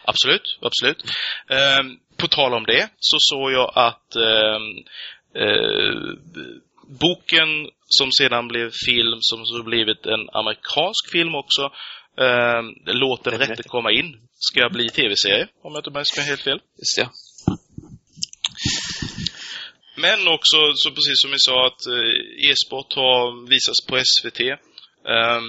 Absolut, 0.05 0.59
absolut. 0.63 1.03
Ehm, 1.51 1.97
på 2.17 2.29
tal 2.29 2.55
om 2.55 2.65
det 2.65 2.89
så 2.99 3.17
såg 3.21 3.53
jag 3.53 3.73
att 3.75 4.17
ehm, 4.17 4.77
eh, 5.43 5.95
boken 7.01 7.49
som 7.99 8.13
sedan 8.13 8.49
blev 8.49 8.71
film, 8.87 9.19
som 9.21 9.47
så 9.47 9.63
blivit 9.63 10.07
en 10.07 10.31
amerikansk 10.33 11.11
film 11.13 11.35
också, 11.35 11.63
eh, 12.19 12.63
Låt 12.87 13.25
den 13.25 13.39
rätte 13.39 13.63
komma 13.63 13.93
in, 13.93 14.29
ska 14.35 14.69
bli 14.69 14.89
tv-serie, 14.89 15.49
om 15.63 15.73
jag 15.73 15.81
inte 15.81 15.91
minns 15.91 16.29
helt 16.29 16.43
fel. 16.43 16.61
Just 16.79 16.97
det. 16.97 17.09
Men 20.05 20.29
också, 20.29 20.59
så 20.75 20.89
precis 20.91 21.19
som 21.23 21.31
vi 21.31 21.41
sa, 21.49 21.67
att 21.67 21.87
eh, 21.87 22.51
e-sport 22.51 22.91
har 23.03 23.49
visats 23.55 23.81
på 23.89 23.95
SVT. 24.13 24.41
Um, 25.17 25.47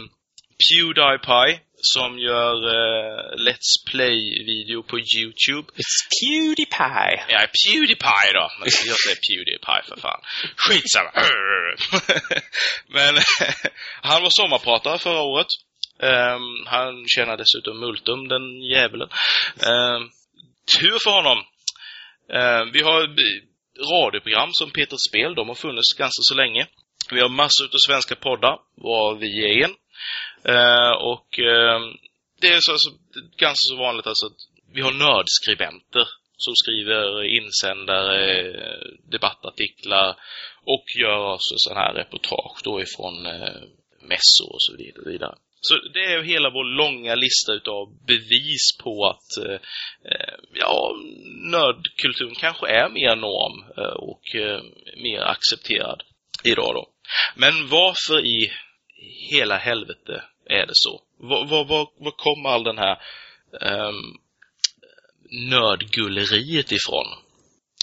Pewdiepie, 0.63 1.59
som 1.93 2.19
gör 2.19 2.55
eh, 2.75 3.19
Let's 3.45 3.71
Play-video 3.91 4.83
på 4.83 4.95
YouTube. 4.99 5.67
It's 5.81 5.97
Pewdiepie! 6.15 7.17
Ja, 7.33 7.39
Pewdiepie 7.61 8.31
då. 8.33 8.45
Men 8.59 8.67
Jag 8.89 8.97
säger 9.03 9.19
Pewdiepie 9.25 9.83
för 9.89 9.97
fan. 10.05 10.21
Skitsamma. 10.55 11.11
Men 12.95 13.13
han 14.01 14.21
var 14.23 14.29
sommarpratare 14.29 14.99
förra 14.99 15.21
året. 15.21 15.47
Ehm, 15.99 16.65
han 16.65 17.05
tjänar 17.07 17.37
dessutom 17.37 17.79
multum, 17.79 18.27
den 18.27 18.61
djävulen. 18.71 19.09
Ehm, 19.69 20.03
tur 20.79 20.97
för 21.03 21.11
honom. 21.11 21.37
Ehm, 22.33 22.71
vi 22.71 22.81
har 22.81 23.07
radioprogram 23.79 24.49
som 24.53 24.71
Peter 24.71 24.97
Spel, 25.09 25.35
de 25.35 25.47
har 25.47 25.55
funnits 25.55 25.93
ganska 25.97 26.21
så 26.21 26.35
länge. 26.35 26.67
Vi 27.11 27.19
har 27.19 27.29
massor 27.29 27.65
av 27.65 27.77
svenska 27.87 28.15
poddar, 28.15 28.59
var 28.75 29.15
vi 29.15 29.31
är 29.43 29.65
en. 29.65 29.75
Eh, 30.55 30.91
och 30.91 31.39
eh, 31.39 31.79
det 32.41 32.47
är 32.47 32.59
så, 32.61 32.71
alltså, 32.71 32.89
ganska 33.37 33.67
så 33.69 33.75
vanligt 33.75 34.07
alltså 34.07 34.25
att 34.25 34.41
vi 34.73 34.81
har 34.81 34.91
nördskribenter 34.91 36.07
som 36.37 36.55
skriver 36.55 37.23
insändare, 37.23 38.19
debattartiklar 39.11 40.15
och 40.65 40.85
gör 40.99 41.33
också 41.33 41.53
sådana 41.57 41.81
här 41.81 41.93
reportage 41.93 42.61
då 42.63 42.81
ifrån 42.81 43.25
eh, 43.25 43.61
mässor 44.01 44.49
och 44.53 44.61
så 44.67 44.75
vidare. 45.05 45.35
Så 45.67 45.75
det 45.93 45.99
är 45.99 46.23
hela 46.23 46.49
vår 46.49 46.63
långa 46.63 47.15
lista 47.15 47.53
utav 47.53 48.05
bevis 48.07 48.77
på 48.83 49.05
att 49.05 49.45
eh, 49.45 49.59
ja, 50.53 50.95
nördkulturen 51.51 52.35
kanske 52.35 52.67
är 52.67 52.89
mer 52.89 53.15
norm 53.15 53.63
eh, 53.77 53.93
och 54.09 54.35
eh, 54.35 54.61
mer 54.97 55.21
accepterad 55.21 56.03
idag 56.43 56.73
då. 56.73 56.89
Men 57.35 57.67
varför 57.67 58.25
i 58.25 58.51
hela 59.31 59.57
helvete 59.57 60.23
är 60.49 60.65
det 60.65 60.75
så? 60.75 61.01
Var, 61.17 61.45
var, 61.45 61.65
var, 61.65 61.89
var 61.97 62.11
kommer 62.11 62.49
all 62.49 62.63
den 62.63 62.77
här 62.77 62.97
eh, 63.61 63.93
nördgulleriet 65.49 66.71
ifrån? 66.71 67.07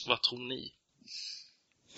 Vad 0.07 0.23
tror 0.23 0.49
ni? 0.49 0.73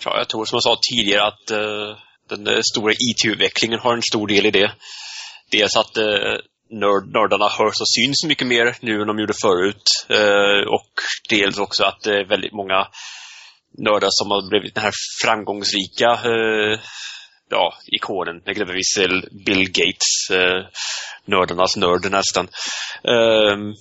Ja, 0.05 0.17
jag 0.17 0.29
tror 0.29 0.45
som 0.45 0.55
jag 0.55 0.63
sa 0.63 0.77
tidigare 0.81 1.23
att 1.23 1.51
eh, 1.51 1.97
den 2.29 2.47
eh, 2.47 2.61
stora 2.71 2.91
e 2.91 2.95
IT-utvecklingen 2.99 3.79
har 3.79 3.93
en 3.93 4.01
stor 4.01 4.27
del 4.27 4.45
i 4.45 4.51
det. 4.51 4.71
Dels 5.55 5.75
att 5.75 5.97
uh, 5.97 6.35
nörd, 6.81 7.05
nördarna 7.17 7.47
hörs 7.57 7.81
och 7.81 7.93
syns 7.95 8.19
mycket 8.27 8.47
mer 8.47 8.75
nu 8.81 9.01
än 9.01 9.07
de 9.07 9.19
gjorde 9.19 9.41
förut. 9.45 9.87
och 10.77 10.91
dels 11.29 11.57
också 11.57 11.83
att 11.83 12.01
det 12.03 12.13
är 12.19 12.29
väldigt 12.29 12.53
många 12.53 12.79
nördar 13.87 14.09
som 14.11 14.31
har 14.31 14.49
blivit 14.49 14.75
den 14.75 14.83
här 14.83 14.93
framgångsrika 15.23 16.09
ja, 17.53 17.73
ikonen, 17.97 18.41
exempelvis 18.45 18.97
Bill 19.45 19.65
Gates, 19.79 20.13
eh, 20.31 20.61
nördarnas 21.25 21.77
nörd 21.77 22.11
nästan. 22.11 22.47
Mm. 23.03 23.73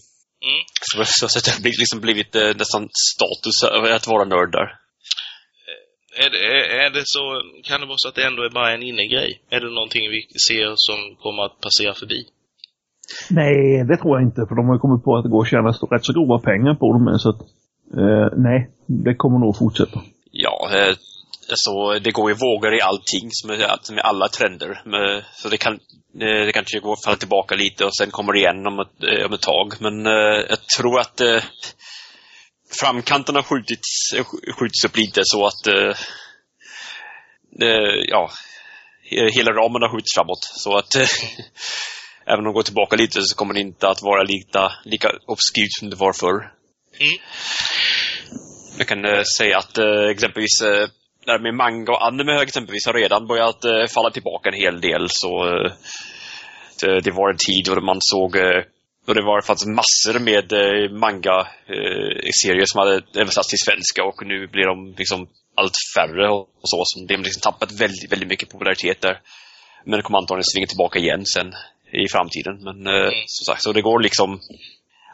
Så, 0.81 1.05
så, 1.05 1.29
så 1.29 1.39
det 1.45 1.51
har 1.51 1.79
liksom 1.83 2.01
blivit 2.01 2.35
eh, 2.35 2.53
nästan 2.57 2.89
status 3.13 3.57
att 3.97 4.07
vara 4.07 4.25
nörd 4.25 4.53
där. 4.53 4.82
Är 6.25 6.31
det, 6.31 6.39
är 6.85 6.91
det 6.91 7.03
så, 7.05 7.23
kan 7.69 7.81
det 7.81 7.87
vara 7.87 8.03
så 8.03 8.09
att 8.09 8.15
det 8.15 8.27
ändå 8.27 8.43
är 8.43 8.51
bara 8.51 8.75
en 8.75 8.83
innegrej? 8.83 9.31
Är 9.51 9.61
det 9.61 9.71
någonting 9.75 10.03
vi 10.11 10.21
ser 10.49 10.69
som 10.77 10.99
kommer 11.23 11.43
att 11.43 11.61
passera 11.61 11.95
förbi? 11.95 12.21
Nej, 13.31 13.85
det 13.89 13.97
tror 13.97 14.13
jag 14.17 14.23
inte. 14.29 14.41
För 14.49 14.55
de 14.61 14.69
har 14.69 14.79
kommit 14.79 15.05
på 15.05 15.17
att 15.17 15.25
det 15.25 15.31
går 15.35 15.43
att 15.43 15.51
tjäna 15.51 15.69
rätt 15.95 16.05
så 16.05 16.13
grova 16.13 16.39
pengar 16.39 16.75
på 16.75 16.87
dem. 16.93 17.19
Så 17.19 17.29
att, 17.33 17.41
eh, 18.01 18.29
nej, 18.47 18.59
det 19.05 19.15
kommer 19.15 19.39
nog 19.39 19.57
fortsätta. 19.57 19.99
Ja, 20.31 20.57
eh, 20.77 20.95
så 21.65 21.99
det 21.99 22.11
går 22.11 22.31
ju 22.31 22.37
vågor 22.37 22.75
i 22.75 22.81
allting, 22.81 23.27
som 23.31 23.51
är, 23.51 23.59
som 23.83 23.97
är 23.97 24.03
alla 24.03 24.29
trender. 24.29 24.81
Så 25.35 25.49
det 25.49 25.57
kan 25.57 25.75
eh, 26.25 26.43
det 26.47 26.53
kanske 26.53 26.81
går 26.81 26.93
att 26.93 27.05
falla 27.05 27.17
tillbaka 27.17 27.55
lite 27.55 27.85
och 27.85 27.97
sen 27.97 28.11
kommer 28.11 28.33
det 28.33 28.39
igen 28.39 28.67
om 28.67 28.79
ett, 28.81 28.97
eh, 29.11 29.27
om 29.27 29.33
ett 29.33 29.41
tag. 29.53 29.75
Men 29.81 30.07
eh, 30.07 30.39
jag 30.49 30.61
tror 30.79 31.01
att 31.01 31.21
framkanten 32.83 33.35
har 33.35 33.43
skjutits, 33.43 33.91
skjutits 34.59 34.85
upp 34.85 34.97
lite 34.97 35.21
så 35.25 35.47
att 35.47 35.67
ja, 38.09 38.31
hela 39.11 39.53
ramen 39.53 39.83
har 39.83 39.89
skjutits 39.89 40.15
framåt. 40.15 40.45
Så 40.45 40.77
att 40.77 40.95
även 42.27 42.39
om 42.39 42.45
de 42.45 42.55
går 42.55 42.63
tillbaka 42.63 42.97
lite 42.97 43.23
så 43.23 43.37
kommer 43.37 43.55
det 43.55 43.61
inte 43.61 43.89
att 43.89 44.03
vara 44.03 44.23
lika, 44.23 44.73
lika 44.85 45.09
obskyrt 45.27 45.73
som 45.79 45.91
det 45.91 45.97
var 45.97 46.13
förr. 46.13 46.53
Mm. 47.01 47.19
Jag 48.79 48.87
kan 48.87 49.25
säga 49.39 49.59
att 49.59 49.79
exempelvis 50.11 50.63
där 51.27 51.39
med 51.39 51.55
manga 51.55 51.93
och 51.93 52.07
anime 52.07 52.43
exempelvis 52.43 52.87
har 52.87 52.95
redan 52.95 53.27
börjat 53.27 53.65
eh, 53.65 53.87
falla 53.95 54.11
tillbaka 54.11 54.49
en 54.49 54.61
hel 54.61 54.81
del. 54.81 55.07
Så 55.09 55.49
eh, 55.49 55.73
det, 56.81 57.01
det, 57.01 57.11
var 57.11 57.31
en 57.31 57.37
tid 57.37 57.65
då 57.67 57.81
man 57.81 57.99
såg 58.01 58.37
eh, 58.37 58.63
då 59.07 59.13
det 59.13 59.23
var, 59.23 59.41
fanns 59.41 59.67
massor 59.67 60.19
med 60.19 60.53
eh, 60.53 60.91
manga-serier 60.91 62.67
som 62.67 62.79
hade 62.79 63.03
översatts 63.23 63.49
till 63.49 63.59
svenska 63.59 64.05
och 64.05 64.27
nu 64.27 64.47
blir 64.47 64.67
de 64.67 64.95
liksom 64.99 65.29
allt 65.55 65.77
färre 65.97 66.29
och, 66.29 66.49
så. 66.63 66.83
Så 66.85 67.05
de 67.07 67.17
har 67.17 67.25
liksom 67.25 67.53
tappat 67.53 67.81
väldigt, 67.81 68.13
väldigt 68.13 68.29
mycket 68.29 68.51
popularitet 68.51 69.01
där. 69.01 69.21
Men 69.85 69.97
det 69.97 70.03
kommer 70.03 70.19
antagligen 70.19 70.53
svinga 70.53 70.67
tillbaka 70.67 70.99
igen 70.99 71.27
sen 71.27 71.55
i 71.93 72.09
framtiden. 72.09 72.65
Men 72.65 72.87
eh, 72.87 73.09
mm. 73.09 73.25
som 73.27 73.45
sagt, 73.45 73.63
så 73.63 73.73
det 73.73 73.83
går 73.83 74.01
liksom 74.01 74.41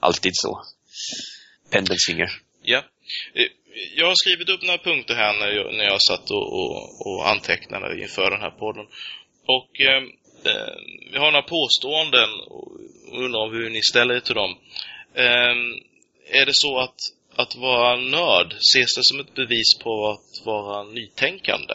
alltid 0.01 0.33
så. 0.35 0.63
Pendeln 1.71 1.99
svingar. 1.99 2.31
Ja. 2.63 2.79
Eh, 3.35 3.51
jag 3.97 4.07
har 4.07 4.15
skrivit 4.17 4.49
upp 4.49 4.63
några 4.63 4.79
punkter 4.79 5.15
här 5.15 5.33
när 5.41 5.49
jag, 5.49 5.75
när 5.75 5.85
jag 5.85 6.03
satt 6.03 6.31
och, 6.31 6.47
och, 6.59 7.07
och 7.07 7.29
antecknade 7.29 8.01
inför 8.03 8.31
den 8.31 8.41
här 8.41 8.51
podden. 8.51 8.87
Och 9.47 9.81
eh, 9.81 10.03
eh, 10.51 10.77
vi 11.13 11.19
har 11.19 11.31
några 11.33 11.43
påståenden 11.59 12.31
och 13.13 13.25
undrar 13.25 13.51
hur 13.51 13.71
ni 13.71 13.83
ställer 13.83 14.15
er 14.15 14.21
till 14.21 14.35
dem. 14.35 14.51
Um, 15.15 15.83
är 16.31 16.47
det 16.47 16.55
så 16.55 16.79
att, 16.79 16.99
att 17.37 17.57
vara 17.57 17.97
nörd, 17.97 18.53
ses 18.53 18.95
det 18.97 19.05
som 19.05 19.21
ett 19.21 19.35
bevis 19.35 19.79
på 19.83 20.11
att 20.11 20.47
vara 20.47 20.83
nytänkande? 20.83 21.75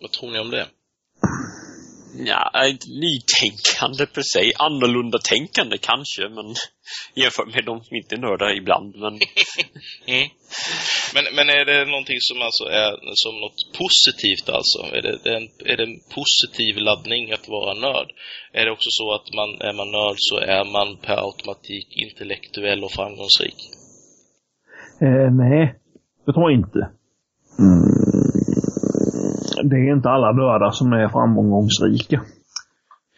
Vad 0.00 0.10
tror 0.12 0.30
ni 0.30 0.38
om 0.38 0.50
det? 0.50 0.66
Ja, 2.14 2.66
inte 2.66 2.86
nytänkande 3.04 4.06
per 4.06 4.22
se. 4.22 4.52
Annorlunda 4.58 5.18
tänkande 5.18 5.78
kanske, 5.78 6.22
men 6.28 6.54
jämfört 7.22 7.54
med 7.54 7.64
de 7.64 7.84
som 7.84 7.96
inte 7.96 8.14
är 8.14 8.18
nördar 8.18 8.56
ibland. 8.56 8.96
Men... 8.96 9.14
mm. 10.14 10.28
men, 11.14 11.24
men 11.36 11.46
är 11.58 11.64
det 11.64 11.84
någonting 11.84 12.20
som 12.20 12.42
alltså 12.42 12.64
är 12.64 12.92
som 13.24 13.34
något 13.44 13.60
positivt 13.80 14.48
alltså? 14.58 14.78
Är 14.96 15.02
det, 15.02 15.14
en, 15.36 15.46
är 15.70 15.76
det 15.76 15.84
en 15.90 16.00
positiv 16.18 16.76
laddning 16.76 17.32
att 17.32 17.48
vara 17.48 17.74
nörd? 17.74 18.08
Är 18.52 18.64
det 18.64 18.72
också 18.72 18.90
så 19.00 19.14
att 19.14 19.34
man, 19.38 19.50
är 19.68 19.74
man 19.80 19.90
nörd 19.90 20.18
så 20.18 20.36
är 20.56 20.64
man 20.76 20.96
per 21.06 21.18
automatik 21.26 21.88
intellektuell 22.04 22.84
och 22.84 22.92
framgångsrik? 22.92 23.58
Eh, 25.06 25.28
nej, 25.42 25.74
det 26.26 26.32
tror 26.32 26.50
jag 26.50 26.60
inte. 26.60 26.80
Mm. 27.58 28.00
Det 29.62 29.76
är 29.76 29.96
inte 29.96 30.08
alla 30.08 30.32
nördar 30.32 30.70
som 30.70 30.92
är 30.92 31.08
framgångsrika. 31.08 32.20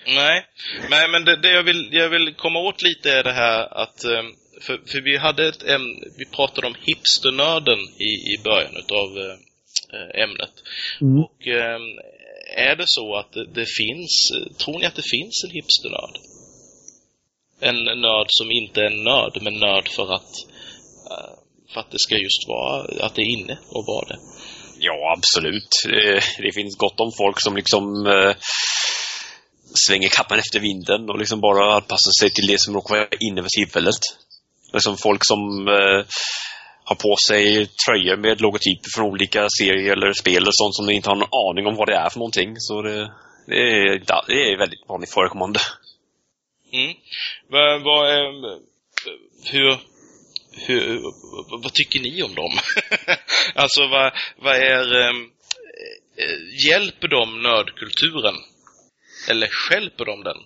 Nej, 0.07 0.47
Nej 0.91 1.09
men 1.13 1.25
det, 1.25 1.37
det 1.37 1.53
jag, 1.53 1.63
vill, 1.63 1.89
jag 1.93 2.09
vill 2.09 2.35
komma 2.35 2.59
åt 2.59 2.83
lite 2.83 3.13
är 3.13 3.23
det 3.23 3.33
här 3.33 3.83
att 3.83 4.05
eh, 4.05 4.23
för, 4.61 4.81
för 4.87 5.01
vi 5.01 5.17
hade 5.17 5.49
ett 5.49 5.63
ämne, 5.63 6.05
vi 6.19 6.25
pratade 6.25 6.67
om 6.67 6.75
hipsternörden 6.81 7.79
i, 7.99 8.13
i 8.35 8.41
början 8.45 8.77
utav 8.77 9.09
eh, 9.19 10.23
ämnet. 10.23 10.55
Mm. 11.01 11.25
Och 11.25 11.47
eh, 11.47 11.81
är 12.57 12.77
det 12.77 12.85
så 12.87 13.17
att 13.17 13.33
det, 13.33 13.47
det 13.55 13.67
finns, 13.81 14.33
tror 14.59 14.79
ni 14.79 14.87
att 14.87 14.95
det 14.95 15.11
finns 15.11 15.45
en 15.45 15.51
hipsternörd? 15.51 16.19
En 17.61 18.01
nörd 18.01 18.27
som 18.29 18.51
inte 18.51 18.81
är 18.81 18.87
en 18.87 19.05
nörd, 19.05 19.39
men 19.43 19.55
nörd 19.55 19.89
för 19.89 20.15
att, 20.15 20.33
eh, 21.11 21.33
för 21.73 21.81
att 21.81 21.91
det 21.91 21.99
ska 21.99 22.17
just 22.17 22.49
vara, 22.49 23.05
att 23.07 23.15
det 23.15 23.23
är 23.23 23.39
inne 23.39 23.59
och 23.69 23.85
vara 23.87 24.07
det. 24.09 24.19
Ja, 24.85 25.15
absolut. 25.17 25.73
Eh, 25.87 26.23
det, 26.39 26.53
finns 26.55 26.77
gott 26.77 27.01
om 27.01 27.13
folk 27.17 27.37
som 27.41 27.57
liksom 27.57 28.07
eh, 28.07 28.35
svänger 29.87 30.09
kappan 30.09 30.39
efter 30.39 30.61
vinden 30.61 31.11
och 31.11 31.19
liksom 31.19 31.41
bara 31.41 31.75
anpassar 31.75 32.13
sig 32.21 32.31
till 32.31 32.47
det 32.47 32.61
som 32.61 32.75
råkar 32.75 32.95
vara 32.95 33.09
inne 33.21 33.43
för 33.43 33.49
tillfället. 33.59 34.03
Liksom 34.73 34.97
folk 34.97 35.21
som 35.25 35.69
eh, 35.69 36.01
har 36.85 36.97
på 36.97 37.17
sig 37.29 37.67
tröjor 37.67 38.17
med 38.17 38.41
logotyper 38.41 38.91
från 38.95 39.11
olika 39.13 39.49
serier 39.59 39.93
eller 39.93 40.13
spel 40.13 40.47
och 40.47 40.57
sånt 40.61 40.75
som 40.75 40.87
de 40.87 40.93
inte 40.93 41.11
har 41.11 41.17
någon 41.17 41.39
aning 41.49 41.67
om 41.67 41.77
vad 41.77 41.89
det 41.89 41.97
är 41.97 42.11
för 42.11 42.19
någonting. 42.19 42.55
Så 42.59 42.83
det, 42.83 43.13
det, 43.47 43.61
är, 43.63 44.03
det 44.27 44.53
är 44.53 44.59
väldigt 44.59 44.89
vanligt 44.89 45.15
förekommande. 45.15 45.61
Mm. 46.73 46.95
Men 47.49 47.83
vad 47.83 48.11
är, 48.11 48.25
hur, 49.53 49.79
hur, 50.53 51.01
vad 51.63 51.73
tycker 51.73 52.01
ni 52.01 52.23
om 52.23 52.35
dem? 52.35 52.53
alltså 53.55 53.81
vad, 53.89 54.13
vad 54.37 54.57
är, 54.57 55.09
ähm, 55.09 55.31
hjälper 56.69 57.09
de 57.09 57.43
nördkulturen? 57.43 58.35
Eller 59.31 59.49
skälper 59.51 60.05
de 60.05 60.25
den? 60.25 60.37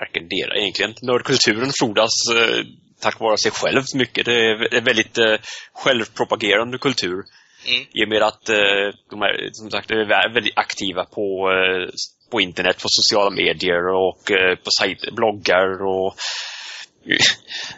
Varken 0.00 0.28
dera 0.28 0.56
egentligen. 0.56 0.94
Nördkulturen 1.02 1.72
frodas 1.80 2.12
eh, 2.36 2.64
tack 3.00 3.20
vare 3.20 3.38
sig 3.38 3.50
själv 3.50 3.82
mycket. 3.94 4.24
Det 4.24 4.34
är 4.34 4.74
en 4.74 4.84
väldigt 4.84 5.18
eh, 5.18 5.36
självpropagerande 5.72 6.78
kultur. 6.78 7.24
Mm. 7.66 7.86
I 7.92 8.04
och 8.04 8.08
med 8.08 8.22
att 8.22 8.48
eh, 8.48 8.88
de 9.10 9.22
är, 9.22 9.48
som 9.52 9.70
sagt, 9.70 9.90
är 9.90 10.34
väldigt 10.34 10.58
aktiva 10.58 11.04
på, 11.04 11.50
eh, 11.50 11.88
på 12.30 12.40
internet, 12.40 12.82
på 12.82 12.88
sociala 12.88 13.30
medier 13.30 13.88
och 13.88 14.30
eh, 14.30 14.54
på 14.56 14.70
sajter, 14.70 15.10
bloggar 15.12 15.86
och 15.86 16.14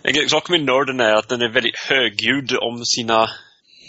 en 0.03 0.29
sak 0.29 0.49
med 0.49 0.65
nörden 0.65 1.01
är 1.01 1.15
att 1.15 1.29
den 1.29 1.43
är 1.43 1.49
väldigt 1.49 1.79
högljudd 1.89 2.57
om 2.57 2.85
sina 2.85 3.31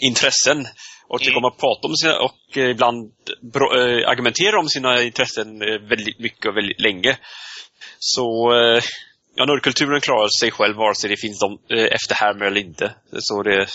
intressen. 0.00 0.66
Och 1.08 1.18
tycker 1.20 1.32
Mm. 1.32 1.44
om 1.44 1.50
att 1.50 1.58
prata 1.58 1.88
om 1.88 1.96
sina 1.96 2.18
och 2.18 2.56
eh, 2.56 2.70
ibland 2.70 3.12
eh, 3.54 4.08
argumentera 4.08 4.58
om 4.58 4.68
sina 4.68 5.02
intressen 5.02 5.62
eh, 5.62 5.78
väldigt 5.88 6.18
mycket 6.18 6.46
och 6.46 6.56
väldigt 6.56 6.80
länge. 6.80 7.16
Så 7.98 8.52
ja, 9.34 9.44
nördkulturen 9.44 10.00
klarar 10.00 10.28
sig 10.40 10.50
själv 10.50 10.76
vare 10.76 10.94
sig 10.94 11.10
det 11.10 11.16
finns 11.16 11.38
de 11.38 11.58
eh, 11.76 11.84
efterhärmare 11.84 12.48
eller 12.48 12.60
inte. 12.60 12.94
Så 13.18 13.42
det, 13.42 13.66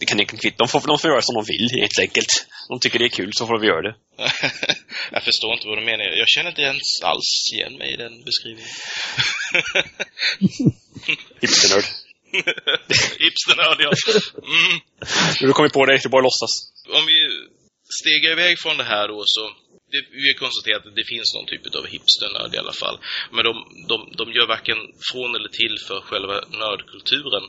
det 0.00 0.06
kan 0.06 0.18
egentligen 0.18 0.40
kvitta. 0.40 0.56
De 0.58 0.68
får, 0.68 0.80
de 0.86 0.98
får 0.98 1.10
göra 1.10 1.22
som 1.22 1.34
de 1.34 1.44
vill 1.52 1.68
helt 1.80 1.98
enkelt. 1.98 2.32
De 2.68 2.80
tycker 2.80 2.98
det 2.98 3.04
är 3.04 3.18
kul 3.20 3.30
så 3.32 3.46
får 3.46 3.58
de 3.58 3.66
göra 3.66 3.82
det. 3.82 3.94
jag 5.12 5.22
förstår 5.22 5.52
inte 5.52 5.68
vad 5.68 5.78
du 5.78 5.84
menar. 5.84 6.04
Jag 6.04 6.28
känner 6.28 6.50
inte 6.50 6.62
ens 6.62 7.02
alls 7.02 7.30
igen 7.54 7.74
mig 7.78 7.92
i 7.94 7.96
den 7.96 8.24
beskrivningen. 8.24 8.70
Hipsternörd. 11.40 11.84
Hipsternörd, 13.22 13.78
ja. 13.86 13.92
Mm. 14.52 14.80
Du 15.40 15.52
kommit 15.52 15.72
på 15.72 15.86
det, 15.86 15.94
är 15.94 16.08
bara 16.08 16.22
låtsas. 16.22 16.52
Om 16.98 17.06
vi 17.06 17.18
stegar 18.00 18.32
iväg 18.32 18.58
från 18.58 18.76
det 18.76 18.84
här 18.84 19.08
då 19.08 19.22
så 19.26 19.44
det, 19.92 20.00
vi 20.22 20.26
har 20.30 20.38
konstaterat 20.44 20.86
att 20.88 20.98
det 21.00 21.06
finns 21.14 21.28
någon 21.36 21.50
typ 21.52 21.64
av 21.78 21.84
hipsternörd 21.94 22.50
i 22.56 22.58
alla 22.62 22.76
fall. 22.82 22.96
Men 23.34 23.42
de, 23.48 23.54
de, 23.90 23.96
de 24.20 24.24
gör 24.36 24.48
varken 24.56 24.78
från 25.10 25.30
eller 25.36 25.52
till 25.60 25.74
för 25.88 25.98
själva 26.08 26.36
nördkulturen. 26.62 27.44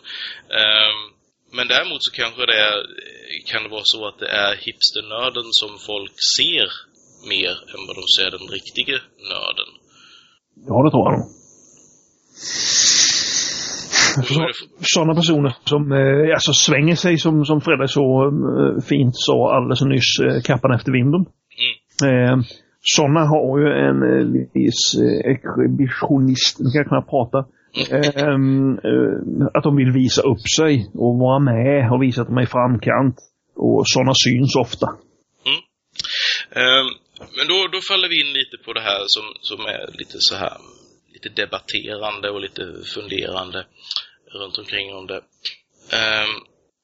Ehm, 0.62 1.00
men 1.58 1.68
däremot 1.74 2.02
så 2.06 2.12
kanske 2.22 2.42
det 2.52 2.58
är, 2.70 2.78
kan 3.52 3.64
det 3.64 3.70
vara 3.78 3.88
så 3.96 4.00
att 4.10 4.20
det 4.24 4.32
är 4.46 4.54
hipsternörden 4.66 5.48
som 5.62 5.72
folk 5.92 6.16
ser 6.38 6.68
mer 7.34 7.54
än 7.74 7.82
vad 7.88 7.96
de 8.00 8.06
ser 8.18 8.30
den 8.36 8.46
riktiga 8.58 8.98
nörden. 9.34 9.70
Ja, 10.70 10.76
det 10.86 10.92
tror 10.94 11.06
jag 11.08 11.14
nog. 11.18 11.28
Och 14.18 14.26
då 14.30 14.42
är 14.42 14.48
det 14.48 14.54
f- 14.62 14.70
Sådana 14.96 15.14
personer 15.16 15.56
som 15.66 15.92
eh, 15.92 16.34
alltså 16.34 16.54
svänger 16.54 16.96
sig 16.96 17.18
som, 17.18 17.46
som 17.46 17.62
Fredrik 17.62 17.92
så 17.92 18.06
eh, 18.28 18.84
fint 18.89 19.16
sa 19.28 19.56
alldeles 19.56 19.82
nyss, 19.82 20.12
eh, 20.26 20.42
kappan 20.50 20.76
efter 20.78 20.92
vinden. 20.92 21.22
Eh, 22.02 22.38
sådana 22.82 23.20
har 23.26 23.60
ju 23.60 23.68
en 23.88 23.99
eh, 24.12 24.47
viss 24.54 24.84
eh, 25.04 25.32
exhibitionist, 25.34 26.60
nu 26.60 26.66
kan 26.72 26.80
jag 26.82 26.88
knappt 26.88 27.10
prata, 27.10 27.39
eh, 27.91 28.24
eh, 28.24 28.38
att 29.54 29.64
de 29.64 29.76
vill 29.76 29.91
visa 29.91 30.22
upp 30.22 30.43
sig 30.58 30.74
och 30.93 31.18
vara 31.18 31.39
med 31.39 31.91
och 31.91 32.04
visa 32.04 32.22
att 32.22 32.28
de 32.28 32.38
är 32.38 32.43
i 32.43 32.56
framkant. 32.58 33.16
Och 33.56 33.84
sådana 33.86 34.14
syns 34.26 34.56
ofta. 34.56 34.88
Mm. 35.49 35.62
Ehm, 36.60 36.88
men 37.38 37.47
då, 37.52 37.58
då 37.74 37.80
faller 37.89 38.10
vi 38.10 38.18
in 38.22 38.34
lite 38.34 38.58
på 38.66 38.74
det 38.74 38.82
här 38.82 39.02
som, 39.08 39.26
som 39.41 39.60
är 39.66 39.97
lite 39.99 40.18
så 40.20 40.36
här 40.36 40.58
lite 41.14 41.30
debatterande 41.41 42.30
och 42.30 42.41
lite 42.41 42.64
funderande 42.95 43.66
runt 44.34 44.58
omkring 44.58 44.95
om 44.95 45.08
det. 45.08 45.22
Ehm, 45.97 46.34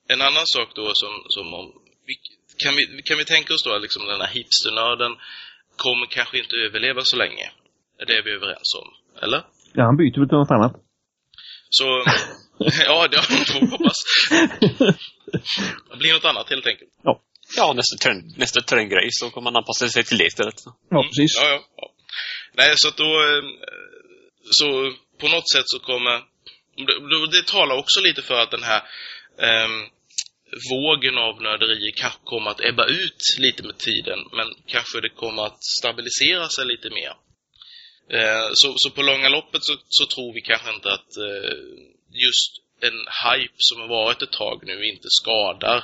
en 0.08 0.22
annan 0.22 0.48
sak 0.56 0.70
då 0.76 0.86
som, 0.94 1.14
som 1.36 1.54
om, 1.54 1.68
kan, 2.64 2.76
vi, 2.76 3.02
kan 3.06 3.18
vi 3.18 3.26
tänka 3.26 3.54
oss 3.54 3.64
då 3.64 3.76
att 3.76 3.82
liksom 3.82 4.06
den 4.06 4.22
här 4.22 4.28
hipsternörden 4.28 5.12
kommer 5.78 6.06
kanske 6.06 6.38
inte 6.40 6.56
överleva 6.56 7.02
så 7.04 7.18
länge? 7.18 7.52
Det 8.08 8.14
är 8.18 8.24
vi 8.24 8.32
överens 8.32 8.74
om, 8.82 8.88
eller? 9.24 9.42
Ja, 9.74 9.84
han 9.84 9.98
byter 9.98 10.20
väl 10.20 10.30
till 10.30 10.38
något 10.38 10.52
annat. 10.52 10.74
Så, 11.70 11.84
ja, 12.86 13.08
det 13.08 13.22
får 13.22 13.60
vi 13.60 13.68
hoppas. 13.72 13.98
Det 15.92 15.98
blir 15.98 16.14
något 16.14 16.26
annat 16.26 16.50
helt 16.50 16.68
enkelt. 16.68 16.90
Ja, 17.58 17.74
nästa, 17.74 17.98
trend, 17.98 18.38
nästa 18.38 18.62
trendgrej 18.62 19.08
så 19.12 19.30
kommer 19.30 19.52
man 19.52 19.56
anpassa 19.56 19.88
sig 19.90 20.04
till 20.04 20.18
det 20.18 20.26
istället. 20.26 20.56
Ja, 20.90 21.04
precis. 21.04 21.40
Ja, 21.42 21.50
ja, 21.50 21.60
ja. 21.78 21.92
Nej, 22.54 22.74
så 22.76 22.88
att 22.88 22.98
då... 22.98 23.04
eh, 23.04 23.44
Så 24.52 24.66
på 25.22 25.28
något 25.28 25.50
sätt 25.52 25.64
så 25.66 25.80
kommer... 25.80 26.12
Det, 26.76 27.38
det- 27.38 27.48
talar 27.48 27.76
också 27.78 28.00
lite 28.02 28.22
för 28.22 28.36
att 28.36 28.52
den 28.52 28.64
här 28.64 28.82
ehm, 29.42 29.84
vågen 30.72 31.18
av 31.18 31.42
nörderier 31.42 31.92
kanske 31.96 32.20
kommer 32.24 32.52
att 32.52 32.66
ebba 32.66 32.86
ut 32.86 33.22
lite 33.40 33.64
med 33.64 33.78
tiden. 33.78 34.20
Men 34.32 34.48
kanske 34.68 35.02
det 35.02 35.10
kommer 35.10 35.46
att 35.46 35.64
stabilisera 35.64 36.48
sig 36.50 36.66
lite 36.66 36.90
mer. 36.90 37.14
Eh, 38.18 38.50
så, 38.54 38.74
så 38.78 38.90
på 38.90 39.02
långa 39.02 39.30
loppet 39.30 39.64
så, 39.64 39.74
så 39.90 40.06
tror 40.06 40.34
vi 40.34 40.42
kanske 40.42 40.74
inte 40.74 40.92
att 40.92 41.18
eh, 41.18 41.58
just 42.26 42.52
en 42.82 43.00
hype 43.26 43.54
som 43.58 43.82
har 43.82 43.88
varit 43.88 44.22
ett 44.22 44.32
tag 44.32 44.64
nu 44.66 44.86
inte 44.86 45.08
skadar 45.10 45.84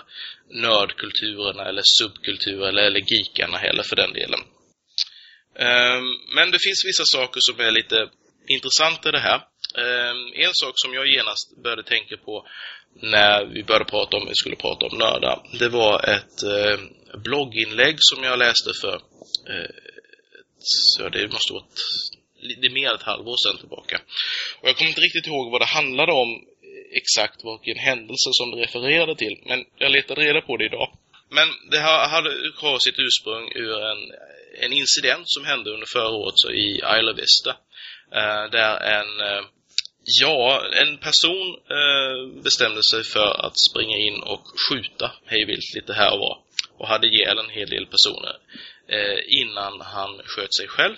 nördkulturerna 0.50 1.66
eller 1.66 1.82
subkulturer 2.00 2.68
eller, 2.68 2.84
eller 2.84 3.04
geekarna 3.12 3.58
heller 3.58 3.84
för 3.84 3.96
den 3.96 4.14
delen. 4.14 4.40
Eh, 5.56 6.02
Men 6.36 6.52
det 6.52 6.60
finns 6.66 6.86
vissa 6.86 7.04
saker 7.06 7.40
som 7.42 7.60
är 7.60 7.72
lite 7.72 8.10
intressanta 8.48 9.10
i 9.10 9.12
det 9.12 9.20
här. 9.20 9.42
Eh, 9.78 10.46
en 10.46 10.54
sak 10.54 10.74
som 10.76 10.94
jag 10.94 11.08
genast 11.08 11.64
började 11.64 11.84
tänka 11.84 12.18
på 12.18 12.48
när 13.02 13.46
vi 13.46 13.64
började 13.64 13.86
prata 13.86 14.18
om 14.18 14.28
vi 14.28 14.36
skulle 14.36 14.56
prata 14.56 14.86
om 14.86 14.98
nördar, 14.98 15.44
det 15.60 15.70
var 15.70 16.10
ett 16.10 16.44
eh, 16.44 16.80
blogginlägg 17.18 17.96
som 18.00 18.24
jag 18.24 18.40
läste 18.40 18.72
för, 18.82 18.96
eh, 19.50 19.72
så 20.60 21.10
det 21.10 21.28
måste 21.28 21.54
vara 21.54 21.64
ett, 21.64 21.80
det 22.62 22.68
är 22.68 22.74
mer 22.74 22.90
än 22.90 22.96
ett 22.96 23.12
halvår 23.12 23.36
sedan 23.48 23.60
tillbaka. 23.60 24.02
Och 24.62 24.68
jag 24.70 24.78
kommer 24.78 24.90
inte 24.90 25.02
riktigt 25.02 25.28
ihåg 25.28 25.52
vad 25.52 25.62
det 25.62 25.66
handlade 25.66 26.12
om 26.12 26.30
eh, 26.32 26.98
exakt 27.02 27.40
vilken 27.44 27.84
händelse 27.84 28.30
som 28.32 28.52
det 28.52 28.58
refererade 28.58 29.16
till, 29.16 29.36
men 29.46 29.66
jag 29.78 29.92
letade 29.92 30.22
reda 30.22 30.42
på 30.42 30.58
det 30.58 30.66
idag. 30.66 30.98
Men 31.30 31.48
det 31.72 31.80
har, 31.80 32.08
hade, 32.08 32.30
har 32.56 32.80
sitt 32.80 33.00
ursprung 33.00 33.52
ur 33.56 33.76
en, 33.92 34.02
en 34.64 34.74
incident 34.74 35.24
som 35.26 35.46
hände 35.46 35.70
under 35.72 35.88
förra 35.94 36.10
året 36.10 36.34
så 36.36 36.52
i 36.52 36.70
Isla 36.76 37.14
Vista. 37.14 37.52
Eh, 38.20 38.44
där 38.52 38.74
en, 38.98 39.12
eh, 39.28 39.44
ja, 40.04 40.64
en 40.82 40.98
person 40.98 41.58
eh, 41.70 42.44
bestämde 42.44 42.84
sig 42.84 43.04
för 43.04 43.46
att 43.46 43.60
springa 43.70 43.98
in 43.98 44.20
och 44.24 44.44
skjuta 44.70 45.12
hejvilt 45.26 45.76
lite 45.76 45.94
här 45.94 46.14
och 46.14 46.20
var. 46.20 46.38
Och 46.78 46.88
hade 46.88 47.08
ihjäl 47.08 47.38
en 47.40 47.50
hel 47.50 47.70
del 47.70 47.86
personer 47.86 48.36
eh, 48.88 49.20
innan 49.28 49.82
han 49.82 50.22
sköt 50.26 50.54
sig 50.56 50.68
själv. 50.68 50.96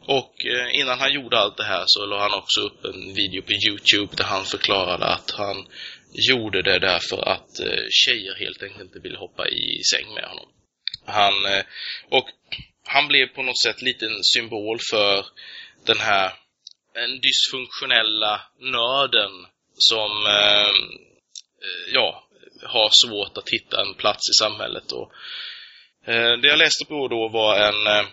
Och 0.00 0.46
eh, 0.46 0.80
innan 0.80 0.98
han 0.98 1.12
gjorde 1.12 1.38
allt 1.38 1.56
det 1.56 1.64
här 1.64 1.84
så 1.86 2.06
la 2.06 2.22
han 2.22 2.38
också 2.38 2.60
upp 2.60 2.84
en 2.84 3.14
video 3.14 3.42
på 3.42 3.52
Youtube 3.52 4.16
där 4.16 4.24
han 4.24 4.44
förklarade 4.44 5.06
att 5.06 5.30
han 5.30 5.66
gjorde 6.12 6.62
det 6.62 6.78
därför 6.78 7.28
att 7.28 7.60
eh, 7.60 7.84
tjejer 7.90 8.34
helt 8.34 8.62
enkelt 8.62 8.82
inte 8.82 8.98
ville 8.98 9.18
hoppa 9.18 9.48
i 9.48 9.80
säng 9.94 10.14
med 10.14 10.24
honom. 10.24 10.48
Han, 11.06 11.46
eh, 11.46 11.64
och 12.08 12.28
han 12.86 13.08
blev 13.08 13.26
på 13.26 13.42
något 13.42 13.62
sätt 13.62 13.82
lite 13.82 14.06
en 14.06 14.24
symbol 14.24 14.78
för 14.90 15.26
den 15.86 15.98
här 15.98 16.32
den 16.94 17.20
dysfunktionella 17.20 18.40
nörden 18.58 19.46
som 19.74 20.26
eh, 20.26 20.72
ja, 21.92 22.28
har 22.62 22.90
svårt 23.06 23.38
att 23.38 23.48
hitta 23.48 23.80
en 23.80 23.94
plats 23.94 24.30
i 24.30 24.34
samhället 24.42 24.92
och 24.92 25.12
Eh, 26.06 26.32
det 26.40 26.48
jag 26.48 26.58
läste 26.58 26.84
på 26.84 27.08
då 27.08 27.28
var 27.28 27.56
en, 27.56 27.86
eh, 27.86 28.06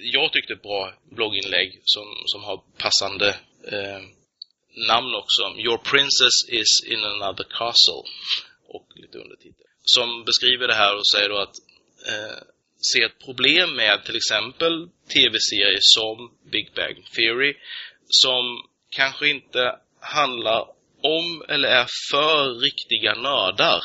jag 0.00 0.32
tyckte 0.32 0.52
ett 0.52 0.62
bra 0.62 0.92
blogginlägg 1.10 1.80
som, 1.84 2.06
som 2.24 2.44
har 2.44 2.60
passande 2.78 3.28
eh, 3.72 4.00
namn 4.88 5.14
också. 5.14 5.42
Your 5.58 5.78
princess 5.78 6.36
is 6.48 6.92
in 6.92 7.04
another 7.04 7.44
castle. 7.44 8.02
Och 8.68 8.86
lite 8.94 9.18
undertitel. 9.18 9.66
Som 9.82 10.24
beskriver 10.24 10.68
det 10.68 10.74
här 10.74 10.96
och 10.96 11.08
säger 11.08 11.28
då 11.28 11.38
att 11.38 11.56
eh, 12.08 12.38
se 12.92 13.02
ett 13.02 13.18
problem 13.24 13.76
med 13.76 14.04
till 14.04 14.16
exempel 14.16 14.88
tv-serier 15.14 15.78
som 15.80 16.36
Big 16.52 16.72
Bang 16.74 16.96
Theory 17.16 17.54
som 18.08 18.68
kanske 18.90 19.28
inte 19.28 19.78
handlar 20.00 20.66
om 21.02 21.44
eller 21.48 21.68
är 21.68 21.86
för 22.10 22.60
riktiga 22.60 23.14
nördar. 23.14 23.84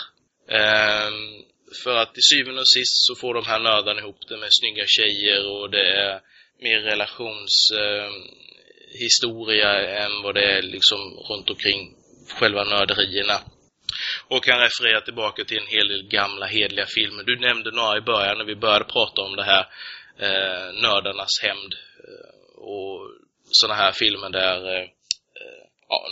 Ehm, 0.50 1.44
för 1.84 1.98
att 1.98 2.14
till 2.14 2.24
syvende 2.24 2.62
och 2.62 2.68
sist 2.68 3.06
så 3.08 3.16
får 3.16 3.34
de 3.34 3.46
här 3.46 3.60
nördarna 3.60 4.00
ihop 4.00 4.28
det 4.30 4.38
med 4.38 4.50
snygga 4.52 4.86
tjejer 4.88 5.48
och 5.48 5.70
det 5.70 5.88
är 5.88 6.22
mer 6.60 6.80
relationshistoria 6.80 9.80
ehm, 9.80 9.96
eh, 9.96 10.06
än 10.06 10.22
vad 10.24 10.36
det 10.36 10.58
är 10.58 10.62
liksom 10.62 11.00
runt 11.30 11.50
omkring 11.50 11.96
själva 12.40 12.64
nörderierna. 12.64 13.40
Och 14.28 14.44
kan 14.44 14.60
referera 14.60 15.02
tillbaka 15.02 15.44
till 15.44 15.58
en 15.58 15.68
hel 15.68 15.88
del 15.88 16.08
gamla 16.08 16.46
hedliga 16.46 16.86
filmer. 16.86 17.24
Du 17.24 17.40
nämnde 17.40 17.72
några 17.72 17.98
i 17.98 18.02
början 18.02 18.38
när 18.38 18.46
vi 18.46 18.56
började 18.56 18.86
prata 18.86 19.22
om 19.22 19.36
det 19.36 19.44
här 19.44 19.68
eh, 20.20 20.74
nördarnas 20.82 21.42
hämnd. 21.42 21.74
Eh, 21.74 22.30
och 22.58 23.10
sådana 23.52 23.82
här 23.84 23.92
filmer 23.92 24.30
där 24.30 24.58
eh, 24.76 24.88
ja, 25.90 26.08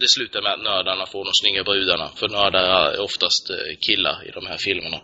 det 0.00 0.08
slutar 0.16 0.42
med 0.42 0.52
att 0.52 0.62
nördarna 0.62 1.06
får 1.06 1.24
de 1.24 1.32
snygga 1.40 1.64
brudarna. 1.64 2.08
För 2.18 2.28
nördar 2.28 2.64
är 2.64 3.00
oftast 3.00 3.50
eh, 3.50 3.76
killar 3.86 4.28
i 4.28 4.30
de 4.30 4.46
här 4.46 4.58
filmerna. 4.58 5.00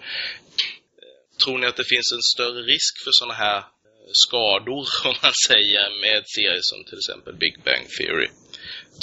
Tror 1.45 1.59
ni 1.59 1.67
att 1.67 1.77
det 1.77 1.89
finns 1.95 2.13
en 2.17 2.23
större 2.35 2.63
risk 2.63 2.95
för 3.05 3.11
sådana 3.13 3.35
här 3.35 3.59
eh, 3.59 4.13
skador, 4.25 4.85
om 5.11 5.17
man 5.23 5.33
säger, 5.49 5.85
med 6.05 6.23
serier 6.35 6.61
som 6.71 6.85
till 6.85 6.99
exempel 7.03 7.35
Big 7.43 7.55
Bang 7.65 7.87
Theory? 7.97 8.29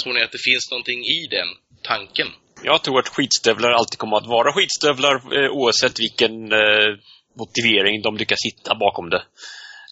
Tror 0.02 0.12
ni 0.14 0.22
att 0.22 0.32
det 0.32 0.44
finns 0.50 0.70
någonting 0.70 1.00
i 1.16 1.20
den 1.30 1.48
tanken? 1.82 2.28
Jag 2.62 2.82
tror 2.82 2.98
att 2.98 3.08
skitstövlar 3.08 3.70
alltid 3.70 3.98
kommer 3.98 4.16
att 4.16 4.26
vara 4.26 4.52
skitstövlar 4.52 5.14
eh, 5.36 5.50
oavsett 5.50 6.00
vilken 6.00 6.52
eh, 6.52 6.90
motivering 7.38 8.02
de 8.02 8.16
lyckas 8.16 8.38
hitta 8.44 8.74
bakom 8.74 9.10
det. 9.10 9.22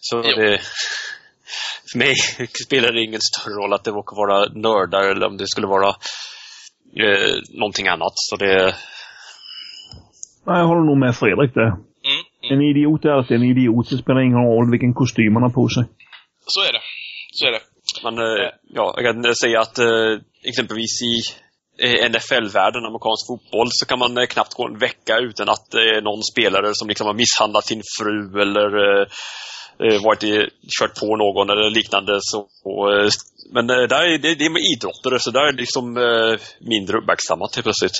Så 0.01 0.17
jo. 0.17 0.37
det, 0.37 0.61
för 1.97 2.05
mig 2.05 2.15
spelar 2.67 2.93
det 2.93 3.03
ingen 3.03 3.21
större 3.21 3.55
roll 3.55 3.73
att 3.73 3.85
det 3.85 3.91
råkar 3.91 4.17
vara 4.17 4.39
nördar 4.67 5.11
eller 5.11 5.27
om 5.27 5.37
det 5.37 5.49
skulle 5.49 5.67
vara 5.67 5.89
eh, 7.03 7.35
någonting 7.61 7.89
annat. 7.89 8.13
Så 8.15 8.37
det... 8.37 8.75
Nej, 10.47 10.59
jag 10.61 10.67
håller 10.67 10.87
nog 10.91 10.99
med 10.99 11.17
Fredrik 11.17 11.55
där. 11.55 11.73
Mm, 12.11 12.23
mm. 12.43 12.53
En 12.53 12.61
idiot 12.71 13.05
är 13.05 13.09
alltid 13.09 13.37
en 13.37 13.51
idiot. 13.53 13.91
Det 13.91 13.99
spelar 13.99 14.21
ingen 14.21 14.45
roll 14.49 14.71
vilken 14.71 14.95
kostym 14.95 15.33
man 15.33 15.43
har 15.43 15.51
på 15.51 15.69
sig. 15.69 15.85
Så 16.47 16.61
är 16.69 16.73
det. 16.73 16.83
Så 17.33 17.47
är 17.49 17.53
det. 17.57 17.63
Men, 18.05 18.15
eh, 18.19 18.49
ja, 18.79 18.95
jag 18.97 19.05
kan 19.07 19.35
säga 19.35 19.61
att 19.61 19.79
eh, 19.79 20.13
exempelvis 20.51 20.95
i 21.13 21.15
eh, 21.85 22.11
NFL-världen, 22.11 22.89
amerikansk 22.89 23.25
fotboll, 23.31 23.69
så 23.71 23.87
kan 23.87 23.99
man 23.99 24.19
eh, 24.19 24.27
knappt 24.27 24.55
gå 24.55 24.67
en 24.67 24.79
vecka 24.79 25.15
utan 25.29 25.49
att 25.49 25.65
det 25.71 25.85
är 25.97 26.01
någon 26.09 26.23
spelare 26.33 26.71
som 26.75 26.89
liksom 26.89 27.07
har 27.07 27.15
misshandlat 27.23 27.67
sin 27.67 27.83
fru 27.99 28.19
eller 28.45 28.69
eh, 28.85 29.03
eh, 29.03 29.07
varit 29.79 30.25
i, 30.25 30.49
kört 30.79 31.01
på 31.01 31.17
någon 31.17 31.51
eller 31.51 31.71
liknande. 31.71 32.19
Så, 32.21 32.47
och, 32.65 32.93
eh, 32.93 33.09
men 33.53 33.71
eh, 33.71 33.77
där 33.77 34.03
är, 34.03 34.19
det, 34.19 34.35
det 34.35 34.45
är 34.45 34.51
med 34.51 34.63
idrottare, 34.73 35.19
så 35.21 35.31
där 35.31 35.41
är 35.41 35.53
det 35.53 35.61
liksom 35.61 35.97
eh, 35.97 36.41
mindre 36.61 36.99
uppmärksammat 36.99 37.55
helt 37.55 37.65
plötsligt. 37.65 37.99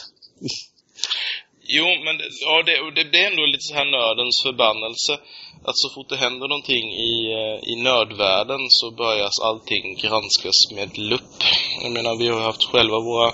Jo, 1.69 1.87
men 2.05 2.17
ja, 2.45 2.63
det, 2.67 3.05
det, 3.13 3.19
är 3.25 3.31
ändå 3.31 3.47
lite 3.47 3.69
så 3.71 3.75
här 3.75 3.91
nördens 3.99 4.37
förbannelse. 4.47 5.13
Att 5.69 5.79
så 5.83 5.89
fort 5.95 6.09
det 6.09 6.17
händer 6.17 6.49
någonting 6.49 6.87
i, 7.13 7.15
eh, 7.39 7.57
i 7.73 7.75
nördvärlden 7.89 8.63
så 8.69 8.91
börjas 8.91 9.37
allting 9.49 9.85
granskas 10.03 10.59
med 10.75 10.99
lupp. 10.99 11.37
Jag 11.83 11.93
menar, 11.93 12.19
vi 12.19 12.29
har 12.29 12.41
haft 12.41 12.65
själva 12.65 12.99
våra 13.11 13.29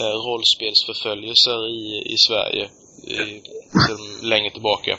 eh, 0.00 0.16
rollspelsförföljelser 0.26 1.58
i, 1.80 1.82
i 2.14 2.16
Sverige 2.26 2.64
i, 3.06 3.16
sedan 3.86 4.28
länge 4.30 4.50
tillbaka. 4.50 4.98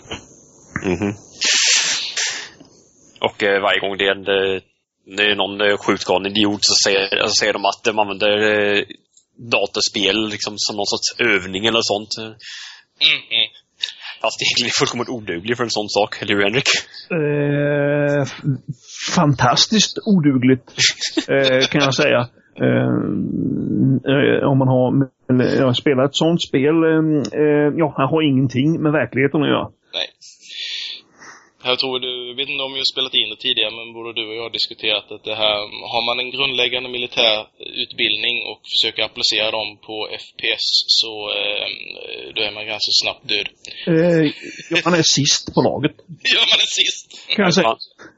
Mm 0.86 0.98
-hmm. 1.00 1.14
Och 3.28 3.38
eh, 3.44 3.62
varje 3.62 3.80
gång 3.80 3.98
det 3.98 4.08
är, 4.08 4.16
en, 4.18 4.28
eh, 4.38 4.62
det 5.18 5.24
är 5.32 5.36
någon 5.36 5.62
eh, 5.62 5.78
sjukt 5.86 6.06
galen 6.10 6.32
idiot 6.32 6.64
så 6.70 6.76
säger, 6.84 7.28
så 7.28 7.36
säger 7.40 7.54
de 7.54 7.66
att 7.66 7.82
de 7.84 8.00
använder 8.00 8.32
eh, 8.54 8.84
datorspel 9.54 10.18
liksom, 10.36 10.54
som 10.58 10.76
någon 10.76 10.92
sorts 10.94 11.10
övning 11.34 11.66
eller 11.66 11.84
sånt. 11.94 12.14
Mm. 12.20 13.48
Fast 14.22 14.42
egentligen 14.42 14.72
är 14.72 14.80
fullkomligt 14.80 15.16
oduglig 15.18 15.58
för 15.58 15.64
en 15.64 15.78
sån 15.80 15.90
sak, 15.98 16.22
eller 16.22 16.34
hur 16.36 16.44
Henrik? 16.48 16.70
Eh, 17.20 18.22
fantastiskt 19.16 19.98
odugligt, 20.06 20.68
eh, 21.28 21.68
kan 21.72 21.82
jag 21.82 21.96
säga. 22.04 22.22
Eh, 22.66 24.50
om 24.52 24.58
man 24.58 24.68
har 24.68 25.10
eller, 25.30 25.74
spelat 25.74 26.10
ett 26.10 26.16
sånt 26.16 26.42
spel, 26.50 26.76
eh, 27.44 27.68
ja, 27.82 27.94
han 27.98 28.10
har 28.10 28.22
ingenting 28.32 28.82
med 28.84 28.92
verkligheten 28.92 29.42
att 29.42 29.48
göra. 29.48 29.68
Jag 31.70 31.80
tror 31.80 32.00
du, 32.00 32.12
jag 32.30 32.36
vet 32.40 32.50
inte 32.50 32.64
om 32.64 32.74
vi 32.74 32.80
har 32.84 32.94
spelat 32.94 33.14
in 33.14 33.30
det 33.30 33.40
tidigare, 33.46 33.72
men 33.80 33.94
både 33.98 34.10
du 34.14 34.24
och 34.30 34.36
jag 34.36 34.46
har 34.48 34.58
diskuterat 34.60 35.12
att 35.12 35.24
det 35.30 35.38
här, 35.44 35.58
har 35.94 36.04
man 36.10 36.20
en 36.20 36.32
grundläggande 36.36 36.90
militär 36.98 37.38
utbildning 37.84 38.36
och 38.50 38.62
försöker 38.74 39.02
applicera 39.04 39.52
dem 39.52 39.70
på 39.88 39.96
FPS 40.26 40.68
så 41.02 41.14
eh, 41.40 41.68
då 42.36 42.40
är 42.48 42.52
man 42.58 42.66
ganska 42.74 42.92
snabbt 43.02 43.24
död. 43.32 43.48
Eh, 43.94 44.24
ja, 44.72 44.78
man 44.86 45.00
är 45.02 45.08
sist 45.18 45.46
på 45.56 45.60
laget. 45.70 45.96
ja, 46.36 46.42
man 46.52 46.60
är 46.68 46.72
sist. 46.82 47.08
Kan 47.36 47.46
jag 47.46 47.54
säga. 47.60 47.76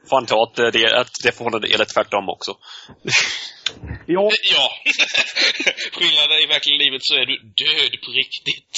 Får 0.09 0.17
anta 0.17 0.35
att 0.45 0.55
det, 0.55 0.99
att 1.01 1.13
det 1.23 1.31
förhållandet 1.37 1.79
är 1.79 1.85
tvärtom 1.95 2.25
också. 2.35 2.51
ja. 4.15 4.25
ja. 4.55 4.65
Skillnaden 5.95 6.37
i 6.43 6.47
verkliga 6.55 6.77
livet 6.83 7.01
så 7.09 7.13
är 7.21 7.25
du 7.31 7.35
död 7.63 7.93
på 8.03 8.09
riktigt. 8.21 8.73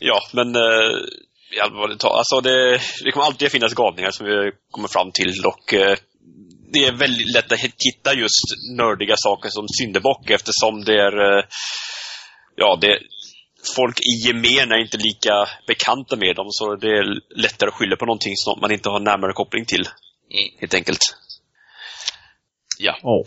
Ja, 0.00 0.20
men 0.32 0.56
eh, 0.56 0.96
i 1.56 1.60
allvarligt 1.60 2.00
talat, 2.00 2.18
alltså 2.18 2.40
det, 2.40 2.80
det 3.04 3.12
kommer 3.12 3.26
alltid 3.26 3.50
finnas 3.50 3.74
galningar 3.74 4.10
som 4.10 4.26
vi 4.26 4.52
kommer 4.70 4.88
fram 4.88 5.12
till 5.12 5.44
och 5.44 5.74
eh, 5.74 5.96
det 6.72 6.84
är 6.84 6.92
väldigt 6.92 7.34
lätt 7.34 7.52
att 7.52 7.60
hitta 7.60 8.14
just 8.14 8.44
nördiga 8.78 9.14
saker 9.16 9.48
som 9.48 9.66
syndabock 9.68 10.30
eftersom 10.30 10.84
det 10.84 10.94
är, 10.94 11.38
eh, 11.38 11.44
ja, 12.56 12.78
det 12.80 12.98
folk 13.76 14.00
i 14.00 14.26
gemen 14.26 14.72
är 14.72 14.78
inte 14.78 14.96
lika 14.96 15.48
bekanta 15.66 16.16
med 16.16 16.36
dem 16.36 16.46
så 16.50 16.76
det 16.76 16.86
är 16.86 17.38
lättare 17.42 17.68
att 17.68 17.74
skylla 17.74 17.96
på 17.96 18.06
någonting 18.06 18.36
som 18.36 18.60
man 18.60 18.72
inte 18.72 18.88
har 18.88 19.00
närmare 19.00 19.32
koppling 19.32 19.64
till. 19.64 19.88
Mm. 20.30 20.60
Helt 20.60 20.74
enkelt. 20.74 21.00
Ja. 22.78 22.98
Oh. 23.02 23.24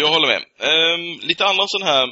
Jag 0.00 0.08
håller 0.08 0.28
med. 0.34 0.42
Ehm, 0.68 1.20
lite 1.28 1.44
andra 1.44 1.64
sådana 1.66 1.90
här 1.92 2.06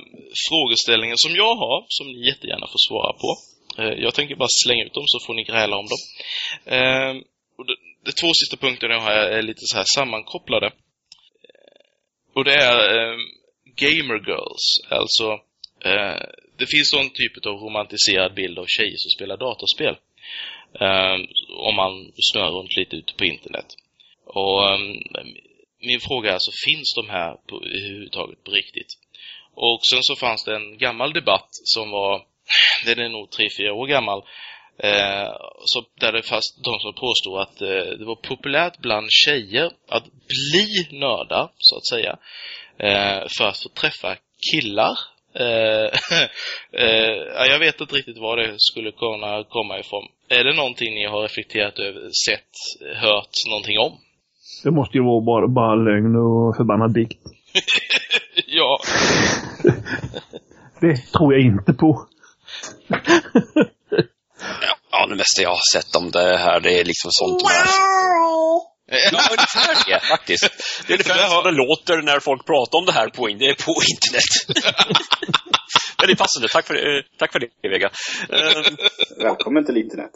frågeställningar 0.48 1.16
som 1.18 1.36
jag 1.36 1.54
har, 1.54 1.84
som 1.88 2.06
ni 2.06 2.26
jättegärna 2.26 2.66
får 2.66 2.82
svara 2.88 3.12
på. 3.22 3.30
Ehm, 3.78 4.00
jag 4.04 4.14
tänker 4.14 4.36
bara 4.36 4.48
slänga 4.64 4.84
ut 4.84 4.94
dem 4.94 5.04
så 5.06 5.18
får 5.26 5.34
ni 5.34 5.44
gräla 5.44 5.76
om 5.76 5.86
dem. 5.92 6.02
Ehm, 6.76 7.16
och 7.58 7.66
de, 7.66 7.74
de 8.04 8.12
två 8.12 8.30
sista 8.40 8.56
punkterna 8.56 8.94
jag 8.94 9.00
har 9.00 9.10
är 9.10 9.42
lite 9.42 9.60
så 9.64 9.76
här 9.76 9.84
sammankopplade. 9.96 10.66
Ehm, 10.66 10.72
och 12.34 12.44
det 12.44 12.54
är 12.54 12.76
um, 12.98 13.20
Gamer 13.82 14.18
Girls. 14.28 14.64
Alltså, 14.98 15.26
eh, 15.84 16.22
det 16.58 16.66
finns 16.66 16.90
sån 16.90 17.10
typ 17.10 17.46
av 17.46 17.54
romantiserad 17.66 18.34
bild 18.34 18.58
av 18.58 18.66
tjejer 18.68 18.96
som 18.96 19.10
spelar 19.16 19.36
dataspel. 19.36 19.94
Ehm, 20.80 21.20
om 21.68 21.74
man 21.76 22.12
snör 22.32 22.50
runt 22.50 22.76
lite 22.76 22.96
ute 22.96 23.14
på 23.18 23.24
internet. 23.24 23.66
Och 24.26 24.60
min 25.86 26.00
fråga 26.00 26.30
är 26.30 26.34
alltså, 26.34 26.52
finns 26.66 26.94
de 26.94 27.08
här 27.08 27.34
på, 27.48 27.56
överhuvudtaget 27.56 28.44
på 28.44 28.50
riktigt? 28.50 28.92
Och 29.54 29.80
sen 29.90 30.02
så 30.02 30.16
fanns 30.16 30.44
det 30.44 30.56
en 30.56 30.78
gammal 30.78 31.12
debatt 31.12 31.48
som 31.50 31.90
var, 31.90 32.22
den 32.84 32.98
är 32.98 33.08
nog 33.08 33.30
tre 33.30 33.48
fyra 33.58 33.72
år 33.72 33.86
gammal, 33.86 34.22
eh, 34.78 35.32
så 35.64 35.84
där 36.00 36.12
det 36.12 36.22
fanns 36.22 36.60
de 36.64 36.80
som 36.80 36.94
påstod 36.94 37.40
att 37.40 37.60
eh, 37.62 37.98
det 37.98 38.04
var 38.04 38.16
populärt 38.16 38.78
bland 38.78 39.06
tjejer 39.10 39.70
att 39.88 40.04
bli 40.04 40.98
nördar, 40.98 41.50
så 41.58 41.76
att 41.76 41.86
säga, 41.86 42.18
eh, 42.78 43.26
för 43.38 43.44
att 43.44 43.62
få 43.62 43.68
träffa 43.68 44.16
killar. 44.50 44.98
Eh, 45.34 45.90
eh, 46.82 47.46
jag 47.50 47.58
vet 47.58 47.80
inte 47.80 47.94
riktigt 47.94 48.18
var 48.18 48.36
det 48.36 48.54
skulle 48.58 48.92
kunna 48.92 49.44
komma 49.44 49.78
ifrån. 49.78 50.08
Är 50.28 50.44
det 50.44 50.56
någonting 50.56 50.94
ni 50.94 51.06
har 51.06 51.22
reflekterat 51.22 51.78
över, 51.78 52.10
sett, 52.26 52.50
hört 52.96 53.30
någonting 53.48 53.78
om? 53.78 53.98
Det 54.64 54.70
måste 54.70 54.98
ju 54.98 55.04
vara 55.04 55.20
bara, 55.20 55.48
bara 55.48 55.74
lögn 55.74 56.16
och 56.16 56.56
förbannad 56.56 56.94
dikt. 56.94 57.20
ja. 58.46 58.78
det 60.80 60.96
tror 61.12 61.34
jag 61.34 61.42
inte 61.42 61.72
på. 61.72 62.06
ja, 64.90 65.06
det 65.06 65.16
mesta 65.16 65.42
jag 65.42 65.50
har 65.50 65.72
sett 65.74 65.96
om 65.96 66.10
det 66.10 66.36
här, 66.36 66.60
det 66.60 66.80
är 66.80 66.84
liksom 66.84 67.10
sånt. 67.12 67.42
Ja, 69.12 69.20
ungefär 69.30 69.90
det 69.92 70.00
faktiskt. 70.00 70.48
Det 70.86 70.92
är 70.92 70.96
ungefär 70.96 71.28
så 71.28 71.42
det 71.42 71.50
låter 71.50 72.02
när 72.02 72.20
folk 72.20 72.46
pratar 72.46 72.78
om 72.78 72.86
det 72.86 72.92
här 72.92 73.08
på, 73.08 73.22
på 73.64 73.74
internet. 73.92 74.32
Väldigt 76.00 76.18
passande. 76.18 76.48
Tack 76.48 76.66
för, 76.66 76.74
eh, 76.74 77.02
tack 77.18 77.32
för 77.32 77.40
det, 77.40 77.68
Vega. 77.68 77.90
Eh, 78.30 78.62
Välkommen 79.18 79.66
till 79.66 79.76
internet. 79.76 80.10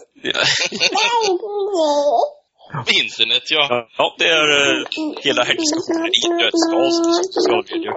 Ja. 2.73 2.85
Internet, 3.03 3.43
ja. 3.51 3.89
ja, 3.99 4.15
det 4.19 4.29
är 4.29 4.49
eh, 4.61 4.85
hela 5.27 5.43
diskussionen 5.45 6.07
i 6.07 6.29
nötskal 6.41 6.93
sociala 7.37 7.63
medier. 7.71 7.95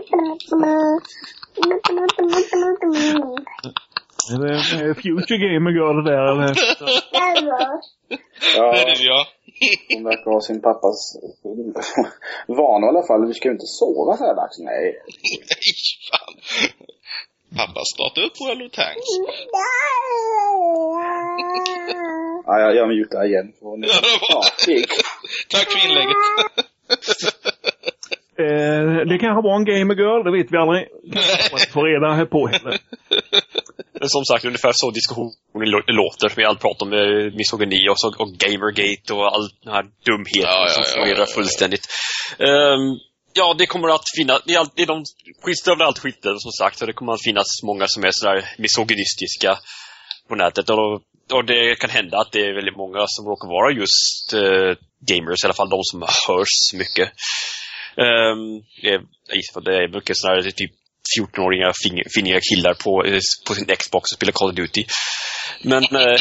Är 4.32 4.38
det 4.44 4.54
är 4.90 4.94
Future 4.94 5.38
Gamer 5.44 5.72
Girl 5.72 5.98
det 6.04 6.12
där 6.12 6.26
eller? 6.32 6.50
Ja, 8.56 8.72
Det 8.74 8.82
är 8.82 8.96
du, 8.96 9.06
ja. 9.06 9.26
hon 9.94 10.04
verkar 10.04 10.32
ha 10.32 10.42
sin 10.42 10.62
pappas 10.62 11.18
vana 12.48 12.86
i 12.86 12.90
alla 12.90 13.08
fall. 13.08 13.28
Vi 13.28 13.34
ska 13.34 13.48
ju 13.50 13.54
inte 13.54 13.66
sova 13.82 14.18
så 14.18 14.24
här 14.26 14.36
dags. 14.36 14.60
Nej. 14.60 14.84
Nej, 15.52 15.74
fan. 16.12 16.34
Pappa, 17.58 17.82
starta 17.96 18.22
upp 18.22 18.40
World 18.42 18.62
of 18.66 18.72
Tanks. 18.72 19.10
Ja, 22.52 22.60
jag, 22.60 22.76
jag 22.76 22.88
igen. 23.26 23.46
Ni- 23.78 23.88
Ja, 23.88 24.00
det 24.02 24.08
var- 24.22 24.30
Ja, 24.30 24.42
det 24.66 24.72
gick. 24.74 24.90
Tack 25.50 25.72
för 25.72 25.88
inlägget. 25.90 26.18
Eh, 28.40 28.94
det 29.10 29.18
kanske 29.24 29.42
var 29.48 29.56
en 29.56 29.66
Gamer 29.66 29.96
Girl, 29.96 30.24
det 30.26 30.32
vet 30.38 30.52
vi 30.54 30.58
aldrig. 30.58 30.88
Man 31.52 31.60
får 31.74 31.84
reda 31.90 32.26
på 32.26 32.48
heller. 32.48 32.78
Men 34.00 34.10
som 34.10 34.26
sagt, 34.26 34.46
ungefär 34.46 34.72
så 34.76 34.92
diskussionen 34.92 35.34
lå- 35.74 35.92
låter 36.02 36.34
med 36.38 36.46
allt 36.48 36.60
prat 36.62 36.82
om 36.82 36.94
eh, 36.94 37.34
misogyni 37.40 37.90
och, 37.90 38.00
så, 38.00 38.08
och 38.24 38.30
gamergate 38.44 39.14
och 39.14 39.26
all 39.36 39.50
den 39.64 39.74
här 39.74 39.84
dumheten 40.06 40.42
Ja, 40.42 40.64
ja, 40.68 40.70
som 40.70 40.84
ja, 40.86 40.92
florerar 40.94 41.18
ja, 41.20 41.26
ja. 41.28 41.34
fullständigt. 41.36 41.86
Ehm, 42.40 42.84
ja, 43.34 43.56
det 43.58 43.66
kommer 43.66 43.90
att 43.96 44.06
finnas, 44.18 44.42
det 44.46 44.54
är, 44.54 44.60
alltid, 44.60 44.88
de 44.88 45.04
skitstövlar 45.44 45.86
allt 45.86 46.00
skiten 46.00 46.40
som 46.40 46.52
sagt, 46.52 46.82
och 46.82 46.88
det 46.88 46.94
kommer 46.94 47.14
att 47.14 47.24
finnas 47.24 47.48
många 47.64 47.86
som 47.88 48.04
är 48.04 48.12
sådär 48.14 48.46
misogynistiska 48.58 49.58
på 50.30 50.36
nätet. 50.36 50.70
Och, 50.70 51.02
och 51.32 51.46
det 51.46 51.80
kan 51.80 51.90
hända 51.90 52.18
att 52.18 52.32
det 52.32 52.40
är 52.40 52.56
väldigt 52.56 52.78
många 52.78 53.06
som 53.08 53.26
råkar 53.26 53.48
vara 53.48 53.72
just 53.72 54.34
eh, 54.34 54.72
gamers, 55.10 55.44
i 55.44 55.48
alla 55.48 55.54
fall 55.54 55.70
de 55.70 55.82
som 55.84 56.02
hörs 56.28 56.74
mycket. 56.74 57.08
Um, 57.96 58.64
jag 58.82 59.02
gissar 59.34 59.62
det 59.62 59.76
är 59.84 59.88
mycket 59.88 60.18
sådana 60.18 60.42
här 60.42 60.52
typ 60.52 60.72
14-åringar, 61.18 61.74
finniga 62.16 62.40
killar 62.50 62.74
på, 62.74 63.06
eh, 63.06 63.20
på 63.48 63.54
sin 63.54 63.66
Xbox 63.66 64.12
och 64.12 64.16
spelar 64.16 64.32
Call 64.32 64.50
of 64.50 64.56
Duty. 64.56 64.84
Men 65.64 65.84
eh, 65.84 66.20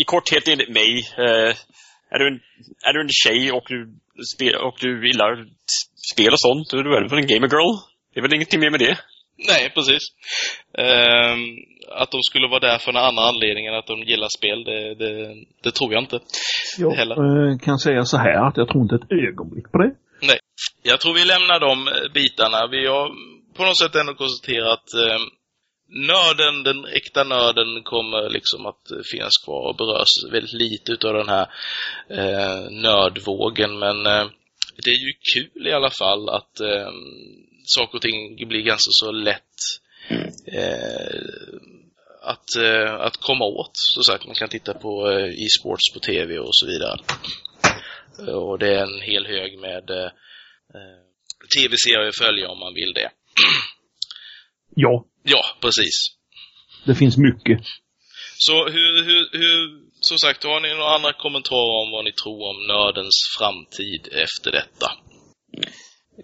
i 0.00 0.04
korthet 0.04 0.48
enligt 0.48 0.68
mig, 0.68 1.08
eh, 1.18 1.50
är, 2.10 2.18
du 2.18 2.26
en, 2.28 2.40
är 2.86 2.92
du 2.92 3.00
en 3.00 3.08
tjej 3.24 3.52
och 3.52 3.64
du, 3.68 3.94
spel, 4.34 4.54
och 4.54 4.76
du 4.80 5.06
gillar 5.08 5.46
spel 6.12 6.32
och 6.32 6.40
sånt, 6.40 6.70
då 6.70 6.78
är 6.78 6.82
du 6.82 6.90
väl 6.90 7.18
en 7.18 7.26
gamer 7.26 7.48
girl? 7.48 7.76
Det 8.12 8.20
är 8.20 8.22
väl 8.22 8.34
ingenting 8.34 8.60
mer 8.60 8.70
med 8.70 8.80
det? 8.80 8.98
Nej, 9.48 9.70
precis. 9.74 10.02
Ehm, 10.78 11.40
att 11.88 12.10
de 12.10 12.22
skulle 12.22 12.48
vara 12.48 12.60
där 12.60 12.78
för 12.78 12.90
en 12.90 12.96
annan 12.96 13.24
anledning 13.24 13.66
än 13.66 13.74
att 13.74 13.86
de 13.86 14.02
gillar 14.02 14.28
spel, 14.38 14.64
det, 14.64 14.94
det, 14.94 15.34
det 15.62 15.70
tror 15.70 15.92
jag 15.92 16.02
inte. 16.02 16.20
Jag 16.78 16.90
Heller. 16.90 17.50
eh, 17.50 17.58
kan 17.58 17.78
säga 17.78 18.04
så 18.04 18.16
här 18.16 18.48
att 18.48 18.56
jag 18.56 18.68
tror 18.68 18.82
inte 18.82 18.94
ett 18.94 19.12
ögonblick 19.28 19.72
på 19.72 19.78
det. 19.78 19.94
Nej. 20.22 20.38
Jag 20.82 21.00
tror 21.00 21.14
vi 21.14 21.24
lämnar 21.24 21.60
de 21.60 21.88
eh, 21.88 22.12
bitarna. 22.14 22.66
Vi 22.66 22.86
har 22.86 23.08
på 23.56 23.62
något 23.64 23.78
sätt 23.78 23.94
ändå 23.94 24.14
konstaterat 24.14 24.72
att 24.78 24.94
eh, 24.94 25.18
nörden, 26.12 26.62
den 26.62 26.84
äkta 26.84 27.24
nörden 27.24 27.82
kommer 27.82 28.30
liksom 28.30 28.66
att 28.66 28.90
eh, 28.90 28.98
finnas 29.12 29.36
kvar 29.44 29.68
och 29.68 29.76
berörs 29.76 30.32
väldigt 30.32 30.52
lite 30.52 30.92
utav 30.92 31.14
den 31.14 31.28
här 31.28 31.46
eh, 32.08 32.70
nördvågen. 32.70 33.78
Men 33.78 34.06
eh, 34.06 34.26
det 34.84 34.90
är 34.90 35.00
ju 35.06 35.12
kul 35.34 35.66
i 35.66 35.72
alla 35.72 35.90
fall 35.90 36.28
att 36.28 36.60
eh, 36.60 36.92
saker 37.64 37.94
och 37.98 38.02
ting 38.02 38.48
blir 38.48 38.62
ganska 38.62 38.88
så 38.90 39.12
lätt 39.12 39.54
eh, 40.52 41.20
att, 42.22 42.56
eh, 42.56 42.94
att 42.94 43.16
komma 43.16 43.44
åt. 43.44 43.70
Så 43.74 44.02
sagt, 44.02 44.26
man 44.26 44.34
kan 44.34 44.48
titta 44.48 44.74
på 44.74 45.10
eh, 45.10 45.26
e-sports 45.44 45.92
på 45.94 46.00
tv 46.00 46.38
och 46.38 46.50
så 46.56 46.66
vidare. 46.66 46.98
Eh, 48.28 48.34
Och 48.34 48.58
det 48.58 48.68
är 48.68 48.82
en 48.82 49.00
hel 49.02 49.26
hög 49.26 49.58
med 49.58 49.90
eh, 49.90 50.10
tv-serier 51.56 52.08
att 52.08 52.18
följa 52.18 52.48
om 52.48 52.58
man 52.58 52.74
vill 52.74 52.92
det. 52.92 53.10
Ja, 54.76 55.04
Ja, 55.24 55.42
precis. 55.60 55.94
det 56.86 56.94
finns 56.94 57.16
mycket. 57.18 57.60
Så 58.38 58.52
hur, 58.68 59.04
hur, 59.04 59.38
hur, 59.38 59.80
som 60.00 60.18
sagt, 60.18 60.44
har 60.44 60.60
ni 60.60 60.68
några 60.68 60.94
andra 60.94 61.12
kommentarer 61.12 61.82
om 61.82 61.90
vad 61.90 62.04
ni 62.04 62.12
tror 62.12 62.48
om 62.50 62.66
nördens 62.66 63.14
framtid 63.38 64.08
efter 64.12 64.52
detta? 64.52 64.92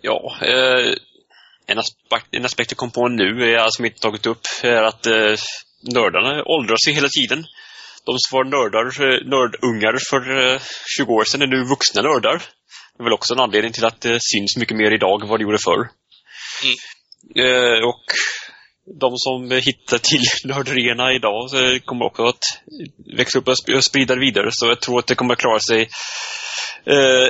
Ja, 0.03 0.37
eh, 0.43 0.95
en, 1.69 1.79
aspekt, 1.79 2.27
en 2.31 2.45
aspekt 2.45 2.71
jag 2.71 2.79
kom 2.79 2.91
på 2.91 3.09
nu, 3.09 3.55
är, 3.55 3.67
som 3.71 3.85
jag 3.85 3.91
inte 3.91 4.01
tagit 4.01 4.27
upp, 4.27 4.45
är 4.63 4.83
att 4.83 5.07
eh, 5.07 5.35
nördarna 5.95 6.45
åldras 6.45 6.89
ju 6.89 6.93
hela 6.93 7.09
tiden. 7.09 7.47
De 8.07 8.19
som 8.19 8.37
var 8.37 8.45
nördar, 8.45 8.87
eh, 9.07 9.19
nördungar 9.35 9.95
för 10.11 10.53
eh, 10.55 10.61
20 10.97 11.13
år 11.13 11.25
sedan 11.25 11.43
är 11.43 11.47
nu 11.47 11.65
vuxna 11.65 12.03
nördar. 12.03 12.43
Det 12.95 13.03
är 13.03 13.05
väl 13.05 13.13
också 13.13 13.35
en 13.35 13.41
anledning 13.41 13.73
till 13.73 13.85
att 13.85 14.01
det 14.01 14.19
syns 14.21 14.57
mycket 14.57 14.77
mer 14.77 14.91
idag 14.91 15.23
än 15.23 15.29
vad 15.29 15.41
det 15.41 15.43
gjorde 15.43 15.59
förr. 15.65 15.83
Eh, 17.45 17.85
och 17.91 18.05
de 19.01 19.13
som 19.17 19.51
hittar 19.51 19.99
till 19.99 20.23
nörderierna 20.45 21.13
idag 21.13 21.51
så 21.51 21.79
kommer 21.85 22.05
också 22.05 22.25
att 22.25 22.45
växa 23.17 23.39
upp 23.39 23.49
och 23.49 23.85
sprida 23.85 24.15
det 24.15 24.21
vidare. 24.21 24.49
Så 24.53 24.67
jag 24.67 24.81
tror 24.81 24.99
att 24.99 25.07
det 25.07 25.15
kommer 25.15 25.33
att 25.33 25.41
klara 25.41 25.61
sig 25.61 25.81
eh, 26.87 27.29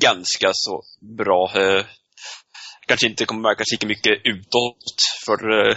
ganska 0.00 0.50
så 0.52 0.82
bra. 1.18 1.52
Eh, 1.56 1.84
kanske 2.86 3.06
inte 3.06 3.24
kommer 3.24 3.42
märkas 3.42 3.72
lika 3.72 3.86
mycket 3.86 4.12
utåt 4.24 4.94
för 5.26 5.68
eh, 5.68 5.76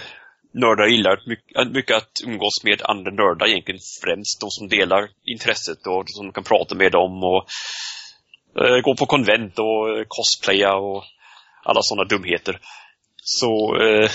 nördar 0.54 0.88
gillar 0.88 1.22
mycket, 1.26 1.72
mycket 1.72 1.98
att 1.98 2.12
umgås 2.26 2.64
med 2.64 2.82
andra 2.82 3.12
nördar 3.12 3.48
egentligen 3.48 3.80
främst 4.04 4.42
de 4.42 4.48
som 4.50 4.68
delar 4.68 5.10
intresset 5.26 5.88
och 5.88 6.04
som 6.08 6.32
kan 6.32 6.44
prata 6.44 6.76
med 6.76 6.92
dem 6.92 7.24
och 7.24 7.42
eh, 8.62 8.80
gå 8.82 8.96
på 8.96 9.06
konvent 9.06 9.60
och 9.60 9.90
eh, 9.90 10.06
cosplaya 10.08 10.74
och 10.76 11.04
alla 11.64 11.80
sådana 11.84 12.08
dumheter. 12.08 12.60
Så 13.24 13.78
eh, 13.82 14.10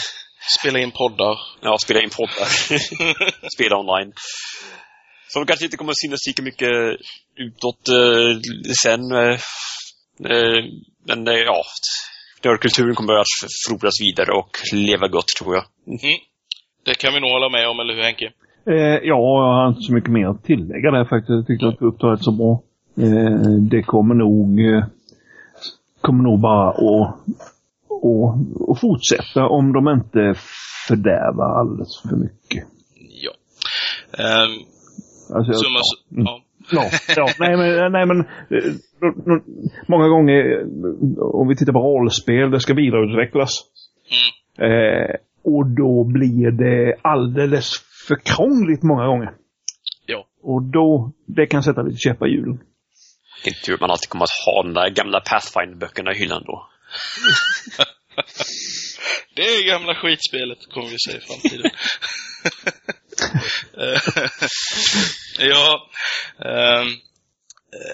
Spela 0.58 0.78
in 0.78 0.90
poddar. 0.90 1.38
Ja, 1.60 1.78
spela 1.78 2.00
in 2.00 2.10
poddar. 2.10 2.48
spela 3.54 3.76
online. 3.76 4.12
Som 5.28 5.46
kanske 5.46 5.64
inte 5.64 5.76
kommer 5.76 5.92
att 5.92 6.00
synas 6.00 6.26
lika 6.26 6.42
mycket 6.42 6.70
utåt 7.36 7.88
eh, 7.88 8.40
sen. 8.82 9.12
Eh, 9.12 9.40
eh, 10.32 10.64
men 11.06 11.28
eh, 11.28 11.34
ja, 11.34 11.64
nördkulturen 12.44 12.94
kommer 12.94 13.12
att 13.14 13.26
frodas 13.68 13.94
vidare 14.00 14.32
och 14.32 14.50
leva 14.72 15.08
gott 15.08 15.28
tror 15.38 15.54
jag. 15.54 15.64
Mm. 15.86 16.18
Det 16.84 16.94
kan 16.98 17.14
vi 17.14 17.20
nog 17.20 17.30
hålla 17.30 17.48
med 17.48 17.68
om, 17.68 17.80
eller 17.80 17.94
hur 17.94 18.02
Henke? 18.02 18.32
Eh, 18.66 18.74
ja, 19.10 19.18
jag 19.44 19.52
har 19.56 19.68
inte 19.68 19.80
så 19.82 19.92
mycket 19.92 20.10
mer 20.10 20.26
att 20.26 20.44
tillägga 20.44 20.90
där 20.90 21.04
faktiskt. 21.04 21.30
Jag 21.30 21.46
tyckte 21.46 21.66
att 21.68 21.78
du 21.78 21.86
upptog 21.86 22.10
det 22.10 22.22
så 22.24 22.32
bra. 22.32 22.62
Eh, 23.06 23.40
det 23.70 23.82
kommer 23.82 24.14
nog, 24.14 24.60
eh, 24.60 24.84
kommer 26.00 26.22
nog 26.24 26.40
bara 26.40 26.68
att, 26.70 27.14
att, 28.04 28.70
att 28.70 28.80
fortsätta 28.80 29.46
om 29.46 29.72
de 29.72 29.88
inte 29.88 30.34
fördärvar 30.88 31.60
alldeles 31.60 32.00
för 32.08 32.16
mycket. 32.16 32.64
Ja. 33.24 33.32
Ehm, 34.24 34.50
Alltså, 35.34 35.52
jag- 35.52 35.60
summa, 35.64 35.80
ja. 36.08 36.16
Mm. 36.16 36.26
ja. 36.26 36.40
Ja, 36.72 36.90
ja 37.16 37.28
nej 37.38 37.56
men, 37.56 37.92
nej, 37.92 38.06
men 38.06 38.20
eh, 38.20 38.72
många 39.88 40.08
gånger 40.08 40.34
eh, 40.34 40.64
om 41.22 41.48
vi 41.48 41.56
tittar 41.56 41.72
på 41.72 41.78
rollspel, 41.78 42.50
det 42.50 42.60
ska 42.60 42.74
vidareutvecklas. 42.74 43.50
Mm. 44.10 44.72
Eh, 44.72 45.14
och 45.44 45.66
då 45.66 46.04
blir 46.04 46.50
det 46.50 46.96
alldeles 47.02 47.72
för 48.08 48.16
krångligt 48.24 48.82
många 48.82 49.06
gånger. 49.06 49.32
Ja. 50.06 50.26
Och 50.42 50.62
då, 50.62 51.12
det 51.26 51.46
kan 51.46 51.62
sätta 51.62 51.82
lite 51.82 51.98
käppar 51.98 52.26
i 52.26 52.30
hjulen. 52.30 52.60
Inte 53.46 53.60
tur 53.60 53.74
att 53.74 53.80
man 53.80 53.90
alltid 53.90 54.08
kommer 54.08 54.24
att 54.24 54.46
ha 54.46 54.62
de 54.62 54.74
där 54.74 54.90
gamla 54.90 55.20
Pathfinder-böckerna 55.20 56.12
i 56.12 56.18
hyllan 56.18 56.42
då. 56.46 56.66
Det 59.36 59.42
är 59.42 59.66
gamla 59.72 59.94
skitspelet, 59.94 60.58
kommer 60.72 60.88
vi 60.88 60.98
säga 60.98 61.18
i 61.18 61.20
framtiden. 61.20 61.70
Eh, 63.80 65.48
ja. 65.48 65.90
eh, 66.44 66.84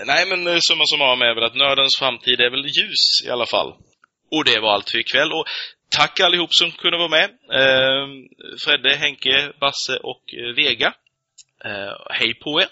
nej, 0.07 0.27
men 0.27 0.47
eh, 0.47 0.59
summa 0.69 0.85
summarum 0.87 1.23
är 1.23 1.35
väl 1.35 1.45
att 1.45 1.55
nördens 1.57 1.99
framtid 1.99 2.41
är 2.41 2.51
väl 2.51 2.67
ljus 2.67 3.27
i 3.27 3.31
alla 3.31 3.47
fall. 3.47 3.73
Och 4.31 4.45
det 4.45 4.61
var 4.61 4.73
allt 4.75 4.91
för 4.91 4.99
ikväll. 4.99 5.33
Och 5.33 5.45
tack 5.97 6.21
allihop 6.21 6.55
som 6.55 6.71
kunde 6.73 6.99
vara 6.99 7.09
med. 7.09 7.31
Ehm, 7.61 8.11
Fredde, 8.65 8.97
Henke, 8.97 9.53
Basse 9.61 9.97
och 10.03 10.23
eh, 10.35 10.55
Vega. 10.57 10.93
Eh, 11.65 11.97
hej 12.11 12.35
på 12.35 12.61
er! 12.61 12.69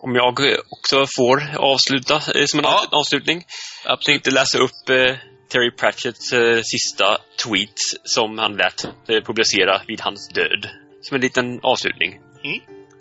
Om 0.00 0.14
jag 0.14 0.50
eh, 0.52 0.58
också 0.70 1.06
får 1.16 1.42
avsluta 1.58 2.14
eh, 2.14 2.44
som 2.46 2.58
en 2.58 2.64
Ja. 2.64 2.86
av- 2.92 2.98
avslutning. 2.98 3.42
Jag 3.84 4.00
tänkte 4.00 4.30
läsa 4.30 4.58
upp 4.58 4.88
eh, 4.90 5.16
Terry 5.52 5.70
Pratchetts 5.70 6.32
eh, 6.32 6.60
sista 6.62 7.18
tweet 7.44 7.78
som 8.04 8.38
han 8.38 8.56
lät 8.56 8.84
eh, 8.84 9.22
publicera 9.24 9.82
vid 9.86 10.00
hans 10.00 10.28
död. 10.34 10.68
Som 11.02 11.14
en 11.14 11.20
liten 11.20 11.60
avslutning. 11.62 12.12
Mm. 12.44 12.60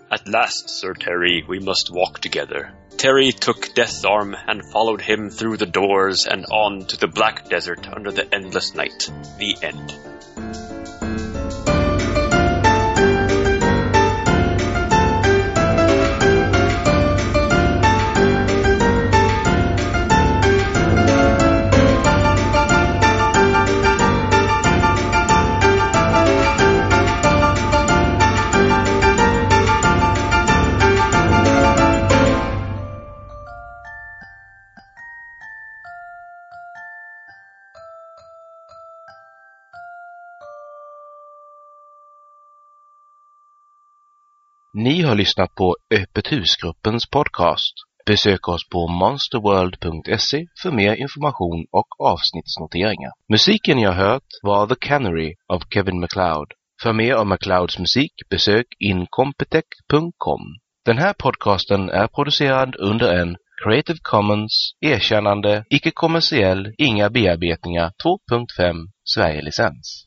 At 0.10 0.28
last, 0.30 0.70
Sir 0.70 0.94
Terry, 0.94 1.44
we 1.46 1.60
must 1.60 1.92
walk 1.92 2.20
together. 2.20 2.72
Terry 2.96 3.34
took 3.34 3.74
Death's 3.74 4.06
arm 4.06 4.38
and 4.48 4.64
followed 4.72 5.02
him 5.02 5.30
through 5.30 5.58
the 5.58 5.66
doors 5.66 6.26
and 6.26 6.46
on 6.46 6.86
to 6.86 6.98
the 6.98 7.10
black 7.10 7.50
desert 7.50 7.90
under 7.90 8.12
the 8.12 8.34
endless 8.34 8.74
night. 8.74 9.12
The 9.38 9.58
end. 9.62 10.77
Ni 44.80 45.02
har 45.02 45.16
lyssnat 45.16 45.56
på 45.56 45.76
Öppet 45.94 46.32
husgruppens 46.32 47.10
podcast. 47.10 47.74
Besök 48.06 48.48
oss 48.48 48.70
på 48.70 48.88
monsterworld.se 48.88 50.46
för 50.62 50.72
mer 50.72 50.96
information 50.96 51.66
och 51.72 51.88
avsnittsnoteringar. 52.12 53.12
Musiken 53.30 53.80
jag 53.80 53.92
hört 53.92 54.30
var 54.44 54.68
The 54.68 54.76
Canary 54.88 55.34
av 55.54 55.60
Kevin 55.74 56.00
MacLeod. 56.00 56.48
För 56.84 56.94
mer 56.94 57.16
om 57.16 57.30
MacLeods 57.30 57.80
musik 57.80 58.12
besök 58.30 58.66
incompetech.com. 58.80 60.42
Den 60.86 60.98
här 60.98 61.14
podcasten 61.14 61.90
är 61.90 62.08
producerad 62.08 62.76
under 62.76 63.22
en 63.22 63.38
Creative 63.64 64.00
Commons 64.02 64.72
erkännande, 64.82 65.64
icke-kommersiell, 65.70 66.74
inga 66.78 67.10
bearbetningar 67.10 67.92
2.5 68.04 68.76
Sverige-licens. 69.16 70.07